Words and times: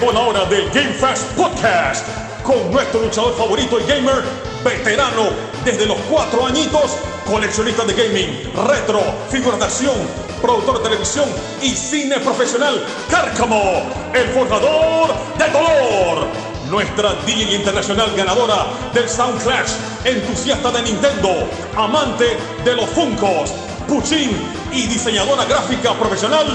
Llegó 0.00 0.12
la 0.12 0.20
hora 0.20 0.44
del 0.44 0.70
Game 0.70 0.92
Fast 0.92 1.24
Podcast 1.32 2.06
con 2.44 2.70
nuestro 2.70 3.00
luchador 3.00 3.36
favorito 3.36 3.80
y 3.80 3.82
gamer, 3.82 4.22
veterano 4.62 5.30
desde 5.64 5.86
los 5.86 5.96
cuatro 6.08 6.46
añitos, 6.46 6.98
coleccionista 7.26 7.84
de 7.84 7.94
gaming, 7.94 8.52
retro, 8.68 9.00
figuras 9.28 9.58
de 9.58 9.64
acción, 9.64 9.96
productor 10.40 10.78
de 10.78 10.84
televisión 10.84 11.28
y 11.60 11.70
cine 11.70 12.20
profesional, 12.20 12.80
Cárcamo, 13.10 13.90
el 14.14 14.28
forjador 14.28 15.14
de 15.36 15.48
dolor. 15.50 16.28
Nuestra 16.70 17.14
DJ 17.26 17.56
internacional 17.56 18.14
ganadora 18.14 18.66
del 18.94 19.08
Sound 19.08 19.42
Clash, 19.42 19.72
entusiasta 20.04 20.70
de 20.70 20.82
Nintendo, 20.82 21.48
amante 21.76 22.36
de 22.64 22.76
los 22.76 22.88
Funkos, 22.90 23.52
Puchín 23.88 24.30
y 24.70 24.86
diseñadora 24.86 25.44
gráfica 25.44 25.92
profesional, 25.94 26.46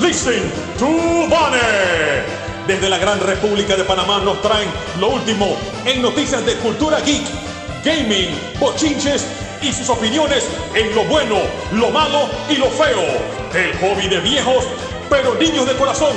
Listen 0.00 0.50
to 0.78 0.86
Bane. 1.28 2.45
Desde 2.66 2.88
la 2.88 2.98
Gran 2.98 3.20
República 3.20 3.76
de 3.76 3.84
Panamá 3.84 4.18
nos 4.24 4.42
traen 4.42 4.68
lo 4.98 5.10
último 5.10 5.56
en 5.84 6.02
noticias 6.02 6.44
de 6.44 6.56
cultura 6.56 6.98
geek, 6.98 7.22
gaming, 7.84 8.36
bochinches 8.58 9.24
y 9.62 9.72
sus 9.72 9.88
opiniones 9.88 10.44
en 10.74 10.92
lo 10.92 11.04
bueno, 11.04 11.36
lo 11.70 11.90
malo 11.90 12.28
y 12.50 12.56
lo 12.56 12.66
feo. 12.66 13.04
El 13.54 13.72
hobby 13.78 14.08
de 14.08 14.18
viejos, 14.18 14.64
pero 15.08 15.36
niños 15.36 15.64
de 15.64 15.76
corazón. 15.76 16.16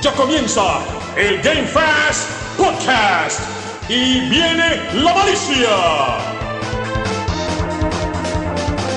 Ya 0.00 0.12
comienza 0.12 0.78
el 1.16 1.42
Game 1.42 1.66
Fast 1.66 2.30
Podcast. 2.56 3.40
Y 3.86 4.20
viene 4.30 4.80
la 4.94 5.14
malicia. 5.14 5.68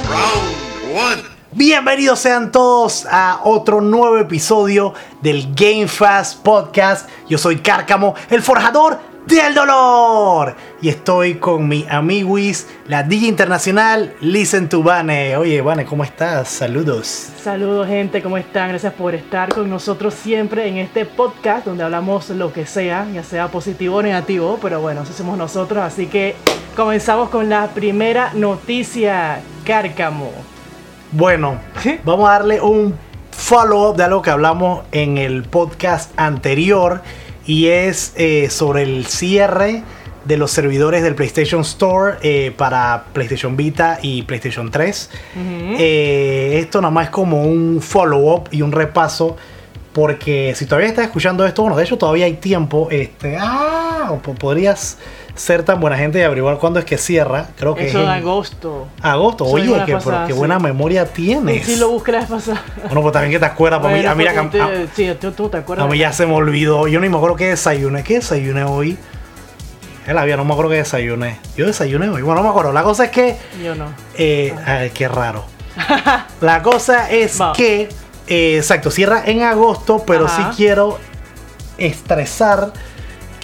Round 0.10 0.98
one. 0.98 1.38
Bienvenidos 1.58 2.20
sean 2.20 2.52
todos 2.52 3.08
a 3.10 3.42
otro 3.44 3.82
nuevo 3.82 4.20
episodio 4.20 4.94
del 5.22 5.54
Game 5.54 5.88
Fast 5.88 6.44
Podcast. 6.44 7.10
Yo 7.30 7.38
soy 7.38 7.58
Cárcamo, 7.58 8.16
el 8.30 8.42
forjador 8.42 9.00
del 9.28 9.54
dolor. 9.54 10.56
Y 10.82 10.90
estoy 10.90 11.36
con 11.36 11.68
mi 11.68 11.86
amiguis, 11.90 12.68
la 12.88 13.04
DJ 13.04 13.28
internacional 13.28 14.16
Listen 14.22 14.70
to 14.70 14.82
Vane. 14.82 15.36
Oye, 15.36 15.62
Vane, 15.62 15.86
¿cómo 15.86 16.04
estás? 16.04 16.48
Saludos. 16.48 17.30
Saludos 17.42 17.88
gente, 17.88 18.22
¿cómo 18.22 18.38
están? 18.38 18.70
Gracias 18.70 18.94
por 18.94 19.16
estar 19.16 19.54
con 19.54 19.70
nosotros 19.70 20.14
siempre 20.14 20.68
en 20.68 20.78
este 20.78 21.06
podcast 21.06 21.66
donde 21.66 21.84
hablamos 21.84 22.30
lo 22.30 22.54
que 22.54 22.66
sea, 22.66 23.06
ya 23.14 23.24
sea 23.24 23.50
positivo 23.50 23.98
o 23.98 24.02
negativo, 24.02 24.58
pero 24.62 24.80
bueno, 24.80 25.02
eso 25.02 25.14
somos 25.14 25.38
nosotros, 25.38 25.84
así 25.84 26.08
que 26.08 26.36
comenzamos 26.76 27.30
con 27.30 27.50
la 27.50 27.68
primera 27.68 28.32
noticia, 28.34 29.42
Cárcamo. 29.66 30.32
Bueno, 31.12 31.60
vamos 32.04 32.30
a 32.30 32.34
darle 32.34 32.62
un 32.62 33.07
follow-up 33.48 33.96
de 33.96 34.04
algo 34.04 34.22
que 34.22 34.30
hablamos 34.30 34.82
en 34.92 35.18
el 35.18 35.44
podcast 35.44 36.12
anterior 36.20 37.02
y 37.46 37.68
es 37.68 38.12
eh, 38.18 38.50
sobre 38.50 38.84
el 38.84 39.06
cierre 39.06 39.84
de 40.26 40.36
los 40.36 40.52
servidores 40.52 41.02
del 41.02 41.16
PlayStation 41.16 41.62
Store 41.62 42.18
eh, 42.24 42.52
para 42.58 43.06
PlayStation 43.14 43.56
Vita 43.56 44.00
y 44.02 44.24
PlayStation 44.24 44.70
3. 44.70 45.10
Eh, 45.80 46.60
esto 46.62 46.82
nada 46.82 46.92
más 46.92 47.06
es 47.06 47.10
como 47.10 47.44
un 47.44 47.82
follow-up 47.82 48.50
y 48.52 48.64
un 48.64 48.74
repaso 48.74 49.38
porque 49.94 50.54
si 50.54 50.66
todavía 50.66 50.90
estás 50.90 51.06
escuchando 51.06 51.46
esto, 51.46 51.62
bueno, 51.62 51.78
de 51.78 51.86
hecho 51.86 51.98
todavía 51.98 52.26
hay 52.26 52.34
tiempo. 52.34 52.90
Este, 52.92 53.38
ah, 53.40 54.14
podrías 54.38 54.98
ser 55.38 55.64
tan 55.64 55.80
buena 55.80 55.98
gente 55.98 56.20
y 56.20 56.24
averiguar 56.24 56.58
cuándo 56.58 56.80
es 56.80 56.86
que 56.86 56.98
cierra. 56.98 57.48
Creo 57.58 57.74
que 57.76 57.88
Eso 57.88 58.00
es 58.00 58.04
en 58.06 58.10
agosto. 58.10 58.88
agosto. 59.02 59.46
Eso 59.46 59.54
Oye, 59.56 59.86
que, 59.86 59.94
pasada, 59.94 60.16
pero 60.18 60.28
qué 60.28 60.34
sí. 60.34 60.40
buena 60.40 60.60
memoria 60.60 61.06
tienes. 61.06 61.66
Sí, 61.66 61.76
lo 61.78 61.90
busqué 61.90 62.12
la 62.12 62.20
vez 62.20 62.28
pasada. 62.30 62.62
Bueno, 62.86 63.02
pues 63.02 63.14
también 63.14 63.32
que 63.32 63.40
te 63.40 63.46
acuerdas, 63.46 63.80
a 63.84 63.88
mí- 63.88 64.06
a 64.06 64.16
mí, 64.16 64.26
Bueno, 64.26 64.66
a- 64.66 64.96
Sí, 64.96 65.10
tú, 65.22 65.32
tú 65.32 65.48
te 65.50 65.58
acuerdas. 65.58 65.86
a 65.86 65.90
mí 65.90 65.98
ya 65.98 66.12
se 66.12 66.26
me 66.26 66.34
olvidó. 66.34 66.88
Yo 66.88 67.00
ni 67.00 67.08
me 67.10 67.16
acuerdo 67.18 67.36
qué 67.38 67.48
desayuné. 67.48 68.04
¿Qué 68.04 68.16
desayuné 68.16 68.64
hoy? 68.66 68.98
En 70.08 70.16
la 70.16 70.24
vida 70.26 70.38
no 70.38 70.46
me 70.46 70.54
acuerdo 70.54 70.72
qué 70.72 70.78
desayuné. 70.78 71.40
Yo 71.56 71.66
desayuné 71.68 72.10
hoy. 72.10 72.22
Bueno, 72.22 72.42
no 72.42 72.44
me 72.44 72.50
acuerdo. 72.50 72.72
La 72.74 72.84
cosa 72.84 73.06
es 73.06 73.12
que. 73.12 73.38
Yo 73.64 73.76
no. 73.76 73.86
eh, 74.18 74.54
ay, 74.66 74.90
qué 74.92 75.08
raro. 75.08 75.44
La 76.42 76.62
cosa 76.64 77.12
es 77.12 77.40
Va. 77.40 77.54
que. 77.54 77.90
eh, 78.28 78.56
exacto, 78.58 78.90
cierra 78.90 79.24
en 79.26 79.44
agosto, 79.44 80.04
pero 80.08 80.26
Ajá. 80.26 80.52
sí 80.52 80.58
quiero 80.58 80.98
estresar 81.78 82.72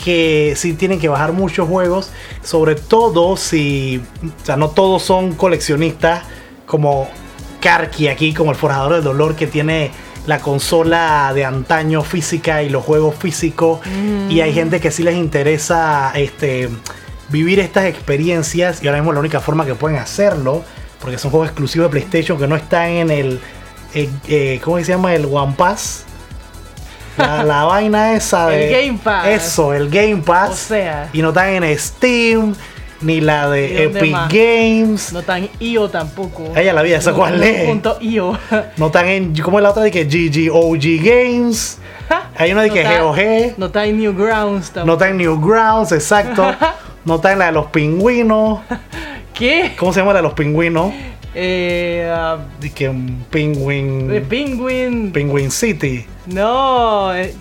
que 0.03 0.53
sí 0.57 0.73
tienen 0.73 0.99
que 0.99 1.07
bajar 1.07 1.31
muchos 1.31 1.67
juegos, 1.67 2.11
sobre 2.43 2.75
todo 2.75 3.37
si, 3.37 4.01
o 4.23 4.45
sea, 4.45 4.57
no 4.57 4.69
todos 4.69 5.01
son 5.01 5.33
coleccionistas 5.33 6.23
como 6.65 7.07
Karki 7.61 8.09
aquí, 8.09 8.33
como 8.33 8.51
el 8.51 8.57
forjador 8.57 8.95
del 8.95 9.03
dolor 9.03 9.35
que 9.35 9.47
tiene 9.47 9.91
la 10.27 10.39
consola 10.39 11.31
de 11.33 11.45
antaño 11.45 12.03
física 12.03 12.63
y 12.63 12.69
los 12.69 12.83
juegos 12.83 13.15
físicos. 13.15 13.79
Y 14.29 14.41
hay 14.41 14.53
gente 14.53 14.81
que 14.81 14.91
sí 14.91 15.03
les 15.03 15.15
interesa 15.15 16.11
este 16.15 16.69
vivir 17.29 17.59
estas 17.59 17.85
experiencias 17.85 18.83
y 18.83 18.87
ahora 18.87 18.99
mismo 18.99 19.13
la 19.13 19.21
única 19.21 19.39
forma 19.39 19.65
que 19.65 19.73
pueden 19.73 19.97
hacerlo 19.97 20.63
porque 21.01 21.17
son 21.17 21.31
juegos 21.31 21.49
exclusivos 21.49 21.87
de 21.87 21.91
PlayStation 21.91 22.37
que 22.37 22.47
no 22.47 22.55
están 22.55 22.89
en 22.89 23.09
el 23.09 23.39
eh, 23.95 24.09
eh, 24.27 24.59
¿cómo 24.63 24.77
se 24.77 24.83
llama? 24.83 25.15
el 25.15 25.25
One 25.25 25.55
Pass 25.57 26.05
la, 27.17 27.43
la 27.43 27.63
vaina 27.65 28.13
esa 28.13 28.53
El 28.53 28.59
de 28.69 28.85
Game 28.87 28.99
Pass. 29.03 29.27
eso 29.27 29.73
el 29.73 29.89
Game 29.89 30.17
Pass 30.17 30.49
O 30.51 30.55
sea. 30.55 31.09
y 31.13 31.21
no 31.21 31.29
están 31.29 31.49
en 31.63 31.77
Steam 31.79 32.55
ni 33.01 33.19
la 33.21 33.47
¿Y 33.49 33.51
de 33.51 33.83
Epic 33.83 34.11
más? 34.11 34.29
Games 34.31 35.11
No 35.13 35.21
tan 35.23 35.49
IO 35.59 35.89
tampoco. 35.89 36.53
Ella 36.55 36.71
la 36.73 36.81
vida, 36.81 36.97
¿esa 36.97 37.11
No- 37.11 37.17
cuál 37.17 37.37
no 37.37 37.43
es? 37.43 37.65
Punto 37.67 37.97
IO. 38.01 38.37
no 38.77 38.85
están 38.87 39.07
en 39.09 39.35
¿cómo 39.41 39.59
es 39.59 39.63
la 39.63 39.71
otra 39.71 39.83
de 39.83 39.91
que 39.91 40.05
GGOG 40.05 41.03
Games 41.03 41.79
hay 42.37 42.51
una 42.53 42.61
de 42.61 42.67
No 42.69 42.73
que 42.73 42.81
está- 42.81 43.01
GOG 43.01 43.57
No 43.57 43.65
está 43.67 43.85
en 43.85 43.97
Newgrounds 43.99 44.65
tampoco. 44.71 44.85
no 44.87 44.93
está 44.93 45.09
en 45.09 45.17
Newgrounds 45.17 45.91
exacto 45.91 46.55
no 47.05 47.15
está 47.15 47.33
en 47.33 47.39
la 47.39 47.45
de 47.47 47.51
los 47.51 47.65
pingüinos 47.67 48.59
¿Qué? 49.33 49.73
¿cómo 49.77 49.91
se 49.91 49.99
llama 49.99 50.13
la 50.13 50.19
de 50.19 50.23
los 50.23 50.33
pingüinos? 50.33 50.93
Eh, 51.35 52.09
ah, 52.13 52.37
de 52.59 52.69
que 52.71 52.87
un 52.89 53.25
Penguin 53.29 54.07
The 54.09 54.21
Penguin. 54.21 55.11
Penguin 55.11 55.49
City 55.51 56.05
No. 56.27 57.13
eh, 57.15 57.33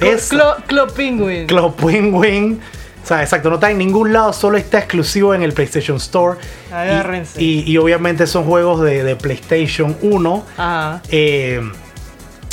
Es- 0.00 0.28
Club, 0.28 0.54
Club 0.66 0.92
Penguin. 0.92 1.46
Club 1.46 1.74
Penguin. 1.76 2.60
O 3.02 3.06
sea, 3.06 3.22
exacto, 3.22 3.48
no 3.50 3.56
está 3.56 3.70
en 3.70 3.78
ningún 3.78 4.12
lado, 4.12 4.32
solo 4.32 4.56
está 4.56 4.78
exclusivo 4.78 5.34
en 5.34 5.42
el 5.42 5.52
PlayStation 5.52 5.98
Store. 5.98 6.38
Y- 6.70 6.74
Agárrense. 6.74 7.40
Y, 7.42 7.70
y 7.70 7.76
obviamente 7.76 8.26
son 8.26 8.44
juegos 8.44 8.80
de, 8.80 9.04
de 9.04 9.14
PlayStation 9.14 9.96
1. 10.02 10.44
Ajá. 10.56 11.02
Eh, 11.10 11.60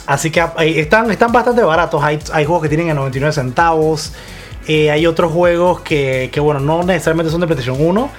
así 0.05 0.29
que 0.29 0.41
eh, 0.41 0.79
están, 0.81 1.09
están 1.09 1.31
bastante 1.31 1.63
baratos. 1.63 2.03
Hay, 2.03 2.19
hay 2.33 2.45
juegos 2.45 2.63
que 2.63 2.69
tienen 2.69 2.89
a 2.89 2.93
99 2.93 3.33
centavos. 3.33 4.13
Eh, 4.67 4.91
hay 4.91 5.07
otros 5.07 5.31
juegos 5.31 5.81
que, 5.81 6.29
que, 6.31 6.39
bueno, 6.39 6.59
no 6.59 6.83
necesariamente 6.83 7.31
son 7.31 7.41
de 7.41 7.47
PlayStation 7.47 7.77
1. 7.83 8.09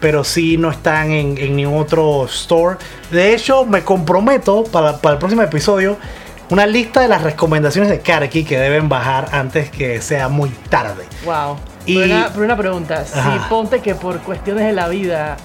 Pero 0.00 0.22
sí 0.24 0.56
no 0.56 0.70
están 0.70 1.10
en, 1.12 1.36
en 1.38 1.56
ningún 1.56 1.80
otro 1.82 2.24
store. 2.26 2.76
De 3.10 3.34
hecho, 3.34 3.64
me 3.66 3.82
comprometo 3.82 4.64
para, 4.64 4.98
para 4.98 5.14
el 5.14 5.18
próximo 5.18 5.42
episodio. 5.42 5.96
Una 6.50 6.66
lista 6.66 7.00
de 7.00 7.08
las 7.08 7.22
recomendaciones 7.22 7.90
de 7.90 8.00
Karki 8.00 8.44
que 8.44 8.58
deben 8.58 8.88
bajar 8.88 9.28
antes 9.32 9.70
que 9.70 10.00
sea 10.00 10.28
muy 10.28 10.48
tarde. 10.70 11.04
Wow. 11.24 11.56
Y- 11.84 11.96
Pero, 11.98 12.14
una, 12.14 12.28
una 12.36 12.56
pregunta. 12.56 13.04
Si 13.04 13.18
Ajá. 13.18 13.48
ponte 13.48 13.80
que 13.80 13.94
por 13.94 14.18
cuestiones 14.20 14.64
de 14.64 14.72
la 14.72 14.88
vida, 14.88 15.36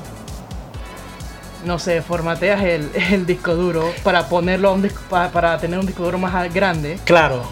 no 1.66 1.80
sé, 1.80 2.02
formateas 2.02 2.62
el, 2.64 2.90
el 3.12 3.26
disco 3.26 3.56
duro 3.56 3.92
para 4.04 4.28
ponerlo 4.28 4.70
a 4.70 4.72
un 4.74 4.82
disco, 4.84 5.02
pa- 5.10 5.30
para 5.30 5.58
tener 5.58 5.80
un 5.80 5.86
disco 5.86 6.04
duro 6.04 6.18
más 6.18 6.54
grande, 6.54 7.00
Claro, 7.06 7.44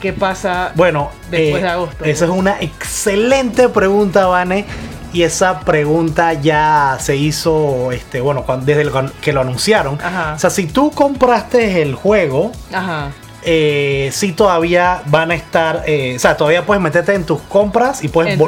¿qué 0.00 0.12
pasa? 0.12 0.72
Bueno, 0.74 1.10
Después 1.30 1.60
eh, 1.62 1.66
de 1.66 1.68
agosto, 1.70 2.04
Esa 2.04 2.24
es 2.24 2.30
una 2.30 2.60
excelente 2.60 3.68
pregunta, 3.68 4.26
Vane. 4.26 4.64
Y 5.12 5.22
esa 5.22 5.60
pregunta 5.60 6.34
ya 6.34 6.98
se 7.00 7.16
hizo, 7.16 7.92
este, 7.92 8.20
bueno, 8.20 8.44
cuando- 8.44 8.66
desde 8.66 8.82
el- 8.82 8.92
que 9.22 9.32
lo 9.32 9.40
anunciaron. 9.40 9.98
Ajá. 10.02 10.34
O 10.34 10.38
sea, 10.38 10.50
si 10.50 10.66
tú 10.66 10.90
compraste 10.90 11.80
el 11.82 11.94
juego, 11.94 12.52
Ajá. 12.72 13.10
eh, 13.42 14.10
sí 14.12 14.32
todavía 14.32 15.02
van 15.06 15.30
a 15.30 15.34
estar, 15.34 15.84
eh, 15.86 16.14
o 16.16 16.18
sea, 16.18 16.36
todavía 16.36 16.66
puedes 16.66 16.82
meterte 16.82 17.14
en 17.14 17.24
tus 17.24 17.40
compras 17.42 18.04
y 18.04 18.08
puedes, 18.08 18.38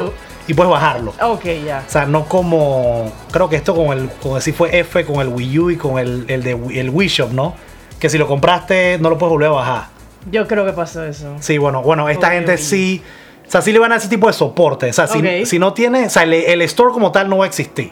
y 0.47 0.53
puedes 0.53 0.69
bajarlo. 0.71 1.13
Ok, 1.21 1.45
ya. 1.65 1.83
O 1.87 1.91
sea, 1.91 2.05
no 2.05 2.25
como, 2.25 3.11
creo 3.31 3.49
que 3.49 3.55
esto 3.55 3.75
con 3.75 3.97
el, 3.97 4.09
con 4.21 4.39
si 4.41 4.51
fue 4.51 4.77
F 4.79 5.03
con 5.05 5.19
el 5.21 5.29
Wii 5.29 5.59
U 5.59 5.69
y 5.71 5.77
con 5.77 5.97
el, 5.97 6.25
el 6.27 6.43
de 6.43 6.51
el 6.79 6.89
Wii 6.91 7.07
Shop, 7.07 7.31
¿no? 7.31 7.55
Que 7.99 8.09
si 8.09 8.17
lo 8.17 8.27
compraste 8.27 8.97
no 8.99 9.09
lo 9.09 9.17
puedes 9.17 9.31
volver 9.31 9.47
a 9.49 9.51
bajar. 9.51 9.83
Yo 10.31 10.47
creo 10.47 10.65
que 10.65 10.73
pasó 10.73 11.03
eso. 11.03 11.35
Sí, 11.39 11.57
bueno, 11.57 11.81
bueno, 11.81 12.07
esta 12.09 12.31
gente 12.31 12.57
sí. 12.59 13.01
O 13.51 13.53
sea, 13.53 13.61
sí 13.61 13.73
le 13.73 13.79
van 13.79 13.91
a 13.91 13.97
ese 13.97 14.07
tipo 14.07 14.27
de 14.27 14.33
soporte. 14.33 14.89
O 14.89 14.93
sea, 14.93 15.07
si, 15.07 15.45
si 15.45 15.59
no 15.59 15.73
tiene. 15.73 16.05
O 16.05 16.09
sea, 16.09 16.23
el, 16.23 16.33
el 16.33 16.61
store 16.61 16.93
como 16.93 17.11
tal 17.11 17.27
no 17.27 17.39
va 17.39 17.43
a 17.43 17.47
existir. 17.49 17.91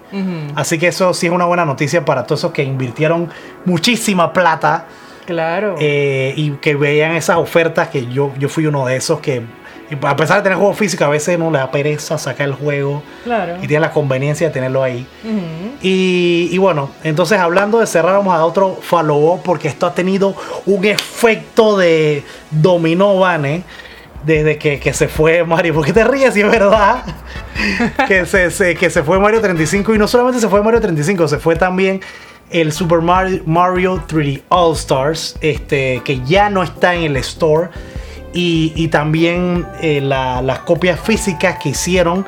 Así 0.56 0.79
que 0.79 0.88
eso 0.88 1.13
sí 1.13 1.25
es 1.25 1.33
una 1.33 1.44
buena 1.44 1.65
noticia 1.65 2.06
para 2.06 2.23
todos 2.23 2.39
esos 2.39 2.53
que 2.53 2.63
invirtieron 2.63 3.27
muchísima 3.65 4.31
plata 4.31 4.85
Claro. 5.25 5.75
eh, 5.77 6.33
y 6.38 6.51
que 6.51 6.75
veían 6.75 7.11
esas 7.17 7.35
ofertas. 7.35 7.89
Que 7.89 8.07
yo, 8.07 8.31
yo 8.39 8.47
fui 8.47 8.67
uno 8.67 8.85
de 8.85 8.95
esos 8.95 9.19
que, 9.19 9.41
a 10.01 10.15
pesar 10.15 10.38
de 10.38 10.44
tener 10.44 10.57
juego 10.57 10.73
físico, 10.73 11.03
a 11.03 11.09
veces 11.09 11.38
no 11.38 11.51
le 11.51 11.57
da 11.57 11.69
pereza 11.69 12.17
sacar 12.17 12.47
el 12.47 12.53
juego 12.53 13.03
claro. 13.25 13.57
y 13.62 13.67
tiene 13.67 13.81
la 13.81 13.91
conveniencia 13.91 14.47
de 14.47 14.53
tenerlo 14.53 14.81
ahí. 14.81 15.05
Y, 15.81 16.47
y 16.53 16.57
bueno, 16.57 16.89
entonces 17.03 17.38
hablando 17.38 17.79
de 17.79 17.85
cerrar, 17.85 18.13
vamos 18.13 18.33
a 18.33 18.38
dar 18.38 18.45
otro 18.45 18.79
follow-up 18.81 19.41
porque 19.44 19.67
esto 19.67 19.85
ha 19.88 19.94
tenido 19.94 20.35
un 20.65 20.85
efecto 20.85 21.75
de 21.75 22.23
dominó, 22.50 23.19
Vane. 23.19 23.63
Desde 24.25 24.57
que, 24.57 24.80
que 24.80 24.94
se 24.94 25.07
fue 25.07 25.44
Mario. 25.44 25.74
¿Por 25.75 25.86
qué 25.86 25.94
te 25.94 26.04
ríes 26.04 26.33
si 26.33 26.42
es 26.42 26.50
verdad? 26.51 27.04
que, 28.07 28.25
se, 28.25 28.51
se- 28.51 28.75
que 28.75 28.89
se 28.89 29.04
fue 29.04 29.19
Mario 29.19 29.42
35 29.42 29.95
y 29.95 29.98
no 29.98 30.07
solamente 30.07 30.39
se 30.39 30.48
fue 30.50 30.62
Mario 30.63 30.81
35, 30.81 31.27
se 31.27 31.38
fue 31.39 31.56
también 31.56 32.01
el 32.50 32.71
Super 32.71 33.00
Mario, 33.01 33.42
Mario 33.45 34.04
3D 34.07 34.42
All 34.50 34.74
Stars, 34.75 35.38
este, 35.42 36.01
que 36.04 36.21
ya 36.25 36.50
no 36.50 36.63
está 36.63 36.95
en 36.95 37.04
el 37.04 37.18
store. 37.18 37.69
Y, 38.33 38.74
y 38.75 38.89
también 38.89 39.66
eh, 39.81 40.01
la- 40.01 40.42
las 40.42 40.60
copias 40.60 41.00
físicas 41.00 41.57
que 41.62 41.69
hicieron. 41.69 42.25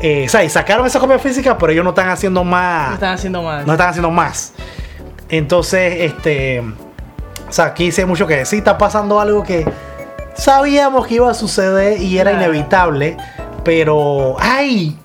eh, 0.00 0.24
o 0.26 0.28
sea, 0.30 0.42
y 0.44 0.48
sacaron 0.48 0.86
esas 0.86 1.00
copias 1.00 1.20
físicas, 1.20 1.56
pero 1.60 1.72
ellos 1.72 1.84
no 1.84 1.90
están 1.90 2.08
haciendo 2.08 2.42
más. 2.44 2.88
Lo 2.88 2.94
están 2.94 3.14
haciendo 3.14 3.42
mal. 3.42 3.66
No 3.66 3.72
están 3.72 3.88
haciendo 3.90 4.10
más. 4.10 4.52
Entonces, 5.28 5.94
este. 6.00 6.60
O 6.60 7.52
sea, 7.52 7.66
aquí 7.66 7.84
dice 7.84 8.06
mucho 8.06 8.26
que 8.26 8.44
sí 8.46 8.58
está 8.58 8.78
pasando 8.78 9.20
algo 9.20 9.42
que 9.42 9.66
sabíamos 10.34 11.06
que 11.06 11.14
iba 11.16 11.30
a 11.30 11.34
suceder 11.34 12.00
y 12.00 12.18
era 12.18 12.30
Claro. 12.32 12.46
inevitable. 12.52 13.16
Pero. 13.64 14.36
¡Ay! 14.40 14.98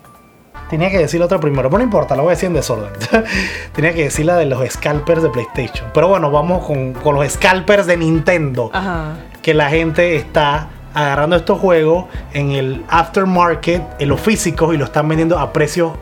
Tenía 0.68 0.90
que 0.90 0.98
decir 0.98 1.18
la 1.20 1.24
otra 1.26 1.38
primero, 1.40 1.70
pero 1.70 1.78
no 1.78 1.84
importa, 1.84 2.14
la 2.14 2.20
voy 2.22 2.28
a 2.32 2.34
decir 2.34 2.48
en 2.48 2.52
desorden. 2.54 2.90
Tenía 3.72 3.94
que 3.94 4.04
decir 4.04 4.26
la 4.26 4.36
de 4.36 4.44
los 4.44 4.62
scalpers 4.68 5.22
de 5.22 5.30
PlayStation. 5.30 5.88
Pero 5.94 6.08
bueno, 6.08 6.30
vamos 6.30 6.66
con, 6.66 6.92
con 6.92 7.14
los 7.14 7.26
scalpers 7.32 7.86
de 7.86 7.96
Nintendo. 7.96 8.70
Ajá. 8.74 9.14
Que 9.40 9.54
la 9.54 9.70
gente 9.70 10.16
está 10.16 10.68
agarrando 10.92 11.36
estos 11.36 11.58
juegos 11.58 12.04
en 12.34 12.50
el 12.52 12.84
aftermarket, 12.90 13.82
en 13.98 14.08
los 14.10 14.20
físicos, 14.20 14.74
y 14.74 14.76
lo 14.78 14.84
están 14.84 15.08
vendiendo 15.08 15.38
a 15.38 15.54
precios 15.54 15.92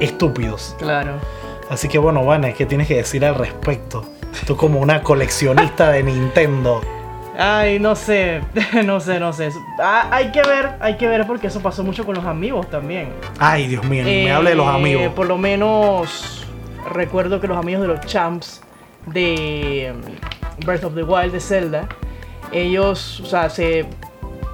estúpidos. 0.00 0.74
Claro. 0.78 1.12
Así 1.68 1.88
que 1.88 1.98
bueno, 1.98 2.24
Vane, 2.24 2.54
¿qué 2.54 2.64
tienes 2.64 2.88
que 2.88 2.96
decir 2.96 3.22
al 3.24 3.34
respecto? 3.34 4.04
Tú 4.46 4.56
como 4.56 4.80
una 4.80 5.02
coleccionista 5.02 5.90
de 5.90 6.02
Nintendo. 6.04 6.80
Ay, 7.38 7.78
no 7.78 7.94
sé, 7.94 8.40
no 8.84 9.00
sé, 9.00 9.20
no 9.20 9.32
sé. 9.32 9.50
Ah, 9.80 10.08
hay 10.10 10.30
que 10.32 10.42
ver, 10.42 10.70
hay 10.80 10.96
que 10.96 11.06
ver 11.06 11.26
porque 11.26 11.48
eso 11.48 11.60
pasó 11.60 11.84
mucho 11.84 12.04
con 12.06 12.14
los 12.14 12.24
amigos 12.24 12.68
también. 12.70 13.10
Ay, 13.38 13.66
Dios 13.68 13.84
mío, 13.84 14.04
me 14.04 14.24
Eh, 14.24 14.32
hable 14.32 14.50
de 14.50 14.56
los 14.56 14.68
amigos. 14.68 15.12
Por 15.14 15.26
lo 15.26 15.36
menos 15.38 16.46
recuerdo 16.92 17.40
que 17.40 17.46
los 17.46 17.58
amigos 17.58 17.82
de 17.82 17.88
los 17.88 18.00
champs 18.06 18.62
de 19.06 19.92
um, 19.94 20.64
Breath 20.64 20.84
of 20.84 20.94
the 20.94 21.02
Wild 21.02 21.32
de 21.32 21.40
Zelda, 21.40 21.88
ellos, 22.52 23.20
o 23.20 23.26
sea, 23.26 23.50
se 23.50 23.84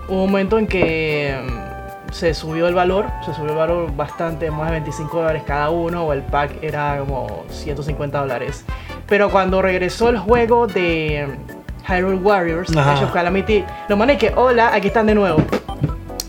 hubo 0.09 0.25
un 0.25 0.31
momento 0.31 0.59
en 0.59 0.67
que 0.67 1.39
um, 1.41 2.13
se 2.13 2.35
subió 2.35 2.67
el 2.69 2.75
valor, 2.75 3.07
se 3.25 3.33
subió 3.35 3.51
el 3.53 3.57
valor 3.57 3.95
bastante, 3.97 4.51
más 4.51 4.67
de 4.67 4.73
25 4.73 5.17
dólares 5.19 5.43
cada 5.47 5.71
uno, 5.71 6.05
o 6.07 6.13
el 6.13 6.23
pack 6.23 6.63
era 6.63 6.99
como 6.99 7.45
150 7.49 8.19
dólares. 8.21 8.65
Pero 9.09 9.31
cuando 9.31 9.63
regresó 9.63 10.09
el 10.09 10.19
juego 10.19 10.67
de 10.67 11.27
um, 11.29 11.62
Hyrule 11.89 12.17
Warriors, 12.17 12.75
Ajá. 12.77 12.93
Age 12.95 13.05
of 13.05 13.13
Calamity, 13.13 13.65
lo 13.89 13.97
mané 13.97 14.17
que, 14.19 14.33
hola, 14.35 14.71
aquí 14.75 14.89
están 14.89 15.07
de 15.07 15.15
nuevo. 15.15 15.39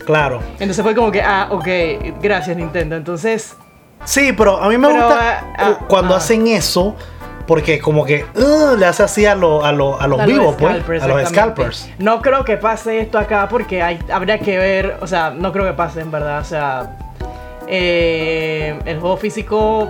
Claro. 0.04 0.40
Entonces 0.58 0.82
fue 0.82 0.94
como 0.94 1.10
que, 1.10 1.22
ah, 1.22 1.48
ok, 1.50 1.66
gracias 2.22 2.56
Nintendo. 2.56 2.96
Entonces, 2.96 3.56
Sí, 4.04 4.32
pero 4.36 4.58
a 4.62 4.68
mí 4.68 4.76
me 4.76 4.88
Pero, 4.88 5.00
gusta 5.06 5.38
ah, 5.40 5.54
ah, 5.58 5.78
cuando 5.88 6.12
ah. 6.12 6.18
hacen 6.18 6.46
eso, 6.46 6.94
porque 7.46 7.78
como 7.78 8.04
que 8.04 8.26
uh, 8.34 8.76
le 8.76 8.84
hace 8.84 9.02
así 9.02 9.24
a, 9.24 9.34
lo- 9.34 9.64
a, 9.64 9.72
lo- 9.72 9.98
a 9.98 10.06
los 10.06 10.20
a 10.20 10.26
vivos, 10.26 10.54
pues. 10.58 10.72
scalpers, 10.72 11.02
A 11.02 11.08
los 11.08 11.20
exactamente. 11.22 11.54
scalpers. 11.74 11.90
No 11.98 12.20
creo 12.20 12.44
que 12.44 12.58
pase 12.58 13.00
esto 13.00 13.18
acá 13.18 13.48
porque 13.48 13.82
hay, 13.82 13.98
habría 14.12 14.38
que 14.40 14.58
ver, 14.58 14.98
o 15.00 15.06
sea, 15.06 15.30
no 15.30 15.52
creo 15.52 15.64
que 15.64 15.72
pase 15.72 16.02
en 16.02 16.10
verdad, 16.10 16.40
o 16.40 16.44
sea, 16.44 16.98
eh, 17.66 18.78
el 18.84 19.00
juego 19.00 19.16
físico, 19.16 19.88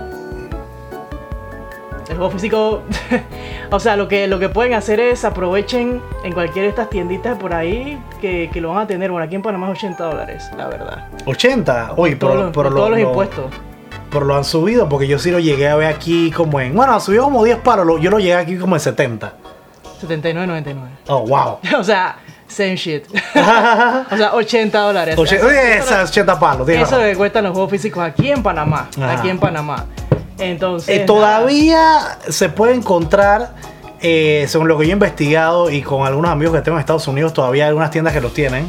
el 2.09 2.15
juego 2.17 2.29
físico, 2.31 2.81
o 3.71 3.79
sea, 3.79 3.95
lo 3.95 4.07
que, 4.07 4.27
lo 4.27 4.37
que 4.39 4.49
pueden 4.49 4.73
hacer 4.73 4.99
es 4.99 5.25
aprovechen 5.25 6.01
en 6.23 6.33
cualquiera 6.33 6.63
de 6.63 6.69
estas 6.69 6.89
tienditas 6.89 7.37
por 7.37 7.53
ahí 7.53 7.99
que, 8.21 8.49
que 8.53 8.61
lo 8.61 8.69
van 8.69 8.79
a 8.83 8.87
tener, 8.87 9.11
bueno, 9.11 9.25
aquí 9.25 9.35
en 9.35 9.41
Panamá 9.41 9.67
es 9.71 9.77
80 9.79 10.03
dólares, 10.03 10.49
la 10.57 10.67
verdad. 10.67 11.07
80. 11.25 11.93
Uy, 11.97 12.15
Todos 12.15 12.33
pero, 12.33 12.43
los- 12.45 12.51
pero 12.55 12.63
con 12.63 12.73
lo, 12.73 12.75
todos 12.77 12.89
los 12.91 12.99
lo- 12.99 13.07
impuestos. 13.07 13.45
pero 14.11 14.25
lo 14.25 14.35
han 14.35 14.43
subido 14.45 14.87
porque 14.87 15.07
yo 15.07 15.17
sí 15.19 15.31
lo 15.31 15.39
llegué 15.39 15.67
a 15.67 15.75
ver 15.75 15.87
aquí 15.87 16.31
como 16.31 16.59
en. 16.59 16.75
Bueno, 16.75 16.99
subió 16.99 17.23
como 17.23 17.43
10 17.43 17.57
palos. 17.59 17.85
lo- 17.85 17.97
Yo 17.97 18.09
lo 18.11 18.19
llegué 18.19 18.35
aquí 18.35 18.57
como 18.57 18.75
en 18.75 18.79
70. 18.79 19.33
79.99. 20.01 20.75
Oh, 21.07 21.25
wow. 21.25 21.59
O 21.79 21.83
sea, 21.83 22.17
same 22.47 22.75
shit. 22.75 23.05
o 24.11 24.15
sea, 24.17 24.31
80 24.33 24.77
dólares. 24.79 25.17
Oye, 25.17 25.35
Eso- 25.37 25.47
oye, 25.47 25.77
eso- 25.77 25.85
esas 25.85 26.09
80 26.11 26.39
palos. 26.39 26.69
Eso 26.69 26.83
es 26.83 26.91
lo 26.91 26.97
que 26.99 27.15
cuestan 27.15 27.43
los 27.45 27.53
juegos 27.53 27.71
físicos 27.71 28.03
aquí 28.03 28.29
en 28.31 28.43
Panamá. 28.43 28.89
Ajá. 28.97 29.13
Aquí 29.13 29.29
en 29.29 29.39
Panamá. 29.39 29.85
Entonces. 30.37 30.99
Eh, 31.01 31.03
todavía 31.05 32.17
se 32.27 32.49
puede 32.49 32.73
encontrar, 32.73 33.55
eh, 34.01 34.45
según 34.47 34.67
lo 34.67 34.77
que 34.77 34.85
yo 34.85 34.91
he 34.91 34.93
investigado 34.93 35.69
y 35.69 35.81
con 35.81 36.05
algunos 36.05 36.31
amigos 36.31 36.55
que 36.55 36.61
tengo 36.61 36.77
en 36.77 36.81
Estados 36.81 37.07
Unidos, 37.07 37.33
todavía 37.33 37.65
hay 37.65 37.69
algunas 37.69 37.91
tiendas 37.91 38.13
que 38.13 38.21
lo 38.21 38.29
tienen. 38.29 38.67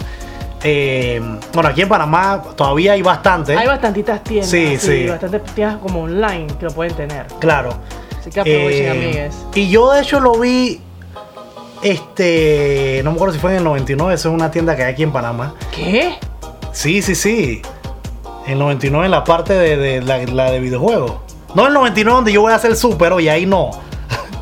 Eh, 0.64 1.20
bueno, 1.52 1.68
aquí 1.68 1.82
en 1.82 1.88
Panamá 1.88 2.42
todavía 2.56 2.92
hay 2.92 3.02
bastante. 3.02 3.56
Hay 3.56 3.66
bastantitas 3.66 4.22
tiendas. 4.24 4.50
Sí, 4.50 4.76
sí. 4.78 5.06
Bastantes 5.06 5.42
tiendas 5.54 5.78
como 5.78 6.02
online 6.02 6.46
que 6.58 6.64
lo 6.64 6.72
pueden 6.72 6.94
tener. 6.94 7.26
Claro. 7.38 7.70
Así 8.18 8.30
que 8.30 8.40
aprovechen, 8.40 8.90
amigues. 8.90 9.36
Y 9.54 9.68
yo 9.68 9.92
de 9.92 10.00
hecho 10.00 10.18
lo 10.18 10.38
vi, 10.38 10.80
este, 11.82 13.00
no 13.04 13.10
me 13.10 13.16
acuerdo 13.16 13.34
si 13.34 13.40
fue 13.40 13.52
en 13.52 13.58
el 13.58 13.64
99, 13.64 14.14
eso 14.14 14.28
es 14.30 14.34
una 14.34 14.50
tienda 14.50 14.74
que 14.74 14.84
hay 14.84 14.92
aquí 14.92 15.02
en 15.02 15.12
Panamá. 15.12 15.54
¿Qué? 15.74 16.14
Sí, 16.72 17.02
sí, 17.02 17.14
sí. 17.14 17.62
El 18.46 18.58
99 18.58 19.06
en 19.06 19.10
la 19.10 19.24
parte 19.24 19.52
de, 19.52 19.76
de 19.76 20.02
la, 20.02 20.18
la 20.18 20.50
de 20.50 20.60
videojuegos. 20.60 21.25
No 21.56 21.66
el 21.66 21.72
99 21.72 22.14
donde 22.16 22.32
yo 22.32 22.42
voy 22.42 22.52
a 22.52 22.56
hacer 22.56 22.70
el 22.70 22.76
super, 22.76 23.12
oye, 23.14 23.30
ahí 23.30 23.46
no. 23.46 23.70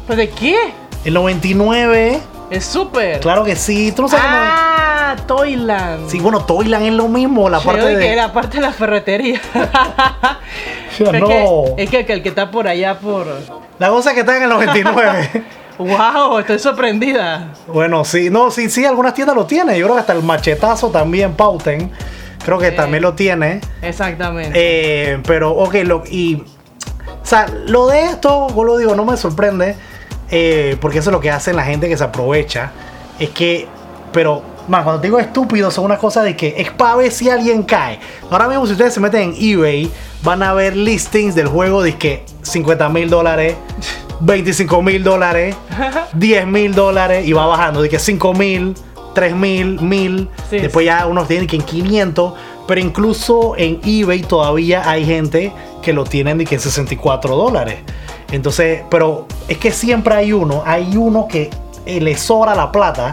¿Pues 0.06 0.18
de 0.18 0.28
qué? 0.30 0.56
El 1.04 1.14
99, 1.14 2.20
Es 2.50 2.64
súper. 2.64 3.20
claro 3.20 3.44
que 3.44 3.54
sí. 3.54 3.92
Tú 3.92 4.02
no 4.02 4.08
sabes 4.08 4.24
cómo- 4.24 4.36
Ah, 4.36 5.16
Toyland. 5.26 6.08
Sí, 6.10 6.18
bueno, 6.18 6.44
Toyland 6.44 6.86
es 6.86 6.92
lo 6.92 7.06
mismo, 7.06 7.48
la 7.48 7.58
Yo 7.60 7.66
parte 7.66 7.86
de... 7.86 7.98
que 8.00 8.12
era 8.12 8.32
parte 8.32 8.56
de 8.56 8.62
la 8.62 8.72
ferretería. 8.72 9.40
No. 11.12 11.26
que- 11.28 11.74
es 11.84 11.90
que, 11.90 12.12
el 12.12 12.22
que 12.22 12.28
está 12.28 12.50
por 12.52 12.68
allá 12.68 12.98
por. 12.98 13.26
La 13.80 13.88
cosa 13.88 14.10
es 14.10 14.14
que 14.14 14.20
está 14.20 14.36
en 14.36 14.44
el 14.44 14.48
99. 14.48 15.44
¡Wow! 15.78 16.38
Estoy 16.40 16.58
sorprendida. 16.60 17.52
bueno, 17.66 18.04
sí, 18.04 18.30
no, 18.30 18.50
sí, 18.52 18.70
sí, 18.70 18.84
algunas 18.84 19.12
tiendas 19.14 19.34
lo 19.36 19.44
tienen. 19.44 19.74
Yo 19.76 19.86
creo 19.86 19.96
que 19.96 20.00
hasta 20.02 20.12
el 20.12 20.22
machetazo 20.22 20.90
también, 20.90 21.34
Pauten. 21.34 21.90
Creo 22.44 22.58
que 22.58 22.68
Eh. 22.68 22.72
también 22.72 23.02
lo 23.02 23.14
tiene. 23.14 23.60
Exactamente. 23.82 24.52
Eh, 24.54 25.20
pero, 25.26 25.50
ok, 25.52 25.74
lo, 25.84 26.04
y. 26.08 26.44
O 27.24 27.26
sea, 27.26 27.46
lo 27.66 27.86
de 27.88 28.04
esto, 28.04 28.48
yo 28.54 28.64
lo 28.64 28.76
digo, 28.76 28.94
no 28.94 29.04
me 29.04 29.16
sorprende. 29.16 29.74
eh, 30.30 30.76
porque 30.80 30.98
eso 30.98 31.10
es 31.10 31.12
lo 31.12 31.20
que 31.20 31.30
hacen 31.30 31.56
la 31.56 31.64
gente 31.64 31.88
que 31.88 31.96
se 31.96 32.04
aprovecha. 32.04 32.70
Es 33.18 33.30
que. 33.30 33.66
Pero, 34.12 34.42
man, 34.68 34.84
cuando 34.84 35.00
te 35.00 35.08
digo 35.08 35.18
estúpido, 35.18 35.70
son 35.70 35.84
una 35.86 35.96
cosa 35.98 36.22
de 36.22 36.36
que 36.36 36.54
es 36.56 36.70
para 36.70 36.94
ver 36.96 37.10
si 37.10 37.28
alguien 37.30 37.62
cae. 37.64 37.98
Ahora 38.30 38.46
mismo, 38.48 38.64
si 38.66 38.72
ustedes 38.72 38.94
se 38.94 39.00
meten 39.00 39.34
en 39.34 39.34
eBay, 39.38 39.90
van 40.22 40.42
a 40.42 40.52
ver 40.54 40.76
listings 40.76 41.34
del 41.34 41.48
juego 41.48 41.82
de 41.82 41.96
que 41.96 42.24
50 42.42 42.88
mil 42.90 43.10
dólares, 43.10 43.56
25 44.20 44.82
mil 44.82 45.02
dólares, 45.02 45.56
10 46.14 46.46
mil 46.46 46.74
dólares 46.74 47.26
y 47.26 47.32
va 47.32 47.46
bajando. 47.46 47.82
De 47.82 47.88
que 47.88 47.98
5 47.98 48.34
mil, 48.34 48.74
3 49.14 49.34
mil, 49.34 49.80
1000. 49.80 50.28
Sí, 50.50 50.58
después 50.58 50.86
ya 50.86 51.06
unos 51.06 51.26
tienen 51.28 51.46
que 51.46 51.56
en 51.56 51.62
500. 51.62 52.34
Pero 52.66 52.80
incluso 52.80 53.54
en 53.56 53.80
eBay 53.84 54.22
todavía 54.22 54.88
hay 54.88 55.04
gente 55.04 55.52
que 55.82 55.92
lo 55.92 56.04
tienen 56.04 56.38
de 56.38 56.46
que 56.46 56.54
en 56.54 56.60
64 56.60 57.36
dólares. 57.36 57.76
Entonces, 58.32 58.82
pero 58.90 59.26
es 59.48 59.58
que 59.58 59.70
siempre 59.70 60.14
hay 60.14 60.32
uno, 60.32 60.62
hay 60.66 60.96
uno 60.96 61.28
que 61.28 61.50
le 61.86 62.16
sobra 62.16 62.54
la 62.54 62.72
plata 62.72 63.12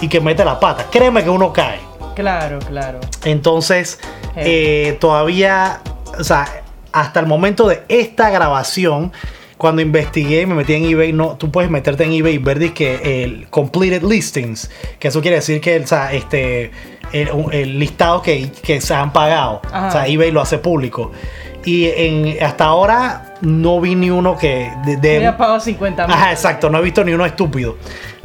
y 0.00 0.08
que 0.08 0.20
mete 0.20 0.44
la 0.44 0.60
pata. 0.60 0.86
Créeme 0.90 1.24
que 1.24 1.30
uno 1.30 1.52
cae. 1.52 1.80
Claro, 2.14 2.58
claro. 2.60 3.00
Entonces, 3.24 3.98
eh, 4.36 4.96
todavía, 5.00 5.80
o 6.18 6.24
sea, 6.24 6.46
hasta 6.92 7.20
el 7.20 7.26
momento 7.26 7.68
de 7.68 7.84
esta 7.88 8.30
grabación, 8.30 9.12
cuando 9.58 9.80
investigué 9.82 10.42
y 10.42 10.46
me 10.46 10.54
metí 10.54 10.74
en 10.74 10.84
eBay, 10.84 11.12
no, 11.12 11.36
tú 11.36 11.50
puedes 11.50 11.70
meterte 11.70 12.04
en 12.04 12.12
eBay 12.12 12.34
y 12.34 12.38
ver 12.38 12.72
que 12.74 13.22
el 13.24 13.48
completed 13.48 14.02
listings, 14.02 14.70
que 14.98 15.08
eso 15.08 15.20
quiere 15.22 15.36
decir 15.36 15.60
que 15.60 15.78
o 15.80 15.86
sea, 15.86 16.12
este, 16.12 16.70
el, 17.12 17.28
el 17.52 17.78
listado 17.78 18.20
que, 18.22 18.50
que 18.62 18.80
se 18.80 18.94
han 18.94 19.12
pagado, 19.12 19.62
Ajá. 19.72 19.86
o 19.88 19.90
sea, 19.92 20.06
eBay 20.06 20.30
lo 20.30 20.40
hace 20.40 20.58
público. 20.58 21.12
Y 21.64 21.86
en, 21.86 22.36
hasta 22.44 22.64
ahora 22.66 23.34
no 23.40 23.80
vi 23.80 23.94
ni 23.96 24.08
uno 24.10 24.36
que 24.38 24.70
de, 24.84 24.96
de- 24.98 25.32
pagado 25.32 25.58
50 25.58 26.06
mil. 26.06 26.14
Ajá, 26.14 26.30
exacto, 26.32 26.70
no 26.70 26.78
he 26.78 26.82
visto 26.82 27.02
ni 27.02 27.12
uno 27.12 27.24
estúpido. 27.26 27.76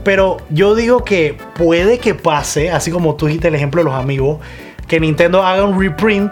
Pero 0.03 0.37
yo 0.49 0.75
digo 0.75 1.03
que 1.03 1.37
puede 1.55 1.97
que 1.99 2.13
pase, 2.13 2.71
así 2.71 2.91
como 2.91 3.15
tú 3.15 3.27
dijiste 3.27 3.47
el 3.47 3.55
ejemplo 3.55 3.81
de 3.81 3.85
los 3.85 3.95
amigos, 3.95 4.39
que 4.87 4.99
Nintendo 4.99 5.43
haga 5.43 5.63
un 5.63 5.79
reprint 5.79 6.31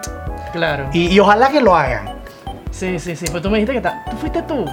Claro. 0.53 0.87
y, 0.93 1.07
y 1.07 1.19
ojalá 1.19 1.49
que 1.49 1.61
lo 1.61 1.75
hagan. 1.75 2.18
Sí, 2.71 2.99
sí, 2.99 3.15
sí. 3.15 3.25
Pero 3.27 3.41
tú 3.41 3.49
me 3.49 3.57
dijiste 3.57 3.73
que 3.73 3.81
ta- 3.81 4.03
tú 4.09 4.17
fuiste 4.17 4.41
tú. 4.43 4.65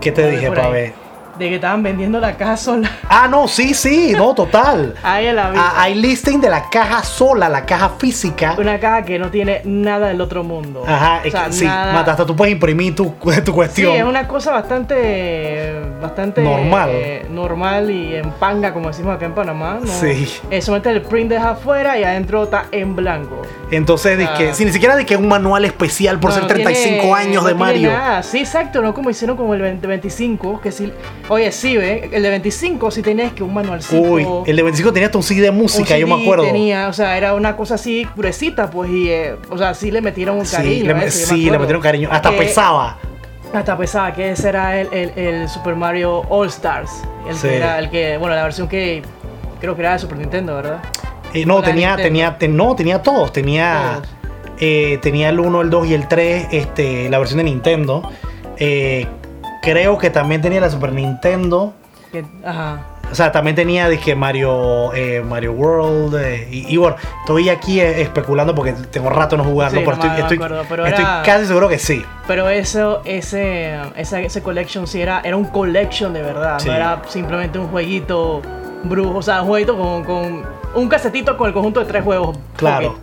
¿Qué 0.00 0.12
te 0.12 0.30
dije 0.30 0.50
ver? 0.70 0.92
De 1.38 1.48
que 1.48 1.54
estaban 1.56 1.82
vendiendo 1.82 2.18
la 2.20 2.36
caja 2.36 2.56
sola. 2.56 2.90
Ah, 3.08 3.28
no, 3.28 3.48
sí, 3.48 3.72
sí, 3.74 4.12
no, 4.16 4.34
total. 4.34 4.94
Ahí 5.02 5.30
la 5.32 5.50
vi. 5.50 5.58
Ah, 5.60 5.74
hay 5.76 5.94
listing 5.94 6.40
de 6.40 6.50
la 6.50 6.68
caja 6.68 7.02
sola, 7.02 7.48
la 7.48 7.64
caja 7.64 7.90
física. 7.98 8.54
Una 8.58 8.78
caja 8.78 9.02
que 9.04 9.18
no 9.18 9.30
tiene 9.30 9.62
nada 9.64 10.08
del 10.08 10.20
otro 10.20 10.42
mundo. 10.44 10.84
Ajá, 10.86 11.22
O 11.26 11.30
sea, 11.30 11.50
sí, 11.52 11.64
nada- 11.64 11.92
Mata, 11.92 12.10
hasta 12.12 12.26
tú 12.26 12.34
puedes 12.36 12.52
imprimir 12.52 12.94
tu, 12.94 13.10
tu 13.20 13.30
Sí, 13.32 13.42
cuestión. 13.52 13.94
es 13.94 14.04
una 14.04 14.26
cosa 14.28 14.52
bastante. 14.52 15.80
Bastante. 16.00 16.42
Normal. 16.42 16.90
eh, 16.92 17.26
normal 17.30 17.90
y 17.90 18.14
en 18.16 18.30
panga, 18.32 18.72
como 18.72 18.88
decimos 18.88 19.14
acá 19.16 19.26
en 19.26 19.32
Panamá. 19.34 19.78
¿no? 19.80 19.86
Sí. 19.86 20.28
Es 20.50 20.64
solamente 20.64 20.90
el 20.90 21.02
print 21.02 21.30
deja 21.30 21.50
afuera 21.50 21.98
y 21.98 22.04
adentro 22.04 22.44
está 22.44 22.66
en 22.72 22.94
blanco. 22.96 23.42
Entonces, 23.70 24.18
Ah. 24.28 24.38
si 24.52 24.64
ni 24.64 24.72
siquiera 24.72 24.96
de 24.96 25.06
que 25.06 25.16
un 25.16 25.28
manual 25.28 25.64
especial 25.64 26.18
por 26.20 26.30
No, 26.30 26.34
ser 26.34 26.42
no 26.42 26.48
35 26.48 27.00
tiene- 27.02 27.14
años 27.14 27.42
no 27.42 27.48
de 27.48 27.54
Mario. 27.54 27.90
nada. 27.92 28.22
Sí, 28.22 28.38
exacto, 28.40 28.82
no 28.82 28.92
como 28.94 29.10
hicieron 29.10 29.36
como 29.36 29.54
el 29.54 29.60
20 29.62 29.86
25, 29.86 30.60
que 30.60 30.72
sí. 30.72 30.92
Oye, 31.28 31.50
sí, 31.50 31.76
ve, 31.76 32.08
el 32.12 32.22
de 32.22 32.30
25 32.30 32.90
sí 32.92 33.02
tenías 33.02 33.32
que 33.32 33.42
un 33.42 33.52
manualcito. 33.52 34.00
Uy, 34.00 34.24
el 34.46 34.54
de 34.56 34.62
25 34.62 34.92
tenía 34.92 35.06
hasta 35.06 35.18
un 35.18 35.24
CD 35.24 35.40
de 35.40 35.50
música, 35.50 35.98
yo 35.98 36.06
me 36.06 36.14
acuerdo. 36.22 36.44
Tenía, 36.44 36.86
o 36.88 36.92
sea, 36.92 37.16
era 37.16 37.34
una 37.34 37.56
cosa 37.56 37.74
así 37.74 38.06
gruesita, 38.16 38.70
pues, 38.70 38.88
y, 38.90 39.08
eh, 39.10 39.34
o 39.50 39.58
sea, 39.58 39.74
sí 39.74 39.90
le 39.90 40.00
metieron 40.00 40.38
un 40.38 40.46
Sí, 40.46 40.54
cariño. 40.56 40.84
le, 40.86 40.92
a 40.92 40.94
me- 40.94 41.04
eso, 41.06 41.32
me 41.32 41.38
sí, 41.38 41.50
le 41.50 41.58
metieron 41.58 41.82
cariño. 41.82 42.08
Hasta 42.12 42.30
Que- 42.30 42.36
pesaba. 42.38 42.98
Hasta 43.52 43.76
pensaba 43.76 44.12
que 44.12 44.30
ese 44.30 44.48
era 44.48 44.80
el, 44.80 44.88
el- 44.92 45.12
el 45.18 45.48
Super 45.48 45.74
Mario 45.74 46.20
All 46.28 46.46
Stars. 46.48 46.90
El 47.28 47.34
Sí. 47.34 47.48
que 47.48 47.56
era 47.56 47.78
el 47.80 47.90
que, 47.90 48.16
bueno, 48.18 48.34
la 48.36 48.44
versión 48.44 48.68
que 48.68 49.02
creo 49.60 49.74
que 49.74 49.82
era 49.82 49.94
de 49.94 49.98
Super 49.98 50.18
Nintendo, 50.18 50.54
¿verdad? 50.54 50.78
Eh, 51.34 51.44
no, 51.44 51.60
tenía, 51.60 51.96
tenía, 51.96 52.38
te- 52.38 52.46
no, 52.48 52.76
tenía 52.76 53.02
todos. 53.02 53.32
Tenía, 53.32 53.94
Todos. 54.02 54.08
eh, 54.60 54.98
tenía 55.02 55.30
el 55.30 55.40
1, 55.40 55.60
el 55.60 55.70
2 55.70 55.86
y 55.88 55.94
el 55.94 56.06
3, 56.06 56.46
este, 56.52 57.08
la 57.10 57.18
versión 57.18 57.38
de 57.38 57.44
Nintendo. 57.44 58.08
Eh, 58.58 59.06
creo 59.70 59.98
que 59.98 60.10
también 60.10 60.40
tenía 60.42 60.60
la 60.60 60.70
Super 60.70 60.92
Nintendo. 60.92 61.74
Que- 62.12 62.24
ajá. 62.44 62.80
O 63.10 63.14
sea, 63.14 63.30
también 63.30 63.54
tenía 63.54 63.88
dije, 63.88 64.16
Mario, 64.16 64.92
eh, 64.92 65.22
Mario 65.24 65.52
World. 65.52 66.16
eh, 66.20 66.48
y, 66.50 66.74
y 66.74 66.76
bueno, 66.76 66.96
estoy 67.20 67.48
aquí 67.50 67.80
eh, 67.80 68.00
especulando 68.02 68.52
porque 68.52 68.72
tengo 68.90 69.10
rato 69.10 69.36
no 69.36 69.44
jugando. 69.44 69.78
Sí, 69.78 69.84
pero 69.84 69.96
no 69.96 70.02
estoy, 70.02 70.08
no 70.10 70.14
me 70.16 70.20
estoy- 70.22 70.36
acuerdo, 70.38 70.64
pero 70.68 70.86
estoy 70.86 71.04
era- 71.04 71.22
casi 71.24 71.46
seguro 71.46 71.68
que 71.68 71.78
sí. 71.78 72.04
Pero 72.26 72.48
eso, 72.48 73.02
ese, 73.04 73.78
esa, 73.94 74.20
ese 74.20 74.42
collection 74.42 74.88
sí 74.88 75.00
era, 75.00 75.20
era 75.22 75.36
un 75.36 75.44
collection 75.44 76.12
de 76.12 76.22
verdad, 76.22 76.58
Sí. 76.58 76.68
no 76.68 76.74
era 76.74 77.00
simplemente 77.06 77.58
un 77.60 77.68
jueguito 77.68 78.42
brujo, 78.82 79.18
o 79.18 79.22
sea, 79.22 79.42
un 79.42 79.48
jueguito 79.48 79.76
con, 79.78 80.02
con 80.04 80.42
un 80.74 80.88
casetito 80.88 81.36
con 81.36 81.46
el 81.46 81.52
conjunto 81.54 81.78
de 81.80 81.86
tres 81.86 82.02
juegos. 82.02 82.36
Claro. 82.56 82.96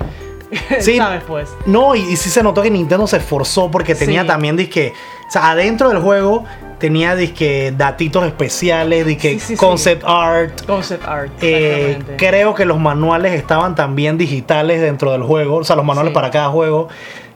Sí. 0.80 0.98
¿Sabes 0.98 1.24
pues? 1.28 1.50
No, 1.66 1.96
y, 1.96 2.00
y 2.02 2.16
sí 2.16 2.30
se 2.30 2.44
notó 2.44 2.62
que 2.62 2.70
Nintendo 2.72 3.08
se 3.08 3.18
esforzó 3.18 3.70
porque 3.72 3.96
tenía 3.96 4.22
Sí. 4.22 4.28
también, 4.28 4.56
disque, 4.58 4.94
o 5.28 5.32
sea, 5.32 5.52
adentro 5.52 5.90
del 5.90 6.00
juego 6.00 6.44
tenía, 6.80 7.16
disque, 7.16 7.74
datitos 7.78 8.26
especiales, 8.26 9.06
disque, 9.06 9.34
Sí, 9.34 9.40
sí, 9.40 9.46
sí. 9.48 9.56
concept 9.56 10.04
art. 10.06 10.66
Concept 10.66 11.06
art. 11.08 11.32
Eh, 11.42 11.98
creo 12.18 12.54
que 12.54 12.66
los 12.66 12.78
manuales 12.78 13.32
estaban 13.34 13.74
también 13.74 14.18
digitales 14.18 14.82
dentro 14.82 15.12
del 15.14 15.24
juego, 15.24 15.58
o 15.58 15.64
sea, 15.64 15.78
los 15.78 15.86
manuales 15.86 16.14
para 16.14 16.30
cada 16.30 16.50
juego. 16.50 16.90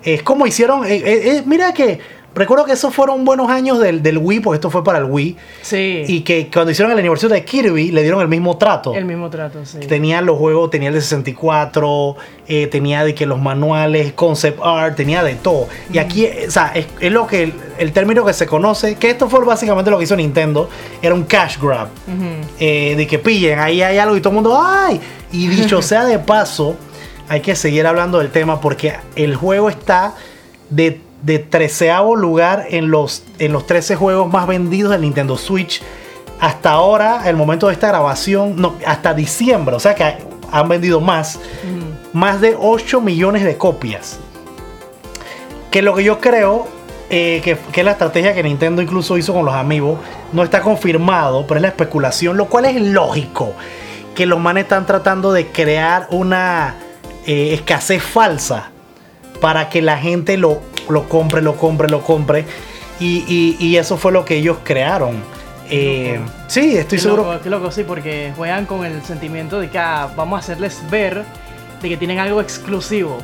Es 0.03 0.21
como 0.21 0.45
hicieron, 0.47 0.85
eh, 0.85 1.01
eh, 1.05 1.43
mira 1.45 1.73
que 1.73 1.99
recuerdo 2.37 2.65
que 2.65 2.73
esos 2.73 2.93
fueron 2.93 3.25
buenos 3.25 3.49
años 3.49 3.79
del, 3.79 4.01
del 4.01 4.17
Wii, 4.17 4.39
porque 4.39 4.55
esto 4.55 4.69
fue 4.69 4.83
para 4.83 4.99
el 4.99 5.05
Wii, 5.05 5.35
Sí, 5.61 6.03
y 6.07 6.21
que 6.21 6.49
cuando 6.51 6.71
hicieron 6.71 6.91
el 6.91 6.99
aniversario 6.99 7.35
de 7.35 7.43
Kirby 7.43 7.91
le 7.91 8.01
dieron 8.01 8.21
el 8.21 8.27
mismo 8.27 8.57
trato. 8.57 8.93
el 8.93 9.05
mismo 9.05 9.29
trato, 9.29 9.65
sí. 9.65 9.79
Tenía 9.79 10.21
los 10.21 10.37
juegos, 10.37 10.69
tenía 10.69 10.89
el 10.89 10.95
de 10.95 11.01
64, 11.01 12.15
eh, 12.47 12.67
tenía 12.67 13.03
de 13.03 13.13
que 13.13 13.25
los 13.25 13.41
manuales, 13.41 14.13
concept 14.13 14.59
art, 14.63 14.95
tenía 14.95 15.23
de 15.23 15.35
todo. 15.35 15.67
Y 15.91 15.97
aquí, 15.97 16.27
o 16.47 16.51
sea, 16.51 16.71
es, 16.73 16.87
es 16.99 17.11
lo 17.11 17.27
que 17.27 17.43
el, 17.43 17.53
el 17.77 17.91
término 17.91 18.25
que 18.25 18.33
se 18.33 18.45
conoce, 18.45 18.95
que 18.95 19.09
esto 19.09 19.29
fue 19.29 19.43
básicamente 19.43 19.91
lo 19.91 19.97
que 19.97 20.03
hizo 20.03 20.15
Nintendo, 20.15 20.69
era 21.01 21.13
un 21.13 21.23
cash 21.23 21.57
grab. 21.61 21.89
Eh, 22.59 22.95
de 22.95 23.07
que 23.07 23.19
pillen, 23.19 23.59
ahí 23.59 23.81
hay 23.81 23.97
algo 23.97 24.15
y 24.15 24.21
todo 24.21 24.29
el 24.31 24.35
mundo, 24.35 24.61
¡ay! 24.61 24.99
Y 25.31 25.47
dicho 25.47 25.81
sea 25.81 26.05
de 26.05 26.19
paso, 26.19 26.75
hay 27.29 27.41
que 27.41 27.55
seguir 27.55 27.85
hablando 27.85 28.19
del 28.19 28.31
tema 28.31 28.59
porque 28.61 28.93
el 29.15 29.35
juego 29.35 29.69
está 29.69 30.13
de, 30.69 31.01
de 31.21 31.39
treceavo 31.39 32.15
lugar 32.15 32.65
en 32.69 32.91
los, 32.91 33.23
en 33.39 33.53
los 33.53 33.65
13 33.65 33.95
juegos 33.95 34.31
más 34.31 34.47
vendidos 34.47 34.91
del 34.91 35.01
Nintendo 35.01 35.37
Switch. 35.37 35.81
Hasta 36.39 36.71
ahora, 36.71 37.27
el 37.27 37.35
momento 37.35 37.67
de 37.67 37.73
esta 37.73 37.87
grabación, 37.87 38.61
no, 38.61 38.75
hasta 38.85 39.13
diciembre, 39.13 39.75
o 39.75 39.79
sea 39.79 39.95
que 39.95 40.17
han 40.51 40.69
vendido 40.69 41.01
más, 41.01 41.39
más 42.13 42.39
de 42.41 42.55
8 42.57 43.01
millones 43.01 43.43
de 43.43 43.57
copias. 43.57 44.19
Que 45.71 45.81
lo 45.81 45.95
que 45.95 46.03
yo 46.03 46.19
creo 46.19 46.67
eh, 47.09 47.41
que, 47.43 47.57
que 47.71 47.81
es 47.81 47.85
la 47.85 47.91
estrategia 47.91 48.33
que 48.33 48.43
Nintendo 48.43 48.81
incluso 48.81 49.17
hizo 49.17 49.33
con 49.33 49.45
los 49.45 49.55
amigos, 49.55 49.99
no 50.31 50.43
está 50.43 50.61
confirmado, 50.61 51.45
pero 51.47 51.57
es 51.57 51.61
la 51.63 51.69
especulación, 51.69 52.37
lo 52.37 52.45
cual 52.45 52.65
es 52.65 52.79
lógico. 52.79 53.53
Que 54.13 54.25
los 54.25 54.39
manes 54.39 54.63
están 54.63 54.85
tratando 54.85 55.33
de 55.33 55.47
crear 55.47 56.07
una 56.11 56.75
eh, 57.25 57.53
escasez 57.53 58.03
falsa 58.03 58.71
para 59.39 59.69
que 59.69 59.81
la 59.81 59.97
gente 59.97 60.37
lo, 60.37 60.61
lo 60.89 61.07
compre, 61.09 61.41
lo 61.41 61.55
compre, 61.55 61.89
lo 61.89 62.01
compre. 62.01 62.45
Y, 62.99 63.23
y- 63.27 63.57
y 63.59 63.77
eso 63.77 63.97
fue 63.97 64.11
lo 64.11 64.25
que 64.25 64.35
ellos 64.37 64.57
crearon. 64.63 65.15
Eh, 65.69 66.19
sí, 66.47 66.77
estoy 66.77 66.97
Qué 66.97 67.03
seguro. 67.03 67.23
loco, 67.31 67.43
qué 67.43 67.49
loco, 67.49 67.71
sí, 67.71 67.83
porque 67.83 68.31
juegan 68.35 68.65
con 68.65 68.85
el 68.85 69.01
sentimiento 69.03 69.59
de 69.59 69.69
que 69.69 69.77
ah, 69.77 70.09
vamos 70.15 70.37
a 70.37 70.39
hacerles 70.39 70.79
ver 70.89 71.23
de 71.81 71.89
que 71.89 71.97
tienen 71.97 72.19
algo 72.19 72.41
exclusivo. 72.41 73.17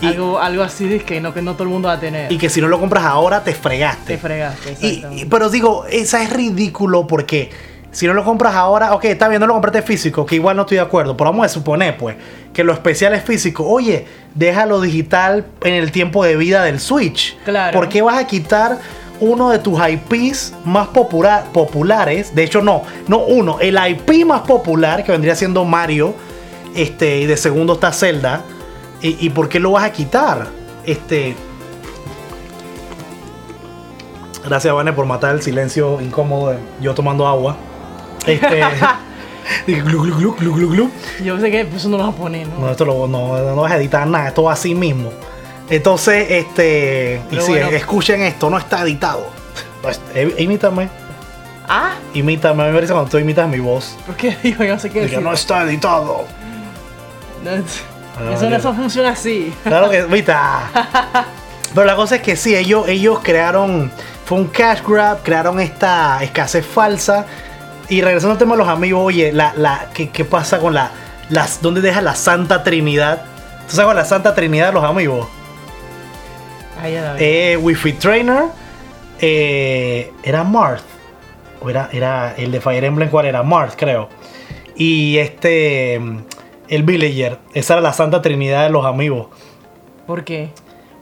Y- 0.00 0.06
algo, 0.06 0.38
algo 0.40 0.62
así 0.64 0.98
que 0.98 1.20
no, 1.20 1.32
que 1.32 1.40
no 1.40 1.52
todo 1.54 1.62
el 1.62 1.68
mundo 1.70 1.86
va 1.88 1.94
a 1.94 2.00
tener. 2.00 2.30
Y 2.30 2.36
que 2.38 2.50
si 2.50 2.60
no 2.60 2.66
lo 2.68 2.78
compras 2.80 3.04
ahora, 3.04 3.42
te 3.44 3.54
fregaste. 3.54 4.14
te 4.14 4.18
fregaste, 4.18 4.76
y- 4.80 5.24
pero 5.26 5.48
digo, 5.48 5.86
esa 5.88 6.22
es 6.22 6.30
ridículo 6.32 7.06
porque 7.06 7.50
si 7.94 8.06
no 8.06 8.12
lo 8.12 8.24
compras 8.24 8.54
ahora, 8.54 8.92
ok, 8.94 9.04
está 9.04 9.28
bien, 9.28 9.40
no 9.40 9.46
lo 9.46 9.52
compraste 9.54 9.80
físico, 9.82 10.26
que 10.26 10.34
igual 10.34 10.56
no 10.56 10.62
estoy 10.62 10.76
de 10.78 10.82
acuerdo, 10.82 11.16
pero 11.16 11.30
vamos 11.30 11.46
a 11.46 11.48
suponer, 11.48 11.96
pues, 11.96 12.16
que 12.52 12.64
lo 12.64 12.72
especial 12.72 13.14
es 13.14 13.22
físico. 13.22 13.64
Oye, 13.66 14.04
déjalo 14.34 14.80
digital 14.80 15.46
en 15.62 15.74
el 15.74 15.92
tiempo 15.92 16.24
de 16.24 16.36
vida 16.36 16.64
del 16.64 16.80
Switch. 16.80 17.36
Claro. 17.44 17.72
¿Por 17.78 17.88
qué 17.88 18.02
vas 18.02 18.18
a 18.18 18.26
quitar 18.26 18.78
uno 19.20 19.50
de 19.50 19.60
tus 19.60 19.78
IPs 19.80 20.54
más 20.64 20.88
popular- 20.88 21.44
populares? 21.52 22.34
De 22.34 22.42
hecho, 22.42 22.60
no, 22.62 22.82
no 23.06 23.18
uno, 23.20 23.58
el 23.60 23.78
IP 23.88 24.24
más 24.26 24.40
popular, 24.42 25.04
que 25.04 25.12
vendría 25.12 25.36
siendo 25.36 25.64
Mario, 25.64 26.14
este, 26.74 27.18
y 27.20 27.26
de 27.26 27.36
segundo 27.36 27.74
está 27.74 27.92
Zelda. 27.92 28.42
¿Y, 29.00 29.24
y 29.26 29.30
por 29.30 29.48
qué 29.48 29.60
lo 29.60 29.70
vas 29.70 29.84
a 29.84 29.92
quitar? 29.92 30.46
Este, 30.84 31.36
Gracias, 34.46 34.74
Vane, 34.74 34.92
por 34.92 35.06
matar 35.06 35.34
el 35.34 35.42
silencio 35.42 36.00
incómodo 36.02 36.50
de 36.50 36.58
yo 36.80 36.94
tomando 36.94 37.26
agua. 37.26 37.56
Este. 38.26 38.62
dije, 39.66 39.80
glu, 39.82 40.02
glu, 40.02 40.16
glu, 40.16 40.34
glu, 40.36 40.54
glu, 40.54 40.68
glu. 40.70 40.90
Yo 41.22 41.38
sé 41.38 41.50
que 41.50 41.64
pues, 41.64 41.82
eso 41.82 41.88
no 41.88 41.98
lo 41.98 42.04
vas 42.06 42.14
a 42.14 42.16
poner, 42.16 42.48
¿no? 42.48 42.58
No, 42.60 42.70
esto 42.70 42.84
lo- 42.84 43.06
no, 43.06 43.36
no 43.38 43.56
vas 43.56 43.72
a 43.72 43.76
editar 43.76 44.06
nada, 44.06 44.28
esto 44.28 44.44
va 44.44 44.52
así 44.54 44.74
mismo. 44.74 45.10
Entonces, 45.68 46.26
este. 46.30 47.20
Y 47.30 47.36
bueno. 47.38 47.68
escuchen 47.68 48.22
esto, 48.22 48.50
no 48.50 48.58
está 48.58 48.82
editado. 48.82 49.26
Pues, 49.82 50.00
eh, 50.14 50.34
imítame, 50.38 50.88
Ah, 51.68 51.92
imítame. 52.12 52.62
A 52.62 52.66
mí 52.66 52.72
me 52.72 52.76
parece 52.76 52.92
cuando 52.92 53.10
tú 53.10 53.18
imitas 53.18 53.48
mi 53.48 53.58
voz. 53.60 53.96
¿por 54.06 54.14
qué? 54.16 54.36
Yo 54.58 54.64
no 54.66 54.78
sé 54.78 54.88
qué 54.90 55.00
Dije, 55.00 55.10
decir. 55.12 55.22
no 55.22 55.32
está 55.32 55.62
editado. 55.64 56.26
No, 57.42 57.50
Ah, 58.16 58.32
eso, 58.34 58.48
no- 58.48 58.56
eso 58.56 58.72
funciona 58.74 59.10
así. 59.10 59.52
Claro 59.64 59.90
que, 59.90 60.02
vista. 60.08 60.70
Pero 61.74 61.84
la 61.86 61.96
cosa 61.96 62.16
es 62.16 62.22
que 62.22 62.36
sí, 62.36 62.54
ellos, 62.54 62.86
ellos 62.86 63.18
crearon, 63.22 63.90
fue 64.24 64.38
un 64.38 64.46
cash 64.48 64.80
grab, 64.86 65.22
crearon 65.22 65.58
esta 65.60 66.22
escasez 66.22 66.64
falsa. 66.64 67.26
Y 67.88 68.00
regresando 68.00 68.32
al 68.32 68.38
tema 68.38 68.52
de 68.52 68.58
los 68.58 68.68
amigos, 68.68 69.02
oye, 69.04 69.32
la, 69.32 69.52
la, 69.56 69.88
¿qué, 69.92 70.08
qué 70.08 70.24
pasa 70.24 70.58
con 70.58 70.74
la, 70.74 70.90
las, 71.28 71.60
dónde 71.60 71.80
deja 71.80 72.00
la 72.00 72.14
Santa 72.14 72.62
Trinidad? 72.62 73.22
¿Tú 73.68 73.76
sabes 73.76 73.94
la 73.94 74.04
Santa 74.04 74.34
Trinidad 74.34 74.68
de 74.68 74.72
los 74.72 74.84
amigos? 74.84 75.28
Ahí 76.82 76.94
ya 76.94 77.02
la. 77.02 77.16
Eh, 77.18 77.56
Wi-Fi 77.56 77.92
Trainer, 77.94 78.44
eh, 79.20 80.12
era 80.22 80.44
Marth, 80.44 80.82
o 81.60 81.70
era, 81.70 81.88
era 81.92 82.34
el 82.36 82.52
de 82.52 82.60
Fire 82.60 82.84
Emblem, 82.84 83.10
¿cuál 83.10 83.26
era? 83.26 83.42
Marth, 83.42 83.74
creo. 83.76 84.08
Y 84.76 85.18
este, 85.18 85.94
el 86.68 86.82
Villager, 86.82 87.38
esa 87.52 87.74
era 87.74 87.80
la 87.82 87.92
Santa 87.92 88.22
Trinidad 88.22 88.64
de 88.64 88.70
los 88.70 88.84
amigos. 88.84 89.28
¿Por 90.06 90.24
qué? 90.24 90.50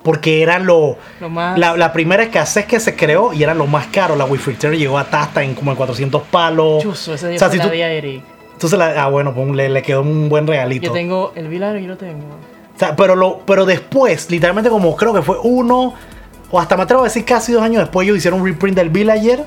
Porque 0.03 0.43
eran 0.43 0.67
lo, 0.67 0.97
Lo 1.21 1.29
más. 1.31 1.57
la, 1.59 1.77
la 1.77 1.93
primera 1.93 2.25
escasez 2.25 2.67
que 2.67 2.81
se 2.81 2.97
creó 2.97 3.33
y 3.33 3.43
eran 3.43 3.57
los 3.59 3.69
más 3.69 3.87
caros. 3.87 4.19
La 4.19 4.25
Wi-Fi 4.25 4.55
Trainer 4.55 4.79
llegó 4.79 4.99
a 4.99 5.03
hasta 5.03 5.43
en 5.45 5.55
como 5.55 5.71
en 5.71 5.77
400 5.77 6.23
palos. 6.23 6.83
Chuzo, 6.83 7.15
ese 7.15 7.29
día 7.29 7.37
O 7.37 7.39
sea, 7.39 7.49
se 7.49 7.53
si 7.53 7.59
la 7.59 7.65
tú- 7.69 7.73
Eric. 7.73 8.23
Entonces, 8.55 8.79
la- 8.79 9.05
ah, 9.05 9.09
bueno, 9.09 9.33
pues 9.35 9.49
le, 9.51 9.69
le 9.69 9.83
quedó 9.83 10.03
un 10.03 10.29
buen 10.29 10.47
regalito. 10.47 10.87
Yo 10.87 10.93
tengo 10.93 11.33
el 11.37 11.47
Vilar 11.49 11.77
yo 11.79 11.87
lo 11.89 11.97
tengo. 11.97 12.25
O 12.75 12.79
sea, 12.79 12.97
pero, 12.97 13.15
lo, 13.15 13.41
pero 13.47 13.65
después, 13.65 14.29
literalmente 14.31 14.71
como 14.71 14.97
creo 14.97 15.13
que 15.15 15.23
fue 15.23 15.37
uno, 15.43 15.95
o 16.51 16.59
hasta 16.61 16.77
me 16.77 16.83
atrevo 16.83 17.03
a 17.03 17.05
decir 17.05 17.25
casi 17.25 17.53
dos 17.53 17.63
años 17.63 17.81
después, 17.83 18.05
ellos 18.05 18.17
hicieron 18.19 18.41
un 18.41 18.47
reprint 18.47 18.77
del 18.77 18.91
Villager. 18.91 19.45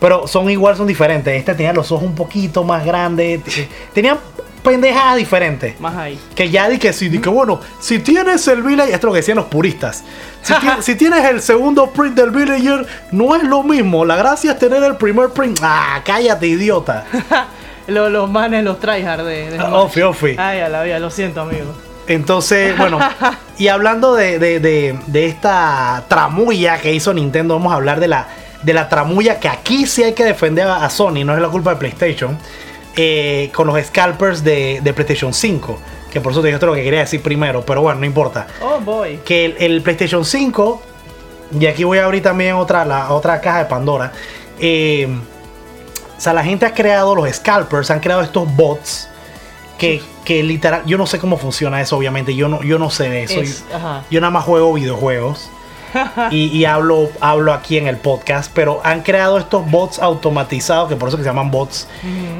Pero 0.00 0.26
son 0.28 0.48
igual, 0.50 0.76
son 0.76 0.86
diferentes. 0.86 1.36
Este 1.36 1.54
tenía 1.54 1.72
los 1.72 1.90
ojos 1.90 2.04
un 2.04 2.14
poquito 2.14 2.62
más 2.64 2.84
grandes. 2.84 3.40
Tenían 3.92 4.18
pendejadas 4.58 5.16
diferentes. 5.16 5.78
Más 5.80 5.96
ahí. 5.96 6.18
Que 6.34 6.50
ya 6.50 6.68
di 6.68 6.78
que 6.78 6.92
sí, 6.92 7.08
di 7.08 7.18
que 7.20 7.28
bueno, 7.28 7.60
si 7.80 7.98
tienes 7.98 8.46
el 8.48 8.62
Villager, 8.62 8.94
esto 8.94 9.06
es 9.06 9.08
lo 9.08 9.12
que 9.12 9.18
decían 9.18 9.36
los 9.36 9.46
puristas. 9.46 10.04
Si, 10.42 10.54
ti- 10.54 10.66
si 10.80 10.94
tienes 10.94 11.24
el 11.24 11.40
segundo 11.42 11.90
print 11.90 12.14
del 12.14 12.30
Villager, 12.30 12.86
no 13.12 13.34
es 13.36 13.42
lo 13.44 13.62
mismo. 13.62 14.04
La 14.04 14.16
gracia 14.16 14.52
es 14.52 14.58
tener 14.58 14.82
el 14.82 14.96
primer 14.96 15.30
print. 15.30 15.58
Ah, 15.62 16.00
cállate, 16.04 16.46
idiota. 16.46 17.04
Los, 17.88 18.12
los 18.12 18.30
manes, 18.30 18.64
los 18.64 18.78
tryhard 18.80 19.24
de, 19.24 19.50
de 19.50 19.58
Ah, 19.58 19.78
Ofi, 19.78 20.02
ofi. 20.02 20.36
Ay, 20.38 20.60
a 20.60 20.68
la 20.68 20.82
vida, 20.82 20.98
lo 20.98 21.08
siento, 21.08 21.40
amigo. 21.40 21.74
Entonces, 22.06 22.76
bueno, 22.76 22.98
y 23.58 23.68
hablando 23.68 24.14
de, 24.14 24.38
de- 24.38 24.60
de- 24.60 24.98
de 25.06 25.26
esta 25.26 26.04
tramulla 26.06 26.76
que 26.82 26.92
hizo 26.92 27.14
Nintendo, 27.14 27.54
vamos 27.54 27.72
a 27.72 27.76
hablar 27.76 27.98
de 27.98 28.08
la, 28.08 28.26
de 28.62 28.74
la 28.74 28.90
tramulla 28.90 29.40
que 29.40 29.48
aquí 29.48 29.86
sí 29.86 30.02
hay 30.02 30.12
que 30.12 30.24
defender 30.26 30.66
a, 30.68 30.84
a 30.84 30.90
Sony, 30.90 31.24
no 31.24 31.34
es 31.34 31.40
la 31.40 31.48
culpa 31.48 31.70
de 31.70 31.76
PlayStation, 31.76 32.36
eh, 33.00 33.50
con 33.54 33.68
los 33.68 33.80
scalpers 33.86 34.42
de, 34.42 34.80
de 34.82 34.92
PlayStation 34.92 35.32
5. 35.32 35.78
Que 36.10 36.20
por 36.20 36.32
eso 36.32 36.40
te 36.42 36.48
dije 36.48 36.66
lo 36.66 36.74
que 36.74 36.82
quería 36.82 37.00
decir 37.00 37.22
primero, 37.22 37.64
pero 37.64 37.80
bueno, 37.82 38.00
no 38.00 38.06
importa. 38.06 38.46
Oh, 38.60 38.80
boy. 38.80 39.18
Que 39.24 39.44
el, 39.44 39.56
el 39.58 39.82
PlayStation 39.82 40.24
5, 40.24 40.82
y 41.60 41.66
aquí 41.66 41.84
voy 41.84 41.98
a 41.98 42.04
abrir 42.06 42.22
también 42.22 42.54
otra, 42.54 42.84
la, 42.84 43.12
otra 43.12 43.40
caja 43.40 43.58
de 43.60 43.64
Pandora. 43.66 44.12
eh, 44.58 45.06
o 46.16 46.20
sea, 46.20 46.32
la 46.32 46.42
gente 46.42 46.66
ha 46.66 46.74
creado 46.74 47.14
los 47.14 47.30
scalpers, 47.32 47.92
han 47.92 48.00
creado 48.00 48.22
estos 48.22 48.52
bots 48.56 49.08
que, 49.78 50.02
que 50.24 50.42
literal, 50.42 50.82
yo 50.84 50.98
no 50.98 51.06
sé 51.06 51.20
cómo 51.20 51.36
funciona 51.38 51.80
eso, 51.80 51.96
obviamente, 51.96 52.34
yo 52.34 52.48
no, 52.48 52.60
yo 52.64 52.76
no 52.80 52.90
sé 52.90 53.08
de 53.08 53.22
eso. 53.22 53.40
Es- 53.40 53.64
yo, 53.70 53.76
ajá. 53.76 54.02
yo 54.10 54.20
nada 54.20 54.32
más 54.32 54.44
juego 54.44 54.72
videojuegos 54.72 55.48
y, 56.30 56.46
y 56.56 56.64
hablo, 56.64 57.08
hablo 57.20 57.52
aquí 57.52 57.76
en 57.78 57.86
el 57.86 57.96
podcast, 57.96 58.50
pero 58.54 58.80
han 58.84 59.02
creado 59.02 59.38
estos 59.38 59.68
bots 59.70 59.98
automatizados, 59.98 60.88
que 60.88 60.96
por 60.96 61.08
eso 61.08 61.16
que 61.16 61.22
se 61.24 61.28
llaman 61.28 61.50
bots, 61.50 61.88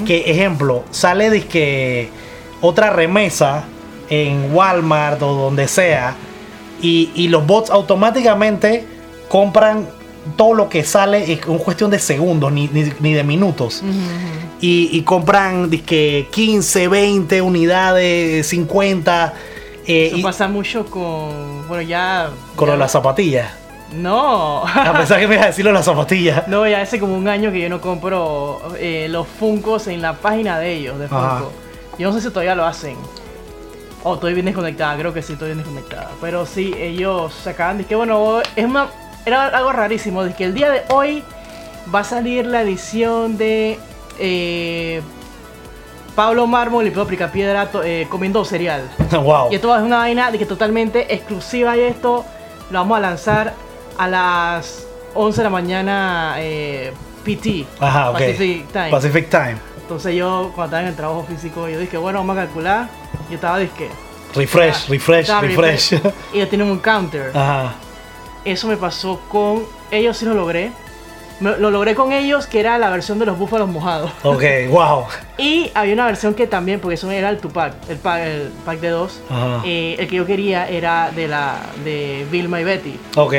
que 0.06 0.30
ejemplo, 0.30 0.84
sale 0.90 1.30
de 1.30 1.44
que 1.46 2.10
otra 2.60 2.90
remesa 2.90 3.64
en 4.10 4.54
Walmart 4.54 5.20
o 5.22 5.34
donde 5.34 5.68
sea, 5.68 6.14
y, 6.82 7.10
y 7.14 7.28
los 7.28 7.46
bots 7.46 7.70
automáticamente 7.70 8.86
compran 9.28 9.86
todo 10.36 10.54
lo 10.54 10.68
que 10.68 10.84
sale 10.84 11.32
en 11.32 11.58
cuestión 11.58 11.90
de 11.90 11.98
segundos, 11.98 12.52
ni, 12.52 12.68
ni- 12.68 12.92
ni 13.00 13.12
de 13.14 13.24
minutos. 13.24 13.82
y, 14.60 14.90
y 14.92 15.02
compran 15.02 15.70
dizque 15.70 16.28
15, 16.32 16.88
20 16.88 17.40
unidades, 17.42 18.46
50. 18.48 19.34
eh, 19.86 20.06
Eso 20.08 20.16
y- 20.18 20.22
pasa 20.22 20.48
mucho 20.48 20.84
con. 20.86 21.57
Bueno, 21.68 21.82
ya. 21.82 22.30
con 22.56 22.66
ya- 22.68 22.72
de 22.72 22.78
las 22.78 22.90
zapatillas. 22.92 23.52
No. 23.92 24.64
A 24.66 24.92
pesar 24.98 25.18
que 25.20 25.26
me 25.28 25.34
ibas 25.34 25.44
a 25.46 25.48
decir 25.48 25.64
lo 25.64 25.70
de 25.70 25.74
las 25.74 25.84
zapatillas. 25.84 26.44
No, 26.48 26.66
ya 26.66 26.80
hace 26.82 26.98
como 26.98 27.14
un 27.16 27.28
año 27.28 27.50
que 27.52 27.60
yo 27.60 27.68
no 27.68 27.80
compro 27.80 28.60
eh, 28.78 29.06
los 29.08 29.26
Funcos 29.26 29.86
en 29.86 30.02
la 30.02 30.14
página 30.14 30.58
de 30.58 30.72
ellos, 30.74 30.98
de 30.98 31.06
Ajá. 31.06 31.38
Funko. 31.38 31.52
Yo 31.98 32.08
no 32.08 32.14
sé 32.14 32.20
si 32.20 32.28
todavía 32.30 32.54
lo 32.54 32.64
hacen. 32.66 32.96
O 34.04 34.14
estoy 34.14 34.32
bien 34.34 34.46
desconectada, 34.46 34.96
creo 34.96 35.12
que 35.12 35.22
sí, 35.22 35.32
estoy 35.32 35.48
bien 35.48 35.58
desconectada. 35.58 36.10
Pero 36.20 36.46
sí, 36.46 36.72
ellos 36.78 37.32
sacaban, 37.34 37.82
que 37.84 37.94
bueno, 37.96 38.40
es 38.54 38.64
una, 38.64 38.86
era 39.26 39.46
algo 39.48 39.72
rarísimo, 39.72 40.22
de 40.22 40.34
que 40.34 40.44
el 40.44 40.54
día 40.54 40.70
de 40.70 40.82
hoy 40.90 41.24
va 41.92 42.00
a 42.00 42.04
salir 42.04 42.46
la 42.46 42.62
edición 42.62 43.36
de 43.38 43.78
eh, 44.20 45.02
Pablo 46.18 46.48
Mármol 46.48 46.84
y 46.84 46.90
Pedro 46.90 47.06
Picapiedra 47.06 47.70
eh, 47.84 48.08
comiendo 48.10 48.44
cereal. 48.44 48.90
wow. 49.12 49.52
Y 49.52 49.54
esto 49.54 49.76
es 49.76 49.82
una 49.82 49.98
vaina 49.98 50.32
de 50.32 50.38
que 50.40 50.46
totalmente 50.46 51.14
exclusiva 51.14 51.76
y 51.76 51.82
esto 51.82 52.24
lo 52.70 52.78
vamos 52.80 52.98
a 52.98 53.00
lanzar 53.00 53.54
a 53.96 54.08
las 54.08 54.84
11 55.14 55.38
de 55.38 55.44
la 55.44 55.50
mañana 55.50 56.34
eh, 56.38 56.92
PT. 57.24 57.66
Ajá, 57.78 58.10
ok. 58.10 58.18
Pacific 58.18 58.66
Time. 58.72 58.90
Pacific 58.90 59.30
Time. 59.30 59.56
Entonces 59.80 60.16
yo 60.16 60.50
cuando 60.56 60.64
estaba 60.64 60.82
en 60.82 60.88
el 60.88 60.96
trabajo 60.96 61.22
físico 61.22 61.68
yo 61.68 61.78
dije, 61.78 61.96
bueno, 61.96 62.18
vamos 62.18 62.36
a 62.36 62.40
calcular. 62.46 62.88
Yo 63.28 63.36
estaba 63.36 63.60
dije, 63.60 63.88
Refresh, 64.34 64.88
refresh, 64.88 65.20
estaba 65.20 65.42
refresh. 65.42 65.92
Y 66.32 66.38
ellos 66.38 66.48
tienen 66.48 66.68
un 66.68 66.80
counter. 66.80 67.30
Ajá. 67.32 67.74
Eso 68.44 68.66
me 68.66 68.76
pasó 68.76 69.20
con 69.28 69.62
ellos 69.92 70.16
sí 70.16 70.24
lo 70.24 70.34
logré. 70.34 70.72
Me- 71.40 71.56
lo 71.58 71.70
logré 71.70 71.94
con 71.94 72.12
ellos 72.12 72.46
que 72.46 72.58
era 72.60 72.78
la 72.78 72.90
versión 72.90 73.18
de 73.18 73.26
los 73.26 73.38
búfalos 73.38 73.68
mojados. 73.68 74.10
Ok, 74.24 74.42
wow. 74.70 75.04
Y 75.38 75.70
había 75.74 75.94
una 75.94 76.06
versión 76.06 76.34
que 76.34 76.46
también, 76.46 76.80
porque 76.80 76.94
eso 76.94 77.10
era 77.10 77.30
el 77.30 77.38
Tupac, 77.38 77.74
el 77.88 77.96
pack, 77.98 78.22
el 78.22 78.48
pack 78.64 78.80
de 78.80 78.88
dos. 78.88 79.20
Ajá. 79.30 79.62
Eh, 79.64 79.96
el 79.98 80.08
que 80.08 80.16
yo 80.16 80.26
quería 80.26 80.68
era 80.68 81.10
de 81.14 81.28
la 81.28 81.56
de 81.84 82.26
Vilma 82.30 82.60
y 82.60 82.64
Betty. 82.64 82.98
Ok. 83.16 83.34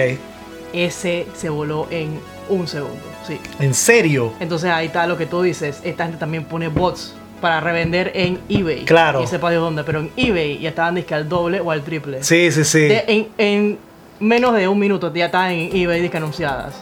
Ese 0.73 1.27
se 1.35 1.49
voló 1.49 1.87
en 1.89 2.19
un 2.47 2.67
segundo, 2.67 3.01
sí. 3.27 3.39
¿En 3.59 3.73
serio? 3.73 4.33
Entonces 4.39 4.69
ahí 4.71 4.87
está 4.87 5.05
lo 5.07 5.17
que 5.17 5.25
tú 5.25 5.41
dices. 5.41 5.81
Esta 5.83 6.03
gente 6.05 6.17
también 6.19 6.45
pone 6.45 6.67
bots 6.67 7.15
para 7.41 7.59
revender 7.59 8.11
en 8.15 8.39
eBay. 8.49 8.85
Claro. 8.85 9.23
Y 9.23 9.27
sepa 9.27 9.49
de 9.49 9.55
dónde, 9.57 9.83
pero 9.83 9.99
en 9.99 10.11
eBay 10.15 10.59
ya 10.59 10.69
estaban 10.69 10.95
disque 10.95 11.15
al 11.15 11.27
doble 11.27 11.59
o 11.61 11.71
al 11.71 11.81
triple. 11.83 12.23
Sí, 12.23 12.51
sí, 12.51 12.63
sí. 12.63 12.79
De- 12.81 13.03
en, 13.07 13.27
en 13.37 13.77
menos 14.19 14.53
de 14.55 14.67
un 14.67 14.77
minuto 14.77 15.11
ya 15.13 15.25
estaban 15.27 15.51
en 15.51 15.75
eBay 15.75 16.01
disque 16.01 16.17
anunciadas. 16.17 16.75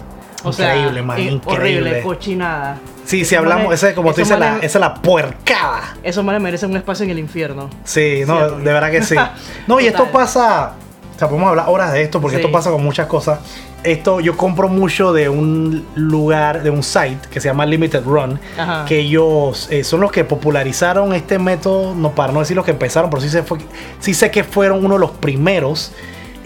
O 0.48 0.52
Increíble, 0.52 0.94
sea, 0.94 1.04
man, 1.04 1.18
eh, 1.20 1.24
increíble. 1.24 1.80
horrible, 1.82 2.02
cochinada. 2.04 2.78
Sí, 3.06 3.24
si 3.24 3.36
hablamos, 3.36 3.74
esa 3.74 3.90
es 3.90 3.96
como 3.96 4.12
tú 4.14 4.22
dices, 4.22 4.38
la, 4.38 4.58
esa 4.58 4.66
es 4.66 4.76
la 4.82 4.94
puercada. 4.96 5.96
Esos 6.04 6.24
manes 6.26 6.42
merecen 6.42 6.72
un 6.72 6.78
espacio 6.78 7.06
en 7.06 7.12
el 7.12 7.20
infierno. 7.20 7.70
Sí, 7.86 8.24
no, 8.28 8.38
Cierto. 8.38 8.58
de 8.60 8.74
verdad 8.74 8.92
que 8.92 9.02
sí. 9.02 9.16
No, 9.68 9.80
y 9.80 9.88
esto 9.88 10.06
pasa. 10.12 10.74
O 11.16 11.20
sea, 11.20 11.28
podemos 11.30 11.50
hablar 11.50 11.66
horas 11.70 11.94
de 11.94 12.04
esto 12.04 12.22
porque 12.22 12.38
Sí. 12.38 12.42
esto 12.44 12.52
pasa 12.52 12.70
con 12.70 12.84
muchas 12.84 13.08
cosas. 13.08 13.40
Esto 13.84 14.20
yo 14.20 14.36
compro 14.38 14.68
mucho 14.68 15.14
de 15.14 15.30
un 15.30 15.86
lugar, 15.96 16.62
de 16.64 16.70
un 16.70 16.84
site 16.84 17.20
que 17.32 17.40
se 17.40 17.48
llama 17.48 17.66
Limited 17.66 18.04
Run, 18.04 18.40
Ajá. 18.58 18.86
que 18.86 19.00
ellos 19.00 19.68
eh, 19.72 19.84
son 19.84 20.02
los 20.02 20.12
que 20.12 20.26
popularizaron 20.26 21.14
este 21.14 21.40
método, 21.40 21.96
no 21.96 22.12
para 22.12 22.34
no 22.34 22.40
decir 22.42 22.56
los 22.56 22.66
que 22.66 22.72
empezaron, 22.72 23.10
pero 23.10 23.22
sí, 23.22 23.30
se 23.30 23.42
fue, 23.44 23.58
sí 24.00 24.14
sé 24.14 24.30
que 24.30 24.44
fueron 24.44 24.84
uno 24.86 24.96
de 24.96 25.00
los 25.00 25.12
primeros 25.12 25.92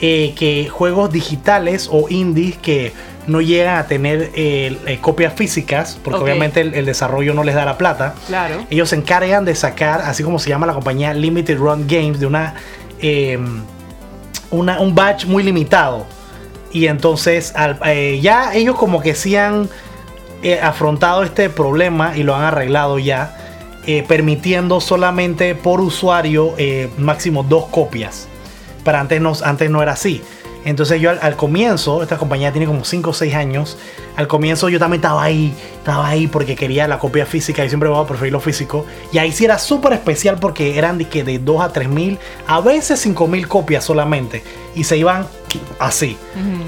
eh, 0.02 0.34
que 0.36 0.68
juegos 0.68 1.12
digitales 1.12 1.88
o 1.92 2.10
indies 2.10 2.58
que 2.58 2.92
no 3.28 3.40
llegan 3.40 3.78
a 3.78 3.86
tener 3.86 4.32
eh, 4.34 4.76
eh, 4.88 4.98
copias 5.00 5.34
físicas, 5.34 6.00
porque 6.04 6.20
obviamente 6.20 6.62
el, 6.62 6.74
el 6.74 6.86
desarrollo 6.86 7.36
no 7.36 7.44
les 7.44 7.54
da 7.54 7.66
la 7.66 7.78
plata. 7.78 8.16
Claro. 8.28 8.66
Ellos 8.72 8.90
se 8.90 8.96
encargan 8.96 9.46
de 9.46 9.54
sacar, 9.54 10.02
así 10.02 10.24
como 10.24 10.40
se 10.40 10.50
llama 10.50 10.66
la 10.66 10.74
compañía 10.74 11.14
Limited 11.14 11.58
Run 11.60 11.86
Games, 11.88 12.20
de 12.20 12.26
una, 12.26 12.56
eh, 13.00 13.38
una 14.50 14.80
un 14.80 14.96
batch 14.96 15.26
muy 15.26 15.44
limitado. 15.44 16.08
Y 16.74 16.88
entonces 16.88 17.54
al- 17.56 17.80
ya 18.22 18.54
ellos 18.56 18.76
como 18.76 19.02
que 19.02 19.14
sí 19.14 19.36
han 19.36 19.70
afrontado 20.64 21.22
este 21.22 21.52
problema 21.52 22.18
y 22.18 22.24
lo 22.24 22.36
han 22.36 22.44
arreglado 22.46 22.98
ya, 22.98 23.38
permitiendo 24.08 24.82
solamente 24.82 25.54
por 25.54 25.80
usuario 25.82 26.56
máximo 26.98 27.44
dos 27.44 27.66
copias. 27.68 28.28
Pero 28.84 28.98
antes 28.98 29.22
no, 29.22 29.34
antes 29.44 29.70
no 29.70 29.82
era 29.82 29.94
así. 29.94 30.22
Entonces 30.64 31.02
yo 31.02 31.10
al, 31.10 31.20
al 31.22 31.36
comienzo, 31.36 32.04
esta 32.04 32.18
compañía 32.18 32.52
tiene 32.52 32.68
como 32.68 32.84
5 32.86 33.10
o 33.10 33.14
6 33.14 33.34
años, 33.34 33.78
al 34.16 34.28
comienzo 34.28 34.70
yo 34.70 34.78
también 34.78 35.00
estaba 35.00 35.24
ahí, 35.24 35.54
estaba 35.78 36.08
ahí 36.08 36.28
porque 36.28 36.56
quería 36.56 36.88
la 36.88 37.00
copia 37.00 37.26
física 37.26 37.66
y 37.66 37.70
siempre 37.70 37.90
voy 37.90 38.04
a 38.04 38.08
preferir 38.08 38.34
lo 38.34 38.40
físico. 38.40 38.86
Y 39.12 39.18
ahí 39.18 39.32
sí 39.32 39.46
era 39.46 39.58
súper 39.58 39.94
especial 39.94 40.38
porque 40.40 40.78
eran 40.78 40.98
de, 40.98 41.08
que 41.08 41.24
de 41.24 41.40
2 41.40 41.62
a 41.62 41.74
3 41.74 41.90
mil, 41.90 42.20
a 42.46 42.62
veces 42.62 43.00
5 43.00 43.28
mil 43.28 43.48
copias 43.48 43.84
solamente. 43.84 44.44
Y 44.76 44.84
se 44.84 44.98
iban 44.98 45.26
así. 45.80 46.18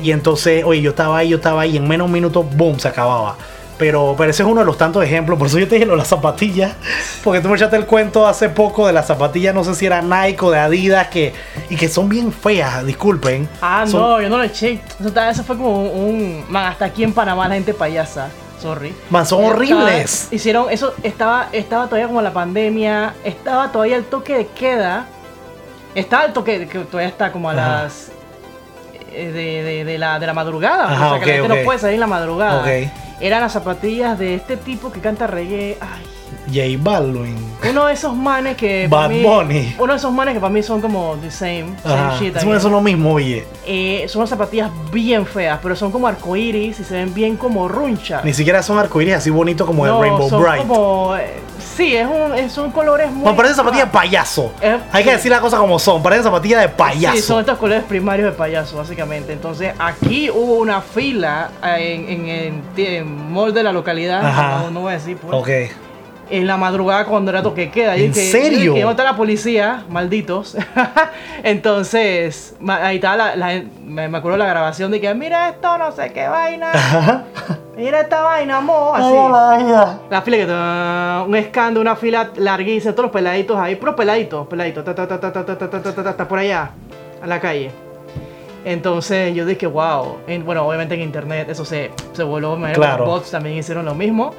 Y 0.02 0.12
entonces, 0.12 0.63
oye, 0.65 0.82
yo 0.82 0.89
estaba 0.89 1.19
ahí, 1.19 1.30
yo 1.30 1.38
estaba 1.38 1.62
ahí, 1.62 1.71
y 1.71 1.78
en 1.78 1.88
menos 1.88 2.06
de 2.06 2.10
un 2.10 2.12
minuto, 2.12 2.43
boom, 2.43 2.80
se 2.80 2.88
acababa. 2.88 3.38
Pero, 3.77 4.13
pero 4.17 4.29
ese 4.29 4.43
es 4.43 4.47
uno 4.49 4.62
de 4.62 4.65
los 4.65 4.77
tantos 4.77 5.03
ejemplos. 5.03 5.38
Por 5.38 5.47
eso 5.47 5.57
yo 5.59 5.67
te 5.67 5.75
dije 5.75 5.86
lo 5.86 5.93
de 5.93 5.97
las 5.97 6.07
zapatillas. 6.07 6.73
Porque 7.23 7.41
tú 7.41 7.49
me 7.49 7.55
echaste 7.55 7.75
el 7.75 7.86
cuento 7.86 8.27
hace 8.27 8.49
poco 8.49 8.86
de 8.88 8.93
las 8.93 9.07
zapatillas, 9.07 9.53
no 9.55 9.63
sé 9.63 9.73
si 9.75 9.86
era 9.86 10.01
Nike 10.01 10.45
o 10.45 10.51
de 10.51 10.59
Adidas, 10.59 11.07
que, 11.07 11.33
y 11.69 11.75
que 11.75 11.89
son 11.89 12.07
bien 12.07 12.31
feas, 12.31 12.86
disculpen. 12.86 13.49
Ah, 13.62 13.86
Son- 13.88 13.99
no, 14.01 14.21
yo 14.21 14.29
no 14.29 14.38
lo 14.38 14.43
eché. 14.43 14.79
Eso, 15.29 15.43
fue 15.43 15.57
como 15.57 15.83
un. 15.86 16.45
Man, 16.49 16.67
hasta 16.67 16.86
aquí 16.86 17.03
en 17.03 17.13
Panamá 17.13 17.47
la 17.47 17.55
gente 17.55 17.73
payasa. 17.73 18.29
Sorry. 18.62 18.95
Man, 19.09 19.25
son 19.25 19.41
Estaba- 19.43 19.55
horribles. 19.57 20.27
hicieron 20.31 20.69
eso, 20.69 20.93
estaba, 21.03 21.49
estaba 21.51 21.86
todavía 21.88 22.07
como 22.07 22.21
la 22.21 22.31
pandemia, 22.31 23.13
estaba 23.25 23.71
todavía 23.71 23.97
el 23.97 24.05
toque 24.05 24.38
de 24.38 24.47
queda. 24.47 25.07
Estaba 25.95 26.25
el 26.25 26.33
toque 26.33 26.59
de 26.59 26.67
que 26.67 26.79
todavía 26.79 27.09
está 27.09 27.31
como 27.31 27.49
a 27.49 27.53
Ajá. 27.53 27.83
las. 27.83 28.12
eh, 29.12 29.31
De, 29.31 29.63
de- 29.63 29.83
de 29.86 29.97
la, 29.97 30.17
de 30.19 30.25
la 30.27 30.33
madrugada. 30.33 30.86
Ajá, 30.86 31.07
o 31.07 31.15
sea, 31.15 31.19
que 31.19 31.25
la 31.25 31.41
gente 31.43 31.57
no 31.59 31.63
puede 31.65 31.79
salir 31.79 31.95
en 31.95 31.99
la 31.99 32.07
madrugada. 32.07 32.62
Ok. 32.62 32.89
Eran 33.19 33.41
las 33.41 33.54
zapatillas 33.54 34.17
de 34.19 34.36
este 34.36 34.58
tipo 34.58 34.91
que 34.91 34.99
canta 34.99 35.28
reggae. 35.28 35.78
Ay, 35.80 36.04
J 36.47 36.62
Balvin. 36.79 37.36
uno 37.69 37.86
de 37.86 37.93
esos 37.93 38.15
manes 38.15 38.58
que. 38.58 38.88
Bad 38.88 39.10
mí- 39.10 39.23
Bunny. 39.23 39.75
Uno 39.79 39.93
de 39.93 39.97
esos 39.97 40.12
manes 40.12 40.34
que 40.34 40.39
para 40.39 40.53
mí 40.53 40.62
son 40.63 40.82
como 40.82 41.15
the 41.21 41.32
same. 41.32 41.65
shit, 42.19 42.38
Son, 42.39 42.60
son 42.62 42.71
lo 42.71 42.82
mismo, 42.82 43.13
oye. 43.13 43.45
Eh, 43.65 44.06
son 44.10 44.19
unas 44.21 44.29
zapatillas 44.29 44.69
bien 44.91 45.25
feas, 45.25 45.60
pero 45.63 45.75
son 45.75 45.91
como 45.91 46.08
arcoíris 46.08 46.79
y 46.79 46.84
se 46.84 46.93
ven 46.95 47.13
bien 47.13 47.38
como 47.38 47.67
runchas. 47.67 48.23
Ni 48.25 48.34
siquiera 48.34 48.62
son 48.63 48.77
arcoíris 48.79 49.15
así 49.15 49.29
bonitos 49.29 49.65
como 49.65 49.86
No, 49.86 49.95
el 49.95 50.10
Rainbow 50.10 50.29
son 50.29 50.41
Bright. 50.43 50.67
como... 50.67 51.15
eh, 51.15 51.36
sí, 51.77 51.95
es 51.95 52.06
un, 52.08 52.34
es- 52.36 52.51
son 52.51 52.71
colores 52.71 53.10
muy... 53.10 53.21
Bueno, 53.23 53.38
parecen 53.38 53.56
zapatillas 53.56 53.86
de 53.88 53.91
payaso. 53.91 54.51
Eh, 54.62 54.77
Hay 54.91 55.03
que 55.03 55.10
sí. 55.12 55.15
decir 55.15 55.32
las 55.32 55.39
cosas 55.39 55.60
como 55.62 55.79
son. 55.79 56.03
Parecen 56.03 56.23
zapatillas 56.25 56.62
de 56.62 56.69
payaso. 56.69 57.15
Sí, 57.15 57.21
son 57.21 57.39
estos 57.39 57.58
colores 57.58 57.84
primarios 57.86 58.29
de 58.32 58.38
payaso, 58.38 58.75
básicamente. 58.77 59.32
Entonces, 59.34 59.73
aquí 59.79 60.29
hubo 60.29 60.56
una 60.56 60.82
fila 60.82 61.51
en, 61.63 62.62
en 62.75 63.32
mall 63.32 63.53
de 63.53 63.63
la 63.63 63.71
localidad. 63.71 64.25
Ajá. 64.25 64.60
No, 64.63 64.71
no 64.71 64.79
voy 64.82 64.91
a 64.91 64.95
decir, 64.97 65.15
pues. 65.17 65.34
Ok. 65.34 65.49
En 66.38 66.48
la 66.48 66.58
madrugada 66.58 67.06
cuando 67.06 67.30
era 67.32 67.41
toque 67.43 67.69
queda. 67.69 67.96
Y 67.98 68.06
¿En 68.06 68.13
serio? 68.13 68.58
yo 68.60 68.72
dije, 68.74 68.82
¿Dónde 68.82 68.91
está 68.91 69.04
la 69.04 69.15
policía? 69.15 69.84
Malditos. 69.89 70.58
Entonces, 71.43 72.56
ahí 72.67 72.96
estaba 72.96 73.15
la, 73.15 73.36
la- 73.36 73.63
me, 73.84 74.08
me 74.08 74.17
acuerdo 74.17 74.38
la 74.38 74.46
grabación 74.48 74.89
de 74.91 75.00
que, 75.00 75.13
mira 75.13 75.50
esto, 75.50 75.78
no 75.78 75.91
sé 75.91 76.12
qué 76.12 76.28
vaina. 76.28 76.72
Mira 77.78 78.02
esta 78.02 78.22
vaina, 78.22 78.62
mo. 78.62 78.93
Así. 78.96 80.00
La 80.10 80.22
fila 80.22 80.38
que 80.38 81.28
un 81.30 81.36
escándalo, 81.36 81.82
una 81.82 81.96
fila 81.96 82.32
larguísima, 82.36 82.93
todos 82.93 83.06
los 83.06 83.12
peladitos 83.13 83.58
ahí, 83.58 83.76
pero 83.76 83.96
peladitos, 83.96 84.48
peladitos, 84.48 84.84
ta, 84.86 84.96
ta, 84.96 85.08
ta, 85.08 85.19
ta, 85.19 85.32
ta, 85.34 85.46
ta, 85.46 85.58
ta, 85.69 85.82
ta, 85.82 86.04
ta, 86.04 86.17
ta, 86.17 86.28
por 86.28 86.39
allá, 86.39 86.69
a 87.22 87.28
la 87.28 87.39
calle. 87.39 87.72
Entonces 88.65 89.36
yo 89.36 89.46
dije, 89.46 89.67
wow. 89.67 90.17
En- 90.28 90.46
bueno, 90.46 90.65
obviamente 90.65 90.96
en 90.96 91.02
internet 91.02 91.50
eso 91.50 91.65
se, 91.65 91.91
se 92.13 92.24
voló, 92.24 92.58
que 92.63 92.72
Claro. 92.74 93.00
los 93.00 93.08
bots 93.08 93.32
también 93.32 93.58
hicieron 93.58 93.86
lo 93.86 93.93
mismo, 93.96 94.34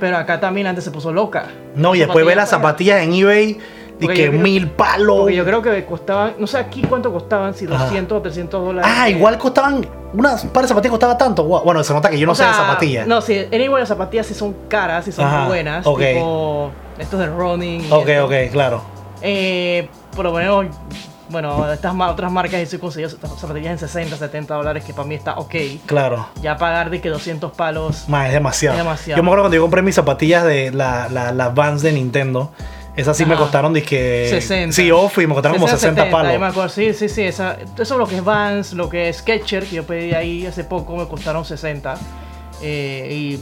pero 0.00 0.16
acá 0.16 0.40
también 0.40 0.64
la 0.64 0.70
gente 0.70 0.82
se 0.82 0.90
puso 0.90 1.12
loca. 1.12 1.46
No, 1.76 1.94
y 1.94 1.98
después 2.00 2.24
ve 2.26 2.34
las 2.34 2.48
zapatillas 2.50 3.02
en 3.02 3.12
eBay. 3.12 3.58
Y 4.02 4.08
que 4.08 4.24
yo 4.26 4.32
mil 4.32 4.66
palos. 4.70 5.18
Porque 5.20 5.36
yo 5.36 5.44
creo 5.44 5.60
que 5.60 5.84
costaban, 5.84 6.32
no 6.38 6.46
sé 6.46 6.56
aquí 6.56 6.80
cuánto 6.80 7.12
costaban, 7.12 7.52
si 7.52 7.66
Ajá. 7.66 7.84
200 7.84 8.16
o 8.18 8.22
300 8.22 8.64
dólares. 8.64 8.90
Ah, 8.96 9.10
igual 9.10 9.36
costaban. 9.36 9.86
Unas 10.14 10.46
par 10.46 10.62
de 10.62 10.68
zapatillas 10.68 10.90
costaba 10.92 11.18
tanto. 11.18 11.44
Bueno, 11.44 11.84
se 11.84 11.92
nota 11.92 12.08
que 12.08 12.18
yo 12.18 12.24
no 12.24 12.32
o 12.32 12.34
sé 12.34 12.44
de 12.44 12.48
sea, 12.48 12.58
zapatillas. 12.64 13.06
No, 13.06 13.20
sí, 13.20 13.46
anyway, 13.52 13.80
las 13.80 13.88
zapatillas 13.88 14.26
sí 14.26 14.32
son 14.32 14.56
caras, 14.68 15.04
sí 15.04 15.12
son 15.12 15.26
Ajá, 15.26 15.46
buenas. 15.46 15.86
ok. 15.86 15.98
Tipo, 16.00 16.70
estos 16.98 17.20
de 17.20 17.26
running. 17.26 17.92
ok, 17.92 18.08
ok, 18.24 18.32
claro. 18.50 18.82
Eh, 19.20 19.86
por 20.16 20.24
lo 20.24 20.32
menos, 20.32 20.66
bueno, 21.30 21.72
estas 21.72 21.94
otras 21.94 22.30
marcas 22.32 22.68
sí 22.68 22.78
conseguido 22.78 23.10
zapatillas 23.10 23.72
en 23.72 23.78
60, 23.78 24.16
70 24.16 24.54
dólares, 24.54 24.84
que 24.84 24.92
para 24.92 25.06
mí 25.08 25.14
está 25.14 25.34
ok. 25.38 25.54
Claro. 25.86 26.28
Ya 26.42 26.56
pagar 26.56 26.90
de 26.90 27.00
que 27.00 27.08
200 27.08 27.52
palos. 27.52 28.08
Más, 28.08 28.26
es 28.28 28.32
demasiado. 28.34 28.76
Es 28.76 28.84
demasiado. 28.84 29.16
Yo 29.16 29.22
me 29.22 29.28
acuerdo 29.28 29.44
cuando 29.44 29.56
yo 29.56 29.62
compré 29.62 29.82
mis 29.82 29.94
zapatillas 29.94 30.44
de 30.44 30.70
la, 30.72 31.08
la, 31.08 31.32
las 31.32 31.54
Vans 31.54 31.82
de 31.82 31.92
Nintendo. 31.92 32.52
Esas 32.96 33.16
sí 33.16 33.24
me 33.24 33.36
costaron, 33.36 33.72
dizque. 33.72 34.26
60. 34.28 34.74
Sí, 34.74 34.90
off 34.90 35.16
y 35.18 35.26
me 35.26 35.32
costaron 35.34 35.56
como 35.58 35.68
60 35.68 36.02
70, 36.02 36.10
palos. 36.10 36.40
me 36.40 36.46
acuerdo, 36.46 36.68
sí, 36.68 36.92
sí, 36.92 37.08
sí. 37.08 37.22
esa- 37.22 37.54
eso 37.54 37.82
es 37.82 37.90
lo 37.90 38.06
que 38.06 38.16
es 38.16 38.24
Vans, 38.24 38.72
lo 38.72 38.88
que 38.90 39.08
es 39.08 39.18
Sketcher, 39.18 39.64
que 39.64 39.76
yo 39.76 39.84
pedí 39.86 40.12
ahí 40.12 40.44
hace 40.44 40.64
poco, 40.64 40.96
me 40.96 41.06
costaron 41.06 41.44
60. 41.44 41.96
Eh, 42.62 43.08
y 43.10 43.40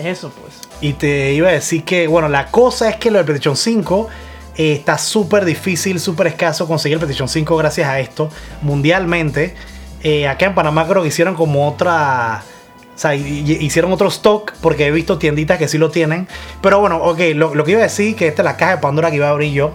es 0.00 0.06
eso, 0.06 0.30
pues. 0.40 0.60
Y 0.80 0.94
te 0.94 1.32
iba 1.32 1.48
a 1.48 1.52
decir 1.52 1.84
que, 1.84 2.06
bueno, 2.06 2.28
la 2.28 2.46
cosa 2.46 2.88
es 2.88 2.96
que 2.96 3.10
lo 3.10 3.18
del 3.18 3.26
PlayStation 3.26 3.56
5 3.56 4.08
eh, 4.56 4.72
está 4.72 4.98
súper 4.98 5.44
difícil, 5.44 5.98
súper 5.98 6.28
escaso 6.28 6.66
conseguir 6.66 6.96
el 6.96 7.00
PlayStation 7.00 7.28
5 7.28 7.56
gracias 7.56 7.88
a 7.88 8.00
esto 8.00 8.28
mundialmente. 8.62 9.54
Eh, 10.02 10.28
acá 10.28 10.46
en 10.46 10.54
Panamá 10.54 10.86
creo 10.86 11.02
que 11.02 11.08
hicieron 11.08 11.34
como 11.34 11.68
otra... 11.68 12.42
O 12.94 12.98
sea, 12.98 13.16
hicieron 13.16 13.90
otro 13.92 14.06
stock 14.06 14.52
porque 14.60 14.86
he 14.86 14.92
visto 14.92 15.18
tienditas 15.18 15.58
que 15.58 15.66
sí 15.66 15.78
lo 15.78 15.90
tienen. 15.90 16.28
Pero 16.60 16.78
bueno, 16.78 17.02
ok, 17.02 17.18
lo, 17.34 17.54
lo 17.56 17.64
que 17.64 17.72
iba 17.72 17.80
a 17.80 17.84
decir, 17.84 18.14
que 18.14 18.28
esta 18.28 18.42
es 18.42 18.44
la 18.44 18.56
caja 18.56 18.76
de 18.76 18.78
Pandora 18.78 19.10
que 19.10 19.16
iba 19.16 19.26
a 19.26 19.30
abrir 19.30 19.52
yo, 19.52 19.72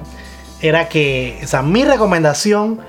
era 0.61 0.87
que, 0.87 1.39
o 1.43 1.47
sea, 1.47 1.61
mi 1.61 1.83
recomendación, 1.83 2.79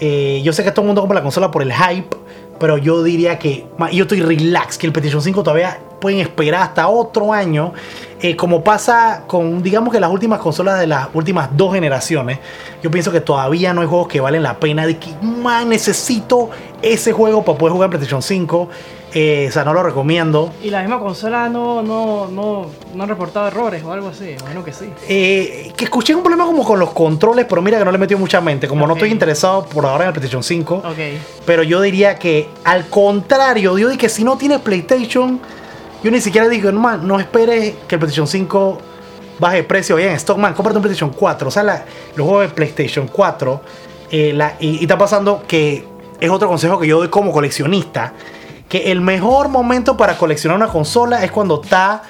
eh, 0.00 0.40
yo 0.42 0.54
sé 0.54 0.64
que 0.64 0.70
todo 0.70 0.82
el 0.82 0.86
mundo 0.86 1.02
compra 1.02 1.16
la 1.16 1.22
consola 1.22 1.50
por 1.50 1.60
el 1.60 1.72
hype, 1.72 2.16
pero 2.58 2.78
yo 2.78 3.02
diría 3.02 3.38
que, 3.38 3.66
yo 3.92 4.04
estoy 4.04 4.20
relax, 4.22 4.78
que 4.78 4.86
el 4.86 4.92
PlayStation 4.92 5.22
5 5.22 5.42
todavía 5.42 5.80
pueden 6.04 6.20
esperar 6.20 6.64
hasta 6.64 6.86
otro 6.86 7.32
año, 7.32 7.72
eh, 8.20 8.36
como 8.36 8.62
pasa 8.62 9.24
con, 9.26 9.62
digamos 9.62 9.90
que 9.90 9.98
las 9.98 10.10
últimas 10.10 10.38
consolas 10.38 10.78
de 10.78 10.86
las 10.86 11.08
últimas 11.14 11.48
dos 11.56 11.72
generaciones, 11.72 12.40
yo 12.82 12.90
pienso 12.90 13.10
que 13.10 13.22
todavía 13.22 13.72
no 13.72 13.80
hay 13.80 13.86
juegos 13.86 14.08
que 14.08 14.20
valen 14.20 14.42
la 14.42 14.60
pena, 14.60 14.86
de 14.86 14.98
que, 14.98 15.08
man, 15.22 15.70
necesito 15.70 16.50
ese 16.82 17.12
juego 17.12 17.42
para 17.42 17.56
poder 17.56 17.72
jugar 17.72 17.86
en 17.86 17.90
PlayStation 17.92 18.20
5, 18.20 18.68
eh, 19.14 19.46
o 19.48 19.52
sea, 19.52 19.64
no 19.64 19.72
lo 19.72 19.82
recomiendo. 19.82 20.52
Y 20.62 20.68
la 20.68 20.80
misma 20.80 20.98
consola 20.98 21.48
no, 21.48 21.82
no, 21.82 22.26
no, 22.26 22.66
no 22.94 23.02
han 23.02 23.08
reportado 23.08 23.48
errores 23.48 23.82
o 23.82 23.90
algo 23.90 24.08
así, 24.08 24.36
imagino 24.38 24.62
que 24.62 24.74
sí. 24.74 24.92
Eh, 25.08 25.72
que 25.74 25.84
escuché 25.84 26.14
un 26.14 26.22
problema 26.22 26.44
como 26.44 26.64
con 26.64 26.78
los 26.78 26.90
controles, 26.90 27.46
pero 27.48 27.62
mira 27.62 27.78
que 27.78 27.84
no 27.86 27.92
le 27.92 27.98
metió 27.98 28.18
mucha 28.18 28.42
mente. 28.42 28.68
Como 28.68 28.86
no 28.86 28.92
estoy 28.92 29.10
interesado 29.10 29.64
por 29.64 29.86
ahora 29.86 30.04
en 30.04 30.08
el 30.08 30.12
PlayStation 30.12 30.42
5. 30.42 30.74
Ok. 30.84 30.98
Pero 31.46 31.62
yo 31.62 31.80
diría 31.80 32.16
que 32.16 32.50
al 32.64 32.88
contrario, 32.88 33.78
yo 33.78 33.88
digo 33.88 33.98
que 33.98 34.10
si 34.10 34.22
no 34.22 34.36
tienes 34.36 34.60
PlayStation, 34.60 35.40
yo 36.04 36.10
ni 36.10 36.20
siquiera 36.20 36.46
digo, 36.50 36.70
no, 36.70 36.80
man, 36.80 37.08
no 37.08 37.18
esperes 37.18 37.76
que 37.88 37.94
el 37.94 37.98
PlayStation 37.98 38.26
5 38.26 38.78
baje 39.38 39.56
de 39.56 39.64
precio. 39.64 39.96
Oye, 39.96 40.10
en 40.10 40.20
Stockman, 40.20 40.52
cómprate 40.52 40.76
un 40.76 40.82
PlayStation 40.82 41.10
4. 41.10 41.48
O 41.48 41.50
sea, 41.50 41.62
los 42.14 42.26
juegos 42.26 42.48
de 42.48 42.54
PlayStation 42.54 43.08
4. 43.08 43.60
eh, 44.10 44.52
y 44.60 44.82
está 44.82 44.98
pasando 44.98 45.44
que 45.48 45.82
es 46.20 46.30
otro 46.30 46.46
consejo 46.46 46.78
que 46.78 46.86
yo 46.86 46.98
doy 46.98 47.08
como 47.08 47.32
coleccionista. 47.32 48.12
Que 48.68 48.92
el 48.92 49.00
mejor 49.00 49.48
momento 49.48 49.96
para 49.96 50.18
coleccionar 50.18 50.58
una 50.58 50.68
consola 50.68 51.24
es 51.24 51.30
cuando 51.30 51.62
está 51.62 52.02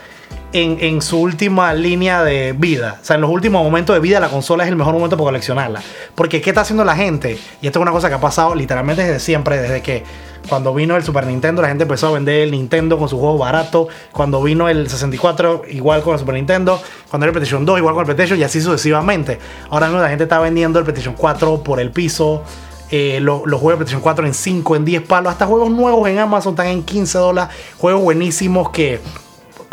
en, 0.55 1.03
su 1.03 1.19
última 1.21 1.75
línea 1.75 2.23
de 2.23 2.53
vida. 2.53 2.99
O 3.03 3.05
sea, 3.05 3.17
en 3.17 3.23
los 3.23 3.31
últimos 3.31 3.63
momentos 3.65 3.95
de 3.95 4.01
vida 4.01 4.21
la 4.21 4.29
consola 4.29 4.63
es 4.65 4.71
el 4.71 4.77
mejor 4.77 4.95
momento 4.95 5.17
para 5.17 5.25
coleccionarla. 5.27 5.83
Porque 6.15 6.41
¿qué 6.41 6.51
está 6.51 6.61
haciendo 6.63 6.85
la 6.85 6.95
gente? 6.95 7.39
Y 7.61 7.67
esto 7.67 7.81
es 7.81 7.83
una 7.83 7.91
cosa 7.91 8.09
que 8.09 8.15
ha 8.15 8.21
pasado 8.21 8.55
literalmente 8.55 9.03
desde 9.03 9.19
siempre, 9.21 9.61
desde 9.61 9.83
que 9.83 10.05
cuando 10.49 10.73
vino 10.75 10.95
el 10.95 11.03
Super 11.03 11.27
Nintendo 11.27 11.63
la 11.63 11.69
gente 11.69 11.83
empezó 11.85 12.09
a 12.09 12.13
vender 12.13 12.41
el 12.43 12.51
Nintendo 12.53 12.99
con 12.99 13.09
sus 13.09 13.19
juegos 13.19 13.41
baratos. 13.41 13.89
Cuando 14.13 14.41
vino 14.43 14.69
el 14.69 14.89
64 14.89 15.63
igual 15.71 16.03
con 16.03 16.13
el 16.13 16.21
Super 16.21 16.35
Nintendo. 16.37 16.81
Cuando 17.11 17.25
era 17.25 17.31
el 17.31 17.33
PlayStation 17.33 17.65
2 17.67 17.79
igual 17.79 17.95
con 17.95 18.03
el 18.03 18.07
PlayStation 18.07 18.39
y 18.39 18.45
así 18.45 18.61
sucesivamente. 18.61 19.39
Ahora 19.71 19.87
mismo 19.89 20.03
la 20.03 20.09
gente 20.09 20.25
está 20.25 20.39
vendiendo 20.39 20.79
el 20.79 20.85
PlayStation 20.85 21.15
4 21.19 21.63
por 21.65 21.81
el 21.81 21.91
piso. 21.91 22.43
Eh, 22.91 23.19
lo- 23.21 23.43
los 23.47 23.59
juegos 23.61 23.73
de 23.81 23.85
PlayStation 23.87 24.03
4 24.03 24.27
en 24.27 24.35
5, 24.35 24.77
en 24.77 24.85
10 24.85 25.03
palos. 25.03 25.33
Hasta 25.33 25.47
juegos 25.47 25.71
nuevos 25.71 26.09
en 26.09 26.19
Amazon 26.21 26.53
están 26.53 26.69
en 26.69 26.83
15 26.85 27.19
dólares. 27.19 27.53
Juegos 27.79 28.03
buenísimos 28.03 28.71
que 28.71 29.01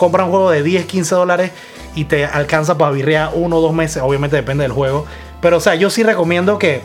compra 0.01 0.23
un 0.23 0.31
juego 0.31 0.49
de 0.49 0.63
10, 0.63 0.87
15 0.87 1.13
dólares 1.13 1.51
y 1.93 2.05
te 2.05 2.25
alcanza 2.25 2.75
para 2.75 2.89
virrear 2.89 3.29
uno 3.35 3.57
o 3.57 3.61
dos 3.61 3.71
meses. 3.71 4.01
Obviamente 4.01 4.35
depende 4.35 4.63
del 4.63 4.71
juego. 4.71 5.05
Pero, 5.41 5.57
o 5.57 5.59
sea, 5.59 5.75
yo 5.75 5.91
sí 5.91 6.01
recomiendo 6.01 6.57
que. 6.57 6.81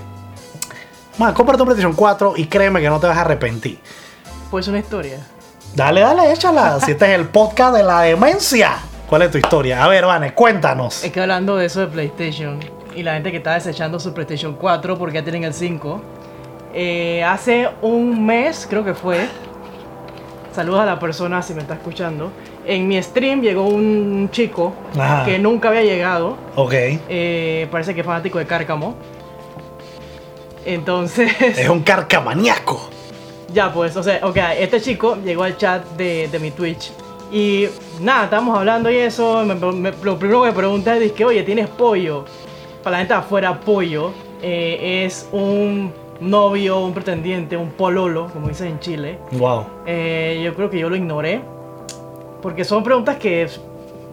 Man, 1.16 1.33
cómprate 1.33 1.62
un 1.62 1.68
PlayStation 1.68 1.94
4 1.94 2.35
y 2.37 2.46
créeme 2.46 2.83
que 2.83 2.90
no 2.90 3.00
te 3.00 3.07
vas 3.07 3.16
a 3.16 3.22
arrepentir. 3.22 3.81
Pues 4.50 4.68
una 4.68 4.81
historia. 4.81 5.26
Dale, 5.74 6.02
dale, 6.02 6.31
échala. 6.31 6.79
si 6.85 6.90
este 6.90 7.07
es 7.07 7.18
el 7.18 7.29
podcast 7.29 7.74
de 7.74 7.85
la 7.85 8.02
demencia. 8.02 8.76
¿Cuál 9.09 9.22
es 9.22 9.31
tu 9.31 9.38
historia? 9.38 9.83
A 9.83 9.88
ver, 9.88 10.05
Vane, 10.05 10.35
cuéntanos. 10.35 11.02
Es 11.02 11.11
que 11.11 11.22
hablando 11.22 11.57
de 11.57 11.64
eso 11.64 11.81
de 11.81 11.87
PlayStation 11.87 12.61
y 12.94 13.02
la 13.02 13.14
gente 13.14 13.31
que 13.31 13.38
está 13.38 13.55
desechando 13.55 13.98
su 13.98 14.12
PlayStation 14.12 14.57
4 14.57 14.98
porque 14.98 15.14
ya 15.14 15.22
tienen 15.22 15.44
el 15.44 15.55
5. 15.55 16.02
eh, 16.74 17.24
hace 17.24 17.70
un 17.81 18.26
mes, 18.26 18.66
creo 18.68 18.85
que 18.85 18.92
fue. 18.92 19.26
Saludos 20.55 20.81
a 20.81 20.85
la 20.85 20.98
persona 20.98 21.40
si 21.40 21.55
me 21.55 21.62
está 21.62 21.74
escuchando. 21.74 22.31
En 22.66 22.88
mi 22.88 23.00
stream 23.02 23.42
llegó 23.42 23.62
un 23.62 24.29
chico 24.33 24.72
Ajá. 24.98 25.24
que 25.24 25.38
nunca 25.38 25.68
había 25.68 25.83
llegado. 25.83 26.37
Ok. 26.57 26.72
eh, 27.09 27.68
parece 27.70 27.94
que 27.94 28.00
es 28.00 28.07
fanático 28.07 28.38
de 28.38 28.46
Cárcamo. 28.46 28.96
Entonces. 30.64 31.33
Es 31.40 31.68
un 31.68 31.81
carcamaniaco. 31.81 32.90
Ya, 33.52 33.72
pues, 33.72 33.96
o 33.96 34.02
sea, 34.02 34.18
ok, 34.26 34.37
este 34.59 34.81
chico 34.81 35.16
llegó 35.24 35.44
al 35.44 35.57
chat 35.57 35.85
de, 35.96 36.29
de 36.29 36.38
mi 36.40 36.50
Twitch 36.50 36.90
y 37.33 37.66
nada, 38.00 38.24
estábamos 38.24 38.59
hablando 38.59 38.90
y 38.90 38.96
eso. 38.96 39.44
me- 39.44 39.55
me- 39.55 39.92
lo 40.02 40.18
primero 40.18 40.42
que 40.42 40.48
me 40.48 40.52
pregunta 40.52 40.96
es: 40.96 41.12
que, 41.12 41.24
Oye, 41.24 41.42
¿tienes 41.44 41.68
pollo? 41.68 42.24
Para 42.83 42.96
la 42.96 42.98
gente 42.98 43.14
afuera, 43.14 43.59
pollo 43.61 44.11
eh, 44.42 45.05
es 45.07 45.29
un 45.33 45.92
novio, 46.20 46.81
un 46.81 46.92
pretendiente, 46.92 47.57
un 47.57 47.70
pololo, 47.70 48.29
como 48.33 48.48
dicen 48.48 48.66
en 48.68 48.81
Chile. 48.81 49.18
Wow. 49.33 49.66
Eh, 49.87 50.40
yo 50.44 50.55
creo 50.55 50.68
que 50.70 50.79
yo 50.81 50.88
lo 50.90 50.96
ignoré 50.96 51.40
porque 52.42 52.64
son 52.64 52.83
preguntas 52.83 53.16
que 53.16 53.49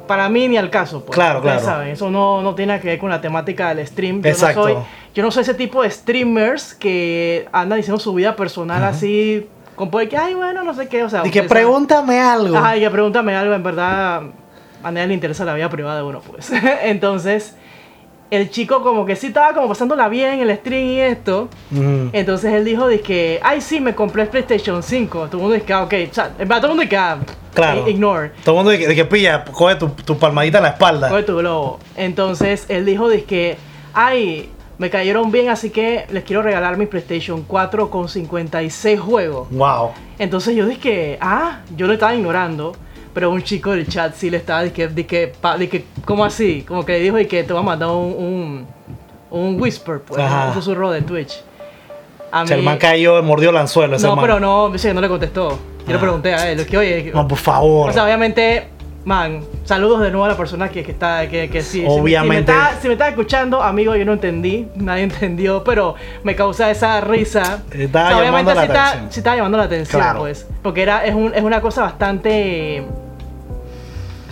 para 0.07 0.27
mí 0.29 0.47
ni 0.47 0.57
al 0.57 0.69
caso. 0.69 1.03
Pues, 1.05 1.15
Claro, 1.15 1.41
claro. 1.41 1.59
saben, 1.61 1.89
eso 1.89 2.09
no, 2.09 2.41
no 2.41 2.55
tiene 2.55 2.79
que 2.79 2.87
ver 2.87 2.99
con 2.99 3.09
la 3.09 3.21
temática 3.21 3.73
del 3.73 3.85
stream. 3.87 4.21
Yo 4.21 4.29
Exacto. 4.29 4.67
No 4.67 4.73
soy, 4.75 4.83
yo 5.13 5.23
no 5.23 5.31
soy 5.31 5.41
ese 5.43 5.53
tipo 5.53 5.81
de 5.83 5.89
streamers 5.91 6.73
que 6.73 7.47
andan 7.51 7.77
diciendo 7.77 7.99
su 7.99 8.13
vida 8.13 8.35
personal 8.35 8.83
así, 8.83 9.47
con 9.75 9.89
poder 9.89 10.09
que, 10.09 10.17
ay, 10.17 10.33
bueno, 10.33 10.63
no 10.63 10.73
sé 10.73 10.87
qué. 10.87 11.03
O 11.03 11.09
sea, 11.09 11.19
Y 11.21 11.23
que 11.23 11.39
ustedes 11.39 11.47
saben. 11.49 11.63
pregúntame 11.65 12.19
algo. 12.19 12.57
Ajá, 12.57 12.77
y 12.77 12.81
que 12.81 12.89
pregúntame 12.89 13.35
algo, 13.35 13.53
en 13.53 13.63
verdad, 13.63 14.23
a 14.83 14.91
nadie 14.91 15.07
le 15.07 15.13
interesa 15.13 15.45
la 15.45 15.53
vida 15.53 15.69
privada 15.69 15.97
de 15.97 16.03
uno, 16.03 16.19
pues. 16.21 16.51
Entonces, 16.83 17.55
el 18.31 18.49
chico 18.49 18.81
como 18.81 19.05
que 19.05 19.15
sí 19.15 19.27
estaba 19.27 19.53
como 19.53 19.67
pasándola 19.67 20.09
bien 20.09 20.39
en 20.39 20.49
el 20.49 20.57
stream 20.57 20.85
y 20.85 20.99
esto. 20.99 21.49
Entonces 22.11 22.53
él 22.53 22.65
dijo 22.65 22.87
que, 23.03 23.39
ay 23.43 23.61
sí, 23.61 23.79
me 23.79 23.93
compré 23.93 24.23
el 24.23 24.29
PlayStation 24.29 24.81
5. 24.81 25.27
Todo 25.27 25.37
el 25.37 25.41
mundo 25.41 25.53
dice 25.55 25.73
ah, 25.73 25.83
ok, 25.83 25.93
o 26.09 26.13
sea, 26.13 26.29
todo 26.29 26.57
el 26.57 26.67
mundo 26.69 26.83
dice 26.83 26.97
ah, 26.97 27.19
Claro. 27.53 27.87
ignore, 27.87 28.31
Todo 28.43 28.55
el 28.59 28.65
mundo 28.65 28.87
de 28.87 28.95
que, 28.95 29.05
pilla, 29.05 29.45
coge 29.45 29.75
tu, 29.75 29.89
tu 29.89 30.17
palmadita 30.17 30.57
en 30.57 30.63
la 30.63 30.69
espalda. 30.71 31.09
coge 31.09 31.23
tu 31.23 31.37
globo. 31.37 31.79
Entonces 31.95 32.65
él 32.69 32.85
dijo 32.85 33.07
que, 33.27 33.57
ay, 33.93 34.49
me 34.79 34.89
cayeron 34.89 35.31
bien, 35.31 35.49
así 35.49 35.69
que 35.69 36.05
les 36.09 36.23
quiero 36.23 36.41
regalar 36.41 36.77
mi 36.77 36.87
PlayStation 36.87 37.43
4 37.43 37.89
con 37.89 38.09
56 38.09 38.99
juegos. 38.99 39.47
Wow. 39.51 39.91
Entonces 40.17 40.55
yo 40.55 40.65
dije, 40.65 41.17
ah, 41.21 41.59
yo 41.75 41.87
lo 41.87 41.93
estaba 41.93 42.15
ignorando. 42.15 42.75
Pero 43.13 43.29
un 43.31 43.43
chico 43.43 43.71
del 43.71 43.87
chat 43.87 44.15
sí 44.15 44.29
le 44.29 44.37
estaba, 44.37 44.63
dije, 44.63 44.87
dije, 44.87 45.31
pa- 45.39 45.57
dije, 45.57 45.85
¿cómo 46.05 46.25
así? 46.25 46.63
Como 46.67 46.83
que 46.85 46.93
le 46.93 46.99
dijo 46.99 47.19
y 47.19 47.27
que 47.27 47.43
te 47.43 47.53
va 47.53 47.59
a 47.59 47.63
mandar 47.63 47.89
un, 47.89 48.65
un, 49.31 49.39
un 49.39 49.61
whisper, 49.61 49.99
pues, 50.01 50.19
Ajá. 50.19 50.47
un 50.47 50.53
susurro 50.55 50.89
de 50.91 51.01
Twitch. 51.01 51.41
A 52.31 52.41
O 52.43 52.47
sea, 52.47 52.57
el 52.57 52.63
man 52.63 52.77
cayó, 52.79 53.21
mordió 53.21 53.51
el 53.51 53.57
anzuelo. 53.57 53.95
Ese 53.95 54.07
No, 54.07 54.15
man. 54.15 54.25
pero 54.25 54.39
no, 54.39 54.71
que 54.71 54.93
no 54.93 55.01
le 55.01 55.07
contestó. 55.07 55.49
Yo 55.85 55.89
le 55.89 55.95
Ah. 55.95 55.99
pregunté 55.99 56.33
a 56.33 56.49
él, 56.51 56.65
que 56.65 56.77
oye, 56.77 57.11
No, 57.13 57.27
por 57.27 57.37
favor. 57.37 57.89
o 57.89 57.93
sea, 57.93 58.03
obviamente 58.05 58.69
Man, 59.05 59.41
saludos 59.65 59.99
de 59.99 60.11
nuevo 60.11 60.23
a 60.23 60.29
la 60.29 60.37
persona 60.37 60.69
que, 60.69 60.81
que 60.81 60.93
está, 60.93 61.27
que, 61.27 61.49
que 61.49 61.61
sí. 61.61 61.79
si 61.79 61.81
me- 61.81 61.89
Si 61.89 61.93
me, 61.95 62.01
Obviamente. 62.01 62.53
está, 62.53 62.79
si 62.81 62.87
me 62.87 62.93
está 62.93 63.09
escuchando, 63.09 63.61
amigo, 63.61 63.97
yo 63.97 64.05
no 64.05 64.13
entendí, 64.13 64.69
nadie 64.75 65.03
entendió, 65.11 65.61
pero 65.65 65.95
me 66.23 66.37
causa 66.37 66.71
esa 66.71 67.01
risa. 67.01 67.63
Estaba 67.69 68.05
O 68.05 68.09
sea, 68.11 68.17
obviamente 68.19 68.53
sí 68.53 68.59
está, 68.61 69.05
sí 69.09 69.19
estaba 69.19 69.35
llamando 69.35 69.57
la 69.57 69.65
atención, 69.65 70.01
Claro. 70.01 70.19
pues. 70.21 70.47
Porque 70.61 70.83
era, 70.83 71.05
es, 71.05 71.13
un- 71.13 71.33
es 71.35 71.43
una 71.43 71.59
cosa 71.59 71.81
bastante... 71.83 72.85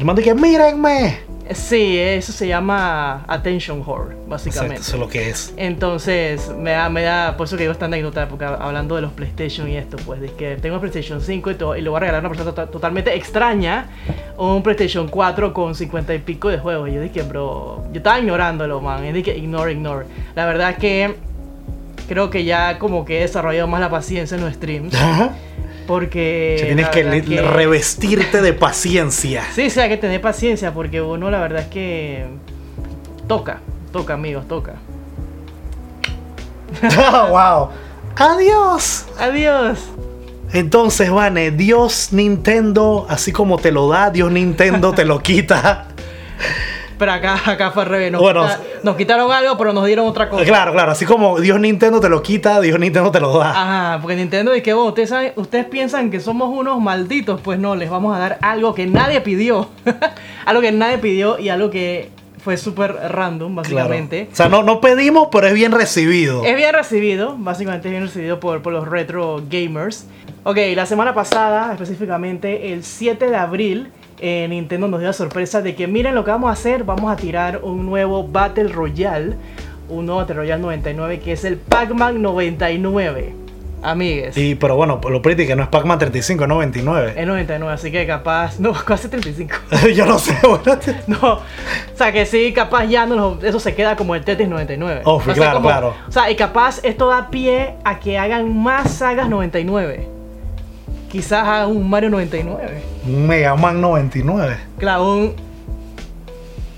El 0.01 0.05
man 0.07 0.15
dice, 0.15 0.33
mírenme. 0.33 1.19
Sí, 1.53 1.95
eso 1.99 2.31
se 2.31 2.47
llama 2.47 3.23
attention 3.27 3.83
whore, 3.85 4.13
Exacto, 4.15 4.29
básicamente. 4.29 4.81
eso 4.81 4.93
es 4.95 4.99
lo 4.99 5.07
que 5.07 5.29
es. 5.29 5.53
Entonces, 5.57 6.49
me 6.57 6.71
da, 6.71 6.89
me 6.89 7.03
da, 7.03 7.37
por 7.37 7.45
eso 7.45 7.55
que 7.55 7.61
digo 7.63 7.71
esta 7.71 7.85
anécdota, 7.85 8.27
porque 8.27 8.45
hablando 8.45 8.95
de 8.95 9.03
los 9.03 9.11
PlayStation 9.11 9.69
y 9.69 9.77
esto, 9.77 9.97
pues, 10.03 10.19
de 10.21 10.31
que 10.31 10.55
tengo 10.55 10.73
un 10.77 10.81
PlayStation 10.81 11.21
5 11.21 11.51
y, 11.51 11.53
to- 11.53 11.75
y 11.75 11.81
le 11.81 11.89
voy 11.89 11.97
a 11.97 11.99
regalar 11.99 12.25
a 12.25 12.27
una 12.27 12.35
persona 12.35 12.51
to- 12.55 12.69
totalmente 12.71 13.13
extraña 13.15 13.89
un 14.39 14.63
PlayStation 14.63 15.07
4 15.07 15.53
con 15.53 15.75
50 15.75 16.15
y 16.15 16.19
pico 16.19 16.49
de 16.49 16.57
juegos. 16.57 16.89
Y 16.89 16.93
yo 16.93 17.01
dije, 17.01 17.21
bro, 17.21 17.83
yo 17.93 17.97
estaba 17.97 18.17
ignorándolo, 18.19 18.81
man. 18.81 19.05
Y 19.05 19.11
dije, 19.11 19.37
ignore, 19.37 19.73
ignore. 19.73 20.07
La 20.33 20.47
verdad 20.47 20.71
es 20.71 20.77
que 20.79 21.15
creo 22.07 22.31
que 22.31 22.43
ya 22.43 22.79
como 22.79 23.05
que 23.05 23.19
he 23.19 23.21
desarrollado 23.21 23.67
más 23.67 23.81
la 23.81 23.89
paciencia 23.91 24.35
en 24.35 24.41
los 24.43 24.53
streams, 24.55 24.95
porque... 25.91 26.55
Que 26.57 26.65
tienes 26.67 26.87
que, 26.87 27.41
revestirte 27.41 28.41
de 28.41 28.53
paciencia. 28.53 29.43
Sí, 29.53 29.69
sí, 29.69 29.77
hay 29.77 29.89
que 29.89 29.97
tener 29.97 30.21
paciencia, 30.21 30.73
porque 30.73 31.01
uno 31.01 31.29
la 31.29 31.41
verdad 31.41 31.63
es 31.63 31.67
que 31.67 32.27
toca, 33.27 33.59
toca, 33.91 34.13
amigos, 34.13 34.47
toca. 34.47 34.75
wow. 37.29 37.71
Adiós. 38.15 39.05
Adiós. 39.19 39.79
Entonces, 40.53 41.11
Vane, 41.11 41.51
Dios 41.51 42.13
Nintendo, 42.13 43.05
así 43.09 43.33
como 43.33 43.57
te 43.57 43.73
lo 43.73 43.89
da, 43.89 44.11
Dios 44.11 44.31
Nintendo 44.31 44.93
te 44.93 45.03
lo 45.03 45.21
quita. 45.21 45.89
Pero 47.01 47.13
acá, 47.13 47.41
acá 47.47 47.71
fue 47.71 47.81
al 47.81 47.89
revés. 47.89 48.11
Nos, 48.11 48.21
Bueno, 48.21 48.43
quita- 48.43 48.59
nos 48.83 48.95
quitaron 48.95 49.31
algo, 49.31 49.57
pero 49.57 49.73
nos 49.73 49.87
dieron 49.87 50.05
otra 50.07 50.29
cosa. 50.29 50.45
Claro, 50.45 50.71
claro, 50.71 50.91
así 50.91 51.03
como 51.03 51.39
Dios 51.39 51.59
Nintendo 51.59 51.99
te 51.99 52.09
lo 52.09 52.21
quita, 52.21 52.61
Dios 52.61 52.79
Nintendo 52.79 53.09
te 53.09 53.19
lo 53.19 53.39
da. 53.39 53.49
Ajá, 53.49 53.99
porque 54.03 54.15
Nintendo 54.15 54.51
dice 54.51 54.61
que 54.61 54.73
bueno, 54.73 54.89
ustedes, 54.89 55.09
saben- 55.09 55.33
ustedes 55.35 55.65
piensan 55.65 56.11
que 56.11 56.19
somos 56.19 56.49
unos 56.55 56.79
malditos, 56.79 57.41
pues 57.41 57.57
no, 57.57 57.73
les 57.75 57.89
vamos 57.89 58.15
a 58.15 58.19
dar 58.19 58.37
algo 58.43 58.75
que 58.75 58.85
nadie 58.85 59.19
pidió. 59.21 59.67
algo 60.45 60.61
que 60.61 60.71
nadie 60.71 60.99
pidió 60.99 61.39
y 61.39 61.49
algo 61.49 61.71
que 61.71 62.11
fue 62.43 62.55
súper 62.57 62.93
random, 62.93 63.53
Claro. 63.55 63.63
básicamente. 63.75 64.29
O 64.31 64.35
sea, 64.35 64.47
no, 64.47 64.61
no 64.61 64.79
pedimos, 64.79 65.29
pero 65.31 65.47
es 65.47 65.53
bien 65.55 65.71
recibido. 65.71 66.43
Es 66.45 66.55
bien 66.55 66.71
recibido, 66.73 67.35
básicamente 67.35 67.87
es 67.87 67.91
bien 67.93 68.03
recibido 68.03 68.39
por, 68.39 68.61
por 68.61 68.73
los 68.73 68.87
retro 68.87 69.41
gamers. 69.49 70.05
Ok, 70.43 70.57
la 70.75 70.85
semana 70.85 71.15
pasada, 71.15 71.71
específicamente 71.73 72.73
el 72.73 72.83
7 72.83 73.27
de 73.29 73.35
abril, 73.37 73.91
eh, 74.21 74.47
Nintendo 74.49 74.87
nos 74.87 74.99
dio 74.99 75.07
la 75.09 75.13
sorpresa 75.13 75.61
de 75.61 75.75
que 75.75 75.87
miren 75.87 76.15
lo 76.15 76.23
que 76.23 76.31
vamos 76.31 76.49
a 76.49 76.53
hacer, 76.53 76.83
vamos 76.83 77.11
a 77.11 77.15
tirar 77.15 77.59
un 77.63 77.85
nuevo 77.85 78.27
Battle 78.27 78.69
Royale, 78.69 79.35
un 79.89 80.05
nuevo 80.05 80.21
Battle 80.21 80.35
Royale 80.35 80.61
99 80.61 81.19
que 81.19 81.33
es 81.33 81.43
el 81.43 81.57
Pac-Man 81.57 82.21
99. 82.21 83.33
Amigues. 83.83 84.35
Sí, 84.35 84.53
pero 84.53 84.75
bueno, 84.75 85.01
lo 85.09 85.23
pretty 85.23 85.47
que 85.47 85.55
no 85.55 85.63
es 85.63 85.69
Pac-Man 85.69 85.97
35, 85.97 86.45
no 86.45 86.59
29. 86.59 87.13
Es 87.19 87.25
99, 87.25 87.73
así 87.73 87.91
que 87.91 88.05
capaz, 88.05 88.59
no, 88.59 88.73
casi 88.85 89.07
35. 89.07 89.55
Yo 89.95 90.05
no 90.05 90.19
sé, 90.19 90.37
bueno. 90.47 90.79
No, 91.07 91.33
o 91.33 91.41
sea 91.95 92.11
que 92.11 92.27
sí, 92.27 92.53
capaz 92.53 92.85
ya 92.85 93.07
no 93.07 93.15
lo- 93.15 93.39
eso 93.41 93.59
se 93.59 93.73
queda 93.73 93.95
como 93.95 94.13
el 94.13 94.23
Tetris 94.23 94.47
99. 94.47 95.01
Oh, 95.05 95.15
O 95.15 95.23
sea, 95.23 95.33
claro, 95.33 95.55
como- 95.55 95.69
claro. 95.69 95.95
O 96.07 96.11
sea, 96.11 96.29
y 96.29 96.35
capaz 96.35 96.79
esto 96.83 97.07
da 97.07 97.31
pie 97.31 97.73
a 97.83 97.99
que 97.99 98.19
hagan 98.19 98.55
más 98.55 98.91
sagas 98.93 99.27
99. 99.29 100.07
Quizás 101.11 101.45
hagan 101.45 101.69
un 101.69 101.89
Mario 101.89 102.09
99. 102.09 102.83
Un 103.05 103.27
Mega 103.27 103.55
Man 103.55 103.81
99. 103.81 104.57
Claro, 104.77 105.13
un 105.13 105.35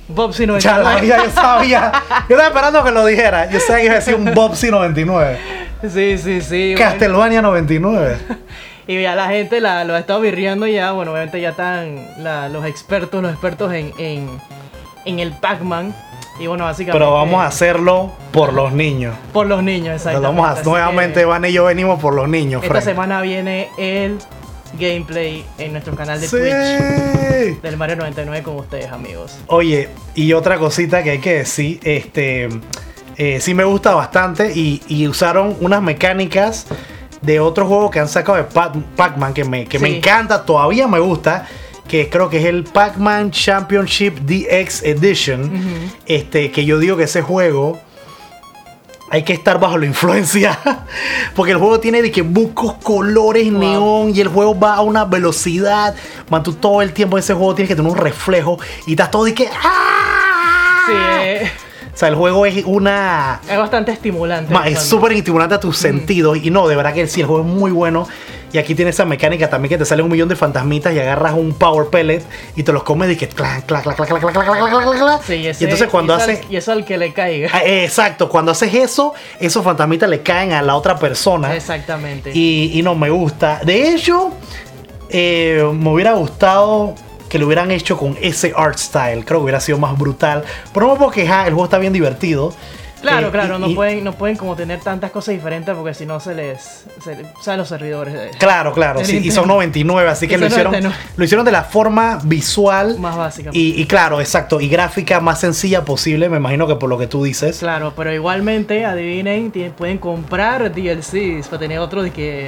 Bobsy 0.08 0.46
Ya 0.60 0.78
lo 0.78 0.84
99. 0.84 0.98
había, 0.98 1.18
yo 1.26 1.32
sabía. 1.32 1.92
Yo 2.30 2.36
estaba 2.36 2.48
esperando 2.48 2.84
que 2.84 2.92
lo 2.92 3.06
dijera. 3.06 3.50
Yo 3.50 3.60
sabía 3.60 3.78
que 3.82 3.86
iba 3.86 3.94
a 3.94 3.98
decir 4.00 4.16
un 4.16 4.34
Bobsy 4.34 4.70
99. 4.72 5.38
Sí, 5.90 6.18
sí, 6.18 6.42
sí. 6.42 6.74
bueno. 6.76 6.90
Castlevania 6.92 7.42
99. 7.42 8.18
Y 8.86 9.02
ya 9.02 9.16
la 9.16 9.30
gente 9.30 9.62
la, 9.62 9.86
lo 9.86 9.96
ha 9.96 10.00
estado 10.00 10.20
virreando 10.20 10.68
ya. 10.68 10.92
Bueno, 10.92 11.12
obviamente 11.14 11.40
ya 11.40 11.52
están 11.52 12.06
la- 12.18 12.50
los 12.50 12.66
expertos, 12.66 13.22
los 13.22 13.32
expertos 13.32 13.72
en, 13.74 13.94
en, 13.98 14.28
en 15.06 15.20
el 15.20 15.32
Pac-Man. 15.32 15.96
Y 16.40 16.48
bueno, 16.48 16.66
básicamente. 16.66 16.98
Pero 17.00 17.14
vamos 17.14 17.42
a 17.44 17.48
hacerlo 17.48 18.12
por 18.32 18.54
los 18.54 18.74
niños. 18.74 19.16
Por 19.32 19.48
los 19.48 19.62
niños, 19.64 19.96
exactamente. 19.96 20.28
vamos 20.28 20.48
a, 20.48 20.52
Así 20.60 20.70
nuevamente, 20.70 21.26
Van 21.26 21.46
y 21.46 21.52
yo 21.52 21.66
venimos 21.66 22.00
por 22.00 22.14
los 22.16 22.28
niños, 22.28 22.64
Esta 22.64 22.74
Frank. 22.74 22.84
semana 22.86 23.22
viene 23.22 23.70
el 23.78 24.18
gameplay 24.80 25.46
en 25.60 25.72
nuestro 25.74 25.96
canal 25.96 26.20
de 26.20 26.28
Sí. 26.28 26.36
Twitch 26.38 27.62
del 27.62 27.78
Mario 27.78 27.98
99 27.98 28.44
con 28.44 28.56
ustedes, 28.58 28.92
amigos. 28.92 29.38
Oye, 29.48 29.90
y 30.16 30.34
otra 30.34 30.58
cosita 30.58 31.04
que 31.04 31.12
hay 31.12 31.20
que 31.20 31.36
decir, 31.36 31.80
este, 31.84 32.50
eh, 33.18 33.40
sí 33.40 33.54
me 33.54 33.64
gusta 33.64 33.94
bastante 33.94 34.52
y, 34.56 34.82
y 34.88 35.08
usaron 35.08 35.56
unas 35.62 35.82
mecánicas 35.84 36.66
de 37.22 37.40
otro 37.40 37.68
juego 37.68 37.92
que 37.92 38.00
han 38.00 38.08
sacado 38.10 38.38
de 38.40 38.46
Pac- 38.50 38.84
Pac-Man 38.96 39.34
que, 39.36 39.46
me, 39.46 39.66
que 39.66 39.78
me 39.80 39.96
encanta, 39.98 40.44
todavía 40.46 40.88
me 40.88 41.00
gusta, 41.00 41.46
que 41.94 42.10
creo 42.10 42.28
que 42.28 42.40
es 42.40 42.46
el 42.46 42.64
Pac-Man 42.64 43.30
Championship 43.30 44.16
DX 44.22 44.82
Edition, 44.82 45.92
este, 46.08 46.50
que 46.50 46.66
yo 46.66 46.80
digo 46.80 46.98
que 46.98 47.04
ese 47.04 47.22
juego 47.22 47.80
hay 49.12 49.22
que 49.22 49.34
estar 49.34 49.60
bajo 49.60 49.78
la 49.78 49.86
influencia. 49.86 50.58
Porque 51.36 51.52
el 51.52 51.60
juego 51.60 51.80
tiene 51.80 52.02
de 52.02 52.10
que 52.12 52.24
muchos 52.24 52.74
colores 52.82 53.48
Wow. 53.52 53.60
neón 53.60 54.12
y 54.16 54.22
el 54.22 54.28
juego 54.28 54.60
va 54.60 54.74
a 54.74 54.82
una 54.82 55.06
velocidad. 55.06 55.94
Man, 56.32 56.42
tú 56.42 56.54
todo 56.54 56.82
el 56.82 56.94
tiempo 56.94 57.16
en 57.16 57.20
ese 57.20 57.36
juego 57.36 57.54
tienes 57.54 57.70
que 57.70 57.76
tener 57.76 57.92
un 57.92 57.96
reflejo 58.00 58.58
y 58.88 58.94
estás 58.94 59.12
todo 59.12 59.26
de 59.26 59.36
que. 59.36 59.48
¡ah! 59.64 60.82
Sí, 60.88 60.94
eh, 60.96 61.52
O 61.94 61.96
sea, 61.96 62.08
el 62.08 62.16
juego 62.16 62.48
es 62.48 62.66
una. 62.66 63.40
es 63.48 63.56
bastante 63.56 63.92
estimulante. 63.92 64.52
es 64.66 64.82
súper 64.82 65.12
estimulante 65.12 65.54
a 65.54 65.60
tus 65.60 65.78
sentidos. 65.78 66.40
Y 66.42 66.50
no, 66.50 66.68
de 66.68 66.76
verdad 66.76 66.92
que 66.92 67.06
sí, 67.06 67.22
el 67.22 67.28
juego 67.28 67.44
es 67.44 67.48
muy 67.56 67.70
bueno. 67.70 68.08
Y 68.54 68.60
aquí 68.60 68.76
tiene 68.76 68.92
esa 68.92 69.04
mecánica 69.04 69.50
también 69.50 69.70
que 69.72 69.78
te 69.80 69.86
sale 69.86 70.04
un 70.04 70.12
millón 70.12 70.30
de 70.30 70.36
fantasmitas 70.36 70.94
y 70.94 71.00
agarras 71.00 71.34
un 71.34 71.54
power 71.54 71.88
pellet 71.88 72.24
y 72.56 72.62
te 72.64 72.72
los 72.72 72.84
comes 72.84 73.10
y 73.12 73.18
que 73.18 73.28
clac, 73.28 73.66
clac, 73.66 73.82
clac, 73.84 73.96
clac, 73.96 74.08
clac, 74.08 74.22
clac, 74.22 74.34
clac, 74.34 74.46
clac, 74.46 74.60
clac, 74.60 74.84
clac, 74.86 75.00
clac. 75.00 75.22
Sí, 75.24 75.48
ese- 75.48 75.64
y 75.64 75.66
entonces 75.66 75.88
cuando 75.90 76.14
y 76.14 76.16
eso 76.18 76.24
hace. 76.24 76.32
al- 76.46 76.52
Y 76.54 76.56
eso 76.56 76.72
al 76.72 76.86
que 76.86 76.98
le 77.00 77.12
caiga. 77.14 77.50
Ah, 77.52 77.64
eh, 77.66 77.84
Exacto, 77.84 78.30
cuando 78.30 78.52
haces 78.52 78.74
eso, 78.74 79.14
esos 79.40 79.64
fantasmitas 79.64 80.08
le 80.10 80.22
caen 80.22 80.54
a 80.54 80.62
la 80.62 80.76
otra 80.76 80.98
persona. 81.00 81.56
Exactamente. 81.56 82.32
Y, 82.34 82.72
y 82.76 82.82
no 82.84 82.94
me 82.96 83.10
gusta. 83.10 83.60
De 83.66 83.90
hecho, 83.90 84.32
eh, 85.10 85.68
me 85.74 85.90
hubiera 85.90 86.14
gustado 86.14 86.94
que 87.30 87.40
lo 87.40 87.48
hubieran 87.48 87.72
hecho 87.72 87.98
con 87.98 88.16
ese 88.22 88.54
art 88.56 88.78
style. 88.78 89.26
Creo 89.26 89.40
que 89.40 89.44
hubiera 89.46 89.60
sido 89.60 89.80
más 89.80 89.98
brutal. 89.98 90.44
Pero 90.72 90.86
no 90.86 90.94
me 90.94 91.00
puedo 91.00 91.12
quejar, 91.12 91.48
el 91.48 91.54
juego 91.54 91.66
está 91.66 91.80
bien 91.80 91.94
divertido. 91.94 92.54
Claro, 93.04 93.28
Eh, 93.28 93.32
claro, 93.32 93.58
y- 93.58 93.60
no, 93.60 93.68
y- 93.70 93.76
pueden, 93.76 94.04
no 94.04 94.14
pueden 94.14 94.36
como 94.38 94.56
tener 94.56 94.80
tantas 94.80 95.12
cosas 95.12 95.36
diferentes 95.36 95.76
porque 95.76 95.94
si 95.94 96.06
no 96.08 96.20
se 96.20 96.34
les... 96.34 96.86
Se, 97.04 97.16
les- 97.16 97.28
saben 97.42 97.60
los 97.60 97.68
servidores. 97.68 98.16
eh, 98.16 98.32
Claro, 98.40 98.74
claro, 98.74 99.04
sí, 99.06 99.18
y 99.24 99.30
son 99.30 99.48
99, 99.48 100.10
así 100.10 100.28
que 100.28 100.38
lo 100.38 100.48
hicieron, 100.48 100.72
99. 100.72 100.96
lo 101.18 101.24
hicieron 101.26 101.46
de 101.46 101.52
la 101.52 101.64
forma 101.64 102.20
visual 102.24 102.98
Más 103.00 103.16
básica. 103.16 103.50
y, 103.54 103.80
y 103.80 103.86
claro, 103.86 104.20
exacto, 104.22 104.60
y 104.62 104.68
gráfica 104.70 105.20
más 105.20 105.40
sencilla 105.42 105.84
posible, 105.86 106.30
me 106.30 106.38
imagino 106.38 106.66
que 106.66 106.76
por 106.78 106.90
lo 106.90 106.98
que 106.98 107.08
tú 107.08 107.24
dices. 107.24 107.60
Claro, 107.60 107.94
pero 107.96 108.12
igualmente, 108.14 108.86
adivinen, 108.86 109.52
pueden 109.78 109.98
comprar 110.00 110.74
DLCs 110.74 111.48
para 111.48 111.60
tener 111.60 111.80
otro 111.80 112.02
de 112.04 112.12
que... 112.12 112.48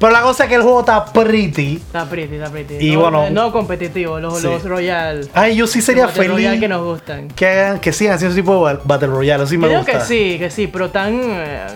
Pero 0.00 0.12
la 0.12 0.22
cosa 0.22 0.44
es 0.44 0.48
que 0.48 0.54
el 0.56 0.62
juego 0.62 0.80
está 0.80 1.04
pretty. 1.04 1.76
Está 1.76 2.06
pretty, 2.08 2.36
está 2.36 2.50
pretty. 2.50 2.76
Y 2.80 2.92
no, 2.94 3.00
bueno- 3.02 3.30
No 3.30 3.52
competitivo, 3.52 4.18
los, 4.18 4.40
Sí. 4.40 4.46
los 4.46 4.64
Royal. 4.64 5.28
Ay, 5.34 5.54
yo 5.56 5.66
sí 5.66 5.80
sería 5.82 6.04
los 6.06 6.12
feliz 6.14 6.58
que 6.58 6.68
nos 6.68 6.82
gustan. 6.82 7.28
que 7.28 7.46
hagan, 7.46 7.78
que 7.80 7.92
sigan 7.92 8.14
haciendo 8.14 8.32
ese 8.32 8.40
tipo 8.42 8.54
de 8.66 8.74
ba- 8.76 8.80
Battle 8.82 9.08
Royale, 9.08 9.44
así 9.44 9.58
me 9.58 9.66
Creo 9.66 9.80
gusta. 9.80 9.98
que 9.98 10.04
sí, 10.06 10.38
que 10.38 10.50
sí, 10.50 10.66
pero 10.68 10.90
tan... 10.90 11.20
eh, 11.22 11.66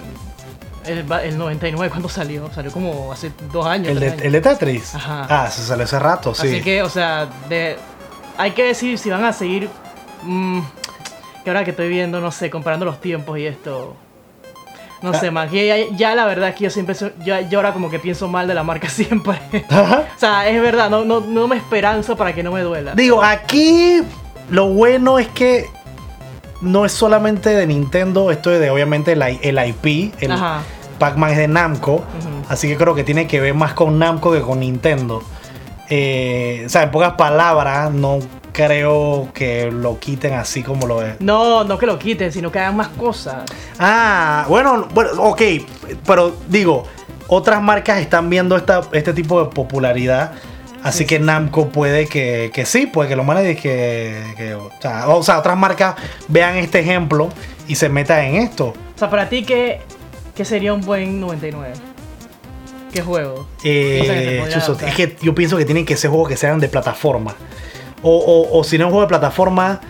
el, 0.86 1.04
el 1.22 1.38
99, 1.38 1.90
¿cuándo 1.90 2.08
salió? 2.08 2.50
Salió 2.52 2.70
como 2.72 3.12
hace 3.12 3.30
dos 3.52 3.66
años. 3.66 3.88
¿El 3.88 4.00
de, 4.00 4.08
años. 4.10 4.22
el 4.22 4.32
de 4.32 4.40
Tetris? 4.40 4.94
Ajá. 4.94 5.26
Ah, 5.28 5.50
se 5.50 5.62
salió 5.62 5.84
hace 5.84 5.98
rato, 5.98 6.34
sí. 6.34 6.46
Así 6.48 6.62
que, 6.62 6.82
o 6.82 6.88
sea, 6.90 7.28
de, 7.48 7.76
hay 8.38 8.50
que 8.52 8.64
decir 8.64 8.98
si 8.98 9.10
van 9.10 9.24
a 9.24 9.32
seguir... 9.34 9.68
mm, 10.22 10.60
que 11.44 11.50
ahora 11.50 11.62
que 11.64 11.72
estoy 11.72 11.88
viendo, 11.90 12.20
no 12.22 12.30
sé, 12.32 12.48
comparando 12.48 12.86
los 12.86 13.00
tiempos 13.02 13.38
y 13.38 13.44
esto... 13.46 13.96
No 15.12 15.18
sé, 15.18 15.30
man, 15.30 15.48
que 15.48 15.66
ya, 15.66 15.96
ya 15.96 16.14
la 16.14 16.24
verdad 16.26 16.48
es 16.50 16.54
que 16.56 16.64
yo 16.64 16.70
siempre... 16.70 16.94
soy- 16.94 17.12
yo, 17.24 17.38
yo 17.48 17.58
ahora 17.58 17.72
como 17.72 17.90
que 17.90 17.98
pienso 17.98 18.26
mal 18.28 18.46
de 18.46 18.54
la 18.54 18.62
marca 18.64 18.88
siempre. 18.90 19.38
Ajá. 19.70 20.04
o 20.16 20.18
sea, 20.18 20.48
es 20.48 20.60
verdad, 20.60 20.90
no, 20.90 21.04
no, 21.04 21.20
no 21.20 21.46
me 21.48 21.56
esperanzo 21.56 22.16
para 22.16 22.34
que 22.34 22.42
no 22.42 22.50
me 22.52 22.60
duela. 22.62 22.94
Digo, 22.94 23.22
aquí 23.22 24.02
lo 24.50 24.68
bueno 24.68 25.18
es 25.18 25.28
que 25.28 25.66
no 26.60 26.84
es 26.84 26.92
solamente 26.92 27.50
de 27.50 27.66
Nintendo, 27.66 28.30
esto 28.30 28.52
es 28.52 28.60
de 28.60 28.70
obviamente 28.70 29.12
el, 29.12 29.22
el 29.22 29.68
IP, 29.68 30.14
el. 30.22 30.32
Pac-Man 30.98 31.32
es 31.32 31.36
de 31.38 31.48
Namco, 31.48 32.04
así 32.48 32.68
que 32.68 32.76
creo 32.76 32.94
que 32.94 33.02
tiene 33.02 33.26
que 33.26 33.40
ver 33.40 33.52
más 33.52 33.74
con 33.74 33.98
Namco 33.98 34.32
que 34.32 34.40
con 34.40 34.60
Nintendo. 34.60 35.22
Eh, 35.90 36.62
o 36.64 36.68
sea, 36.68 36.84
en 36.84 36.90
pocas 36.92 37.14
palabras, 37.14 37.90
no 37.92 38.20
creo 38.54 39.28
que 39.34 39.70
lo 39.70 39.98
quiten 39.98 40.32
así 40.32 40.62
como 40.62 40.86
lo 40.86 41.02
es. 41.02 41.20
No, 41.20 41.64
no 41.64 41.76
que 41.76 41.84
lo 41.84 41.98
quiten, 41.98 42.32
sino 42.32 42.50
que 42.50 42.58
hagan 42.60 42.76
más 42.76 42.88
cosas. 42.88 43.42
Ah, 43.78 44.46
bueno, 44.48 44.88
bueno, 44.94 45.10
ok, 45.18 45.42
pero 46.06 46.34
digo, 46.48 46.84
otras 47.26 47.60
marcas 47.60 47.98
están 48.00 48.30
viendo 48.30 48.56
esta, 48.56 48.80
este 48.92 49.12
tipo 49.12 49.44
de 49.44 49.50
popularidad. 49.50 50.32
Así 50.82 50.98
Sí, 50.98 51.06
que. 51.06 51.18
Namco 51.18 51.68
puede 51.70 52.06
que, 52.06 52.50
que 52.54 52.64
sí, 52.66 52.86
puede 52.86 53.08
que 53.08 53.16
lo 53.16 53.24
maneje 53.24 53.56
que, 53.56 54.22
que 54.36 54.54
o, 54.54 54.70
sea, 54.80 55.08
o 55.08 55.22
sea, 55.22 55.38
otras 55.38 55.56
marcas 55.56 55.96
vean 56.28 56.56
este 56.56 56.80
ejemplo 56.80 57.30
y 57.66 57.74
se 57.74 57.88
metan 57.88 58.20
en 58.24 58.34
esto. 58.36 58.66
O 58.94 58.98
sea, 58.98 59.08
para 59.10 59.28
ti, 59.28 59.44
¿qué, 59.44 59.80
qué 60.34 60.44
sería 60.44 60.72
un 60.74 60.82
buen 60.82 61.20
99? 61.20 61.72
¿Qué 62.92 63.02
juego? 63.02 63.48
Eh, 63.64 63.98
O 64.00 64.04
sea, 64.60 64.76
que 64.76 64.86
es 64.86 64.94
que 64.94 65.16
yo 65.20 65.34
pienso 65.34 65.56
que 65.56 65.64
tienen 65.64 65.84
que 65.84 65.96
ser 65.96 66.10
juegos 66.10 66.28
que 66.28 66.36
sean 66.36 66.60
de 66.60 66.68
plataforma. 66.68 67.34
O, 68.04 68.16
o- 68.16 68.58
o 68.60 68.62
si 68.64 68.78
no 68.78 68.84
es 68.84 68.86
un 68.86 68.92
juego 68.92 69.02
de 69.02 69.08
plataforma, 69.08 69.80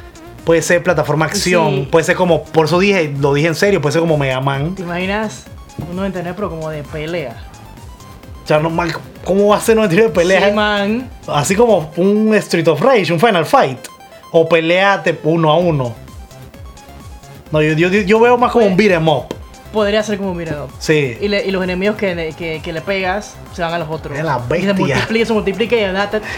puede 0.44 0.62
ser 0.62 0.83
plataforma 0.83 1.27
acción. 1.27 1.70
Sí. 1.74 1.88
Puede 1.90 2.05
ser 2.05 2.16
como, 2.16 2.44
por 2.44 2.64
eso 2.66 2.79
dije, 2.79 3.12
lo 3.20 3.35
dije 3.35 3.48
en 3.48 3.55
serio, 3.55 3.81
puede 3.83 3.92
ser 3.92 4.00
como 4.00 4.16
Mega 4.16 4.40
Man. 4.40 4.74
¿Te 4.74 4.83
imaginas 4.83 5.44
un 5.90 5.96
99 5.96 6.35
pero 6.37 6.48
como 6.50 6.70
de 6.70 6.83
pelea? 6.85 7.37
O 8.44 8.46
sea, 8.46 8.59
no, 8.61 8.70
man, 8.70 8.92
¿cómo 9.24 9.48
va 9.48 9.57
a 9.57 9.61
ser 9.61 9.74
99 9.77 10.09
de 10.11 10.14
pelea? 10.14 10.48
Sí, 10.48 10.55
man. 10.55 11.11
Así 11.27 11.55
como 11.57 11.90
un 11.96 12.33
Street 12.35 12.68
of 12.68 12.81
Rage, 12.81 13.12
un 13.12 13.18
Final 13.20 13.44
Fight. 13.46 13.79
O 14.33 14.48
pelea 14.48 15.03
uno 15.24 15.50
a 15.50 15.57
uno. 15.59 15.94
No, 17.50 17.62
yo, 17.62 17.72
yo, 17.74 17.88
yo 17.88 18.20
veo 18.20 18.37
más 18.37 18.50
como 18.53 18.66
un 18.66 18.77
beat 18.77 18.92
'em 18.92 19.09
up. 19.09 19.27
Podría 19.74 20.02
ser 20.04 20.18
como 20.18 20.30
un 20.30 20.40
up. 20.40 20.70
Sí. 20.78 21.18
Y, 21.20 21.26
le- 21.28 21.44
y 21.44 21.50
los 21.50 21.62
enemigos 21.64 21.96
que, 21.96 22.32
que, 22.38 22.62
que 22.62 22.72
le 22.72 22.80
pegas 22.80 23.34
se 23.52 23.60
van 23.60 23.74
a 23.74 23.78
los 23.78 23.90
otros. 23.90 24.16
Es 24.16 24.24
la 24.24 24.37
Y 24.38 24.60
se 24.62 24.72
bestia. 24.72 24.74
multiplica, 24.74 25.26
se 25.26 25.32
multiplica 25.32 25.76
y 25.76 25.80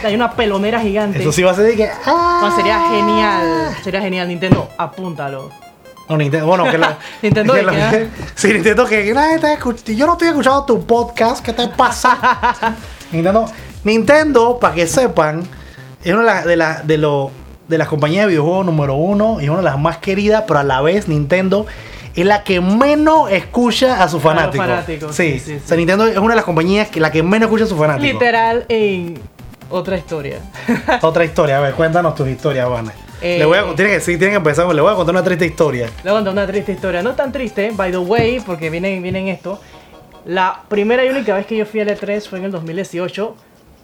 hay 0.06 0.14
una 0.14 0.32
pelonera 0.32 0.80
gigante. 0.80 1.20
Eso 1.20 1.30
sí 1.32 1.42
va 1.42 1.50
a 1.50 1.54
ser 1.54 1.66
de 1.66 1.76
que. 1.76 1.88
¡ah! 2.06 2.38
Man, 2.42 2.56
sería 2.56 2.80
genial. 2.88 3.76
Sería 3.84 4.00
genial. 4.00 4.26
Nintendo, 4.28 4.68
apúntalo. 4.78 5.50
No, 6.08 6.16
Nintendo, 6.16 6.46
bueno, 6.46 6.64
que 6.70 6.78
la. 6.78 6.96
Nintendo 7.22 7.52
que 7.52 7.58
de 7.60 7.66
la- 7.66 7.90
ah? 7.90 7.92
Sí, 8.34 8.52
Nintendo 8.52 8.86
que 8.86 9.12
nadie 9.12 9.38
Yo 9.94 10.06
no 10.06 10.12
estoy 10.14 10.28
escuchando 10.28 10.64
tu 10.64 10.86
podcast, 10.86 11.44
¿qué 11.44 11.52
te 11.52 11.68
pasa? 11.68 12.74
Nintendo, 13.12 13.44
Nintendo, 13.84 14.58
para 14.58 14.74
que 14.74 14.86
sepan, 14.86 15.42
es 16.02 16.12
una 16.14 16.22
de, 16.22 16.26
las- 16.26 16.44
de, 16.46 16.56
la- 16.56 16.82
de, 16.82 16.96
lo- 16.98 17.30
de 17.68 17.78
las 17.78 17.88
compañías 17.88 18.22
de 18.24 18.28
videojuegos 18.30 18.64
número 18.64 18.94
uno 18.94 19.40
y 19.40 19.44
es 19.44 19.50
una 19.50 19.58
de 19.58 19.64
las 19.64 19.78
más 19.78 19.98
queridas, 19.98 20.44
pero 20.46 20.60
a 20.60 20.64
la 20.64 20.80
vez 20.80 21.06
Nintendo 21.08 21.66
es 22.16 22.26
la 22.26 22.42
que 22.42 22.60
menos 22.60 23.30
escucha 23.30 24.02
a 24.02 24.08
sus 24.08 24.24
A 24.24 24.28
los 24.28 24.34
fanáticos. 24.34 24.66
fanáticos, 24.66 25.14
Sí, 25.16 25.38
sí, 25.38 25.40
sí, 25.40 25.60
o 25.64 25.68
sea, 25.68 25.76
Nintendo 25.76 26.06
es 26.06 26.16
una 26.18 26.30
de 26.30 26.36
las 26.36 26.44
compañías 26.44 26.88
que 26.88 26.98
la 27.00 27.10
que 27.10 27.22
menos 27.22 27.46
escucha 27.46 27.64
a 27.64 27.66
sus 27.68 27.78
fanáticos. 27.78 28.12
Literal 28.12 28.64
en 28.68 29.20
otra 29.70 29.96
historia. 29.96 30.38
Otra 31.02 31.24
historia, 31.24 31.58
a 31.58 31.60
ver, 31.60 31.74
cuéntanos 31.74 32.14
tus 32.14 32.28
historias. 32.28 32.68
Eh, 33.20 33.38
le 33.38 33.44
voy 33.46 33.58
a, 33.58 33.74
tiene 33.74 33.92
que, 33.92 34.00
sí, 34.00 34.16
tiene 34.16 34.30
que 34.32 34.36
empezar, 34.36 34.72
le 34.72 34.80
voy 34.80 34.92
a 34.92 34.94
contar 34.94 35.14
una 35.14 35.24
triste 35.24 35.46
historia. 35.46 35.86
Le 36.04 36.10
voy 36.10 36.12
a 36.12 36.14
contar 36.14 36.32
una 36.32 36.46
triste 36.46 36.72
historia. 36.72 37.02
No 37.02 37.14
tan 37.14 37.32
triste, 37.32 37.72
by 37.74 37.90
the 37.90 37.98
way, 37.98 38.40
porque 38.40 38.70
viene, 38.70 39.00
viene 39.00 39.20
en 39.20 39.28
esto. 39.28 39.60
La 40.24 40.62
primera 40.68 41.04
y 41.04 41.08
única 41.08 41.34
vez 41.34 41.46
que 41.46 41.56
yo 41.56 41.66
fui 41.66 41.80
al 41.80 41.88
E3 41.88 42.28
fue 42.28 42.38
en 42.38 42.46
el 42.46 42.50
2018. 42.52 43.34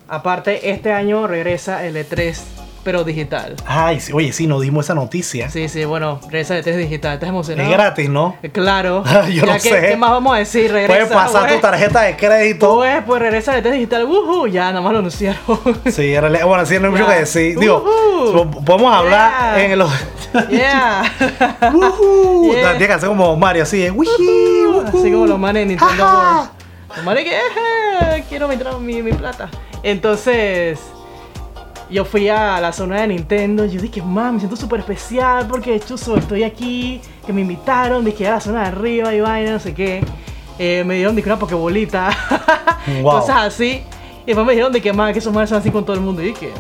Aparte, 0.09 0.71
este 0.71 0.92
año 0.92 1.27
regresa 1.27 1.85
el 1.87 1.97
E3, 1.97 2.37
pero 2.85 3.05
digital. 3.05 3.57
Ay, 3.66 4.01
sí, 4.01 4.12
oye, 4.12 4.33
sí, 4.33 4.47
nos 4.47 4.61
dimos 4.62 4.87
esa 4.87 4.95
noticia. 4.95 5.49
Sí, 5.51 5.68
sí, 5.68 5.85
bueno, 5.85 6.18
regresa 6.25 6.57
el 6.57 6.64
E3 6.64 6.77
digital. 6.77 7.14
¿Estás 7.14 7.29
emocionado? 7.29 7.68
Es 7.71 7.75
gratis, 7.77 8.09
¿no? 8.09 8.37
Eh, 8.42 8.51
Claro. 8.51 9.05
Yo 9.31 9.45
Ya 9.45 9.47
no 9.47 9.53
que- 9.55 9.61
sé. 9.61 9.81
¿Qué 9.88 9.97
más 9.97 10.11
vamos 10.11 10.35
a 10.35 10.38
decir? 10.38 10.73
Regresa. 10.73 10.92
Puedes 11.09 11.12
pasar 11.12 11.42
pues. 11.42 11.55
tu 11.57 11.61
tarjeta 11.61 12.01
de 12.03 12.16
crédito. 12.16 12.77
Pues, 12.77 13.03
pues 13.07 13.23
regresa 13.23 13.57
el 13.57 13.64
E3 13.64 13.71
digital. 13.73 14.05
¡Woohoo! 14.07 14.47
Ya, 14.47 14.66
nada 14.71 14.81
más 14.81 14.92
lo 14.92 14.99
anunciaron. 15.01 15.40
Sí, 15.92 16.14
en 16.14 16.23
bueno, 16.47 16.64
sí, 16.66 16.79
no 16.79 16.87
hay 16.87 16.90
mucho 16.92 17.07
que 17.07 17.14
decir. 17.14 17.59
Digo, 17.59 17.85
podemos 18.64 18.95
hablar 18.95 19.57
Yeah. 19.57 19.64
en 19.64 19.79
los. 19.79 19.92
yeah. 20.51 21.03
Ujú. 21.75 22.53
Yeah. 22.55 22.71
Tiene 22.73 22.87
que 22.87 22.92
hacer 22.92 23.09
como 23.09 23.37
Mario, 23.37 23.62
así, 23.64 23.83
¿eh? 23.83 23.92
Así 24.87 25.11
como 25.12 25.27
los 25.27 25.38
manes 25.38 25.62
de 25.62 25.66
Nintendo. 25.66 26.05
World. 26.05 26.51
Los 26.97 27.05
manes 27.05 27.25
que 27.25 27.31
"Eje, 27.37 28.25
quiero 28.29 28.49
mi, 28.49 28.57
mi, 28.81 29.03
mi 29.03 29.12
plata. 29.12 29.49
Entonces, 29.83 30.79
yo 31.92 32.05
fui 32.05 32.28
a 32.28 32.61
la 32.61 32.72
zona 32.72 33.00
de 33.02 33.09
Nintendo. 33.09 33.64
Y 33.64 33.70
yo 33.70 33.81
dije, 33.81 34.02
mami, 34.02 34.33
me 34.35 34.38
siento 34.40 34.57
súper 34.57 34.81
especial 34.81 35.46
porque 35.46 35.78
chuzo, 35.81 36.16
estoy 36.16 36.42
aquí. 36.42 37.00
Que 37.26 37.33
me 37.33 37.42
invitaron, 37.42 38.05
dije 38.05 38.26
a 38.28 38.33
la 38.33 38.40
zona 38.40 38.62
de 38.62 38.66
arriba 38.68 39.14
y 39.14 39.20
vaina, 39.20 39.52
no 39.52 39.61
sé 39.61 39.74
qué. 39.74 40.02
Eh, 40.59 40.83
me 40.87 40.96
dieron 40.96 41.14
dije, 41.16 41.28
una 41.28 41.38
pokebolita. 41.38 42.11
Wow. 43.02 43.12
Cosas 43.20 43.37
así. 43.46 43.83
Y 44.22 44.26
después 44.26 44.46
me 44.46 44.52
dijeron 44.52 44.72
de 44.72 44.81
que 44.83 44.92
más 44.92 45.12
que 45.12 45.18
esos 45.18 45.33
manes 45.33 45.50
son 45.50 45.59
así 45.59 45.70
con 45.70 45.85
todo 45.85 45.94
el 45.94 46.02
mundo. 46.02 46.22
Y 46.22 46.26
dije. 46.26 46.50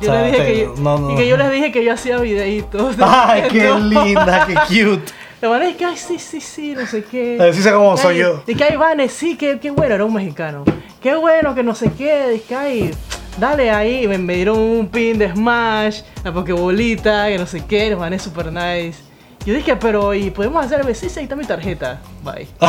Yo 0.00 0.10
O 0.10 0.12
sea, 0.14 0.22
les 0.22 0.32
dije 0.32 0.44
te- 0.44 0.52
que, 0.52 0.60
yo- 0.60 0.74
no, 0.78 0.98
no. 0.98 1.10
y 1.12 1.16
que 1.16 1.26
yo 1.28 1.36
les 1.36 1.50
dije 1.50 1.72
que 1.72 1.84
yo 1.84 1.92
hacía 1.92 2.18
videitos. 2.18 2.96
de 2.96 3.04
Ay, 3.06 3.42
qué 3.50 3.74
linda, 3.74 4.46
qué 4.46 4.54
cute. 4.84 5.12
La 5.40 5.48
van 5.48 5.62
es 5.62 5.74
que, 5.76 5.84
ay, 5.86 5.96
sí, 5.96 6.18
sí, 6.18 6.40
sí, 6.40 6.74
no 6.78 6.86
sé 6.86 7.02
qué. 7.02 7.38
Así 7.40 7.62
sé 7.62 7.72
cómo 7.72 7.96
soy 7.96 8.16
Ay, 8.16 8.20
yo. 8.20 8.42
Y 8.46 8.54
que 8.54 8.64
ay, 8.64 8.76
Vane, 8.76 9.08
sí, 9.08 9.36
qué, 9.36 9.58
qué 9.58 9.70
bueno, 9.70 9.94
era 9.94 10.04
un 10.04 10.12
mexicano. 10.12 10.64
Qué 11.02 11.14
bueno, 11.16 11.54
que 11.54 11.62
no 11.62 11.74
sé 11.74 11.90
qué. 11.96 12.28
Dice 12.28 12.44
que 12.46 12.54
ay, 12.54 12.90
dale 13.38 13.70
ahí. 13.70 14.04
Y 14.04 14.08
me, 14.08 14.18
me 14.18 14.34
dieron 14.34 14.58
un 14.58 14.88
pin 14.88 15.18
de 15.18 15.32
Smash, 15.32 16.02
la 16.24 16.32
Pokébolita, 16.32 17.28
que 17.28 17.38
no 17.38 17.46
sé 17.46 17.64
qué. 17.64 17.90
Los 17.90 18.00
Vane 18.00 18.18
super 18.18 18.52
nice. 18.52 19.10
Yo 19.46 19.54
dije, 19.54 19.74
pero, 19.76 20.12
¿y 20.12 20.30
podemos 20.30 20.64
hacer? 20.64 20.84
Sí, 20.94 21.08
sí, 21.08 21.18
ahí 21.18 21.24
está 21.24 21.34
mi 21.34 21.46
tarjeta. 21.46 21.98
Bye. 22.22 22.46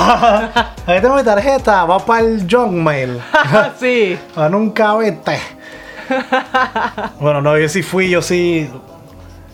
Ahí 0.85 1.01
tengo 1.01 1.15
mi 1.15 1.23
tarjeta, 1.23 1.83
va 1.83 1.99
para 1.99 2.25
el 2.25 2.47
junk 2.49 2.71
mail. 2.71 3.19
sí. 3.79 4.17
A 4.37 4.47
nunca 4.47 4.95
vete. 4.95 5.37
bueno, 7.19 7.41
no, 7.41 7.57
yo 7.57 7.67
sí 7.67 7.83
fui, 7.83 8.09
yo 8.09 8.21
sí. 8.21 8.69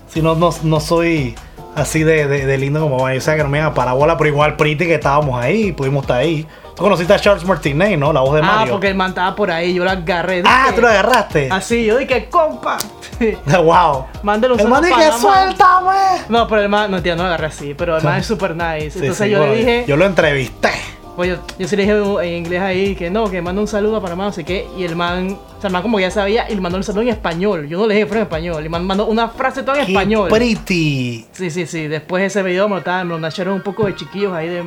Sí, 0.08 0.22
no, 0.22 0.36
no, 0.36 0.52
no 0.64 0.80
soy 0.80 1.36
así 1.76 2.04
de, 2.04 2.28
de, 2.28 2.46
de 2.46 2.58
lindo 2.58 2.80
como 2.80 3.08
sea, 3.20 3.36
que 3.36 3.44
no 3.44 3.50
me 3.50 3.58
iban 3.58 3.72
a 3.72 3.74
parabola, 3.74 4.18
pero 4.18 4.30
igual 4.30 4.56
pretty 4.56 4.86
que 4.86 4.96
estábamos 4.96 5.42
ahí, 5.42 5.72
pudimos 5.72 6.04
estar 6.04 6.18
ahí. 6.18 6.48
Tú 6.78 6.84
conociste 6.84 7.12
a 7.14 7.20
Charles 7.20 7.44
Martinet, 7.44 7.98
¿no? 7.98 8.14
La 8.14 8.22
voz 8.22 8.36
de 8.36 8.40
Ah, 8.42 8.44
Mario. 8.58 8.74
porque 8.74 8.90
el 8.90 8.96
man 8.96 9.10
estaba 9.10 9.36
por 9.36 9.50
ahí, 9.50 9.74
yo 9.74 9.84
lo 9.84 9.90
agarré. 9.90 10.44
Ah, 10.46 10.66
dije- 10.66 10.76
tú 10.76 10.82
lo 10.82 10.88
agarraste. 10.90 11.50
Así, 11.52 11.84
yo 11.86 11.98
dije, 11.98 12.30
compa. 12.30 12.78
wow. 13.64 14.06
Mándale 14.22 14.54
un 14.54 14.60
El 14.60 14.68
man 14.68 14.84
dije, 14.84 15.12
suéltame. 15.20 15.98
No, 16.30 16.48
pero 16.48 16.62
el 16.62 16.70
man, 16.70 16.92
no, 16.92 17.02
tía, 17.02 17.16
no 17.16 17.24
lo 17.24 17.30
agarré 17.30 17.48
así, 17.48 17.74
pero 17.74 17.98
el 17.98 18.04
man 18.04 18.20
es 18.20 18.28
super 18.28 18.56
nice. 18.56 18.92
Sí, 18.92 19.00
Entonces 19.00 19.26
sí, 19.26 19.32
yo 19.32 19.40
bueno, 19.40 19.54
le 19.54 19.60
dije, 19.60 19.86
Yo 19.88 19.98
lo 19.98 20.06
entrevisté. 20.06 20.70
Pues 21.16 21.32
yo, 21.32 21.38
yo 21.58 21.68
sí 21.68 21.76
le 21.76 21.82
dije 21.82 21.98
en 22.28 22.34
inglés 22.46 22.62
ahí 22.62 22.96
que 22.96 23.10
no, 23.10 23.28
que 23.28 23.42
manda 23.42 23.60
un 23.60 23.68
saludo 23.68 23.96
a 23.98 24.02
Panamá, 24.02 24.26
no 24.26 24.32
sé 24.32 24.44
qué. 24.44 24.68
Y 24.78 24.84
el 24.84 24.96
man, 24.96 25.32
o 25.58 25.60
sea, 25.60 25.70
el 25.70 25.74
man 25.74 25.82
como 25.82 26.00
ya 26.00 26.12
sabía 26.12 26.48
y 26.48 26.54
le 26.54 26.62
mandó 26.62 26.78
un 26.78 26.84
saludo 26.84 27.02
en 27.02 27.08
español. 27.10 27.68
Yo 27.68 27.80
no 27.80 27.88
le 27.88 27.96
dije 27.96 28.06
fuera 28.06 28.22
en 28.22 28.28
español. 28.28 28.64
Y 28.64 28.70
man 28.70 28.86
mandó 28.86 29.08
una 29.08 29.28
frase 29.30 29.64
toda 29.64 29.80
en 29.80 29.88
Qué 29.88 29.94
español. 29.94 30.30
pretty. 30.30 31.26
Sí, 31.32 31.50
sí, 31.50 31.66
sí. 31.66 31.88
Después 31.88 32.22
de 32.22 32.28
ese 32.28 32.44
video 32.44 32.70
me 32.70 32.76
lo, 32.80 32.84
me 32.86 33.04
lo 33.06 33.18
nacharon 33.20 33.56
un 33.56 33.62
poco 33.64 33.88
de 33.88 33.96
chiquillos 33.96 34.32
ahí 34.32 34.48
de. 34.48 34.62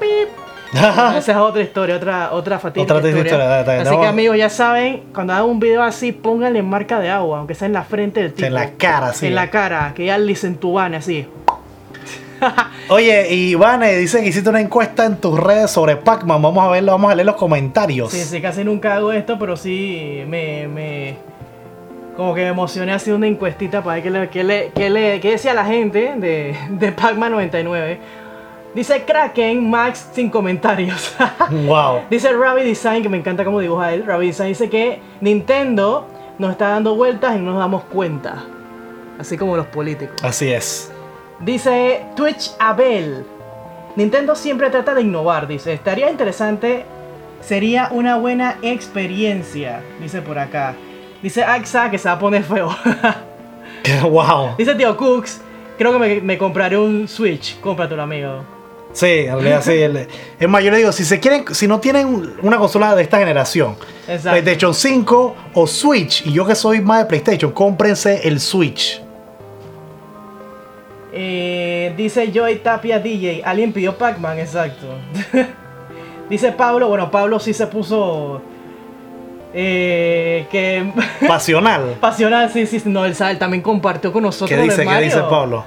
Pip. 0.00 0.30
Esa 1.16 1.32
es 1.32 1.36
otra 1.38 1.62
historia, 1.62 1.96
otra, 1.96 2.32
otra 2.32 2.58
fatídica 2.58 2.94
Otra 2.94 3.08
historia. 3.08 3.32
historia, 3.62 3.80
Así 3.82 3.96
que 3.96 4.06
amigos, 4.06 4.36
ya 4.36 4.48
saben, 4.50 5.02
cuando 5.14 5.32
hagan 5.32 5.46
un 5.46 5.60
video 5.60 5.82
así, 5.82 6.12
pónganle 6.12 6.62
marca 6.62 6.98
de 7.00 7.10
agua, 7.10 7.38
aunque 7.38 7.54
sea 7.54 7.66
en 7.66 7.72
la 7.72 7.84
frente 7.84 8.20
del 8.20 8.32
tipo. 8.32 8.46
En 8.46 8.54
la 8.54 8.70
cara, 8.72 9.12
sí. 9.12 9.26
En 9.28 9.34
la 9.34 9.50
cara, 9.50 9.92
que 9.94 10.06
ya 10.06 10.18
licentubane 10.18 10.96
así. 10.96 11.26
Oye, 12.88 13.32
y 13.32 13.54
Vane 13.54 13.96
dice 13.96 14.20
que 14.20 14.28
hiciste 14.28 14.50
una 14.50 14.60
encuesta 14.60 15.06
en 15.06 15.16
tus 15.16 15.38
redes 15.38 15.70
sobre 15.70 15.96
Pac-Man. 15.96 16.42
Vamos 16.42 16.64
a 16.64 16.68
verlo, 16.70 16.92
vamos 16.92 17.10
a 17.10 17.14
leer 17.14 17.26
los 17.26 17.36
comentarios. 17.36 18.10
Sí, 18.10 18.22
sí, 18.24 18.40
casi 18.42 18.64
nunca 18.64 18.96
hago 18.96 19.12
esto, 19.12 19.38
pero 19.38 19.56
sí 19.56 20.22
me, 20.28 20.68
me 20.68 21.16
como 22.16 22.34
que 22.34 22.42
me 22.42 22.48
emocioné 22.48 22.92
haciendo 22.92 23.16
una 23.18 23.26
encuestita 23.28 23.82
para 23.82 23.94
ver 23.94 24.02
qué, 24.02 24.10
le, 24.10 24.28
qué, 24.28 24.44
le, 24.44 24.70
qué, 24.74 24.90
le- 24.90 25.20
qué 25.20 25.30
decía 25.32 25.54
la 25.54 25.64
gente 25.64 26.14
de, 26.16 26.54
de 26.70 26.92
Pac-Man 26.92 27.32
99. 27.32 27.98
Dice 28.74 29.04
Kraken 29.04 29.70
Max 29.70 30.08
sin 30.12 30.28
comentarios. 30.30 31.14
Wow. 31.66 32.02
dice 32.10 32.32
Ravi 32.32 32.62
Design, 32.62 33.02
que 33.02 33.08
me 33.08 33.16
encanta 33.18 33.44
cómo 33.44 33.60
dibuja 33.60 33.92
él. 33.92 34.04
Ravi 34.04 34.28
Design 34.28 34.48
dice 34.48 34.68
que 34.68 35.00
Nintendo 35.20 36.06
nos 36.38 36.50
está 36.52 36.68
dando 36.68 36.96
vueltas 36.96 37.36
y 37.36 37.38
no 37.38 37.52
nos 37.52 37.60
damos 37.60 37.84
cuenta. 37.84 38.44
Así 39.18 39.36
como 39.36 39.56
los 39.56 39.66
políticos. 39.66 40.16
Así 40.22 40.52
es. 40.52 40.92
Dice 41.40 42.04
Twitch 42.16 42.52
Abel. 42.58 43.24
Nintendo 43.94 44.34
siempre 44.34 44.70
trata 44.70 44.94
de 44.94 45.02
innovar, 45.02 45.46
dice. 45.46 45.72
Estaría 45.72 46.10
interesante. 46.10 46.84
Sería 47.40 47.88
una 47.92 48.16
buena 48.16 48.56
experiencia, 48.62 49.82
dice 50.00 50.22
por 50.22 50.38
acá. 50.38 50.74
Dice 51.22 51.44
Axa 51.44 51.90
que 51.90 51.98
se 51.98 52.08
va 52.08 52.14
a 52.14 52.18
poner 52.18 52.42
feo. 52.42 52.74
wow. 54.10 54.56
dice 54.58 54.74
Tío 54.74 54.96
Cooks. 54.96 55.42
Creo 55.78 55.92
que 55.92 55.98
me, 55.98 56.20
me 56.20 56.38
compraré 56.38 56.78
un 56.78 57.06
Switch. 57.06 57.60
Cómpratelo, 57.60 58.02
amigo. 58.02 58.53
Sí, 58.94 59.06
en 59.26 59.32
realidad 59.34 59.60
sí. 59.62 59.72
el- 59.72 60.08
Es 60.40 60.48
más, 60.48 60.62
yo 60.64 60.70
le 60.70 60.78
digo, 60.78 60.92
si 60.92 61.04
se 61.04 61.20
quieren, 61.20 61.44
si 61.54 61.68
no 61.68 61.80
tienen 61.80 62.32
una 62.42 62.56
consola 62.58 62.94
de 62.94 63.02
esta 63.02 63.18
generación, 63.18 63.76
Exacto. 64.08 64.30
PlayStation 64.30 64.72
5 64.72 65.36
o 65.52 65.66
Switch, 65.66 66.24
y 66.26 66.32
yo 66.32 66.46
que 66.46 66.54
soy 66.54 66.80
más 66.80 67.00
de 67.00 67.04
PlayStation, 67.06 67.50
cómprense 67.52 68.26
el 68.26 68.40
Switch. 68.40 69.02
Eh, 71.12 71.92
dice 71.96 72.30
Joy 72.32 72.56
Tapia 72.56 72.98
DJ. 72.98 73.42
Alguien 73.44 73.72
pidió 73.72 73.96
Pac-Man, 73.96 74.38
exacto. 74.38 74.86
dice 76.30 76.50
Pablo. 76.52 76.88
Bueno, 76.88 77.10
Pablo 77.10 77.38
sí 77.38 77.52
se 77.54 77.66
puso. 77.66 78.42
Eh, 79.52 80.46
que. 80.50 80.84
Pasional. 81.28 81.96
Pasional, 82.00 82.50
sí, 82.50 82.66
sí, 82.66 82.82
no, 82.86 83.04
él, 83.04 83.14
sabe, 83.14 83.32
él 83.32 83.38
también 83.38 83.62
compartió 83.62 84.12
con 84.12 84.22
nosotros. 84.24 84.50
¿Qué 84.58 84.62
dice, 84.64 84.84
¿Qué 84.84 85.00
dice 85.02 85.20
Pablo? 85.20 85.64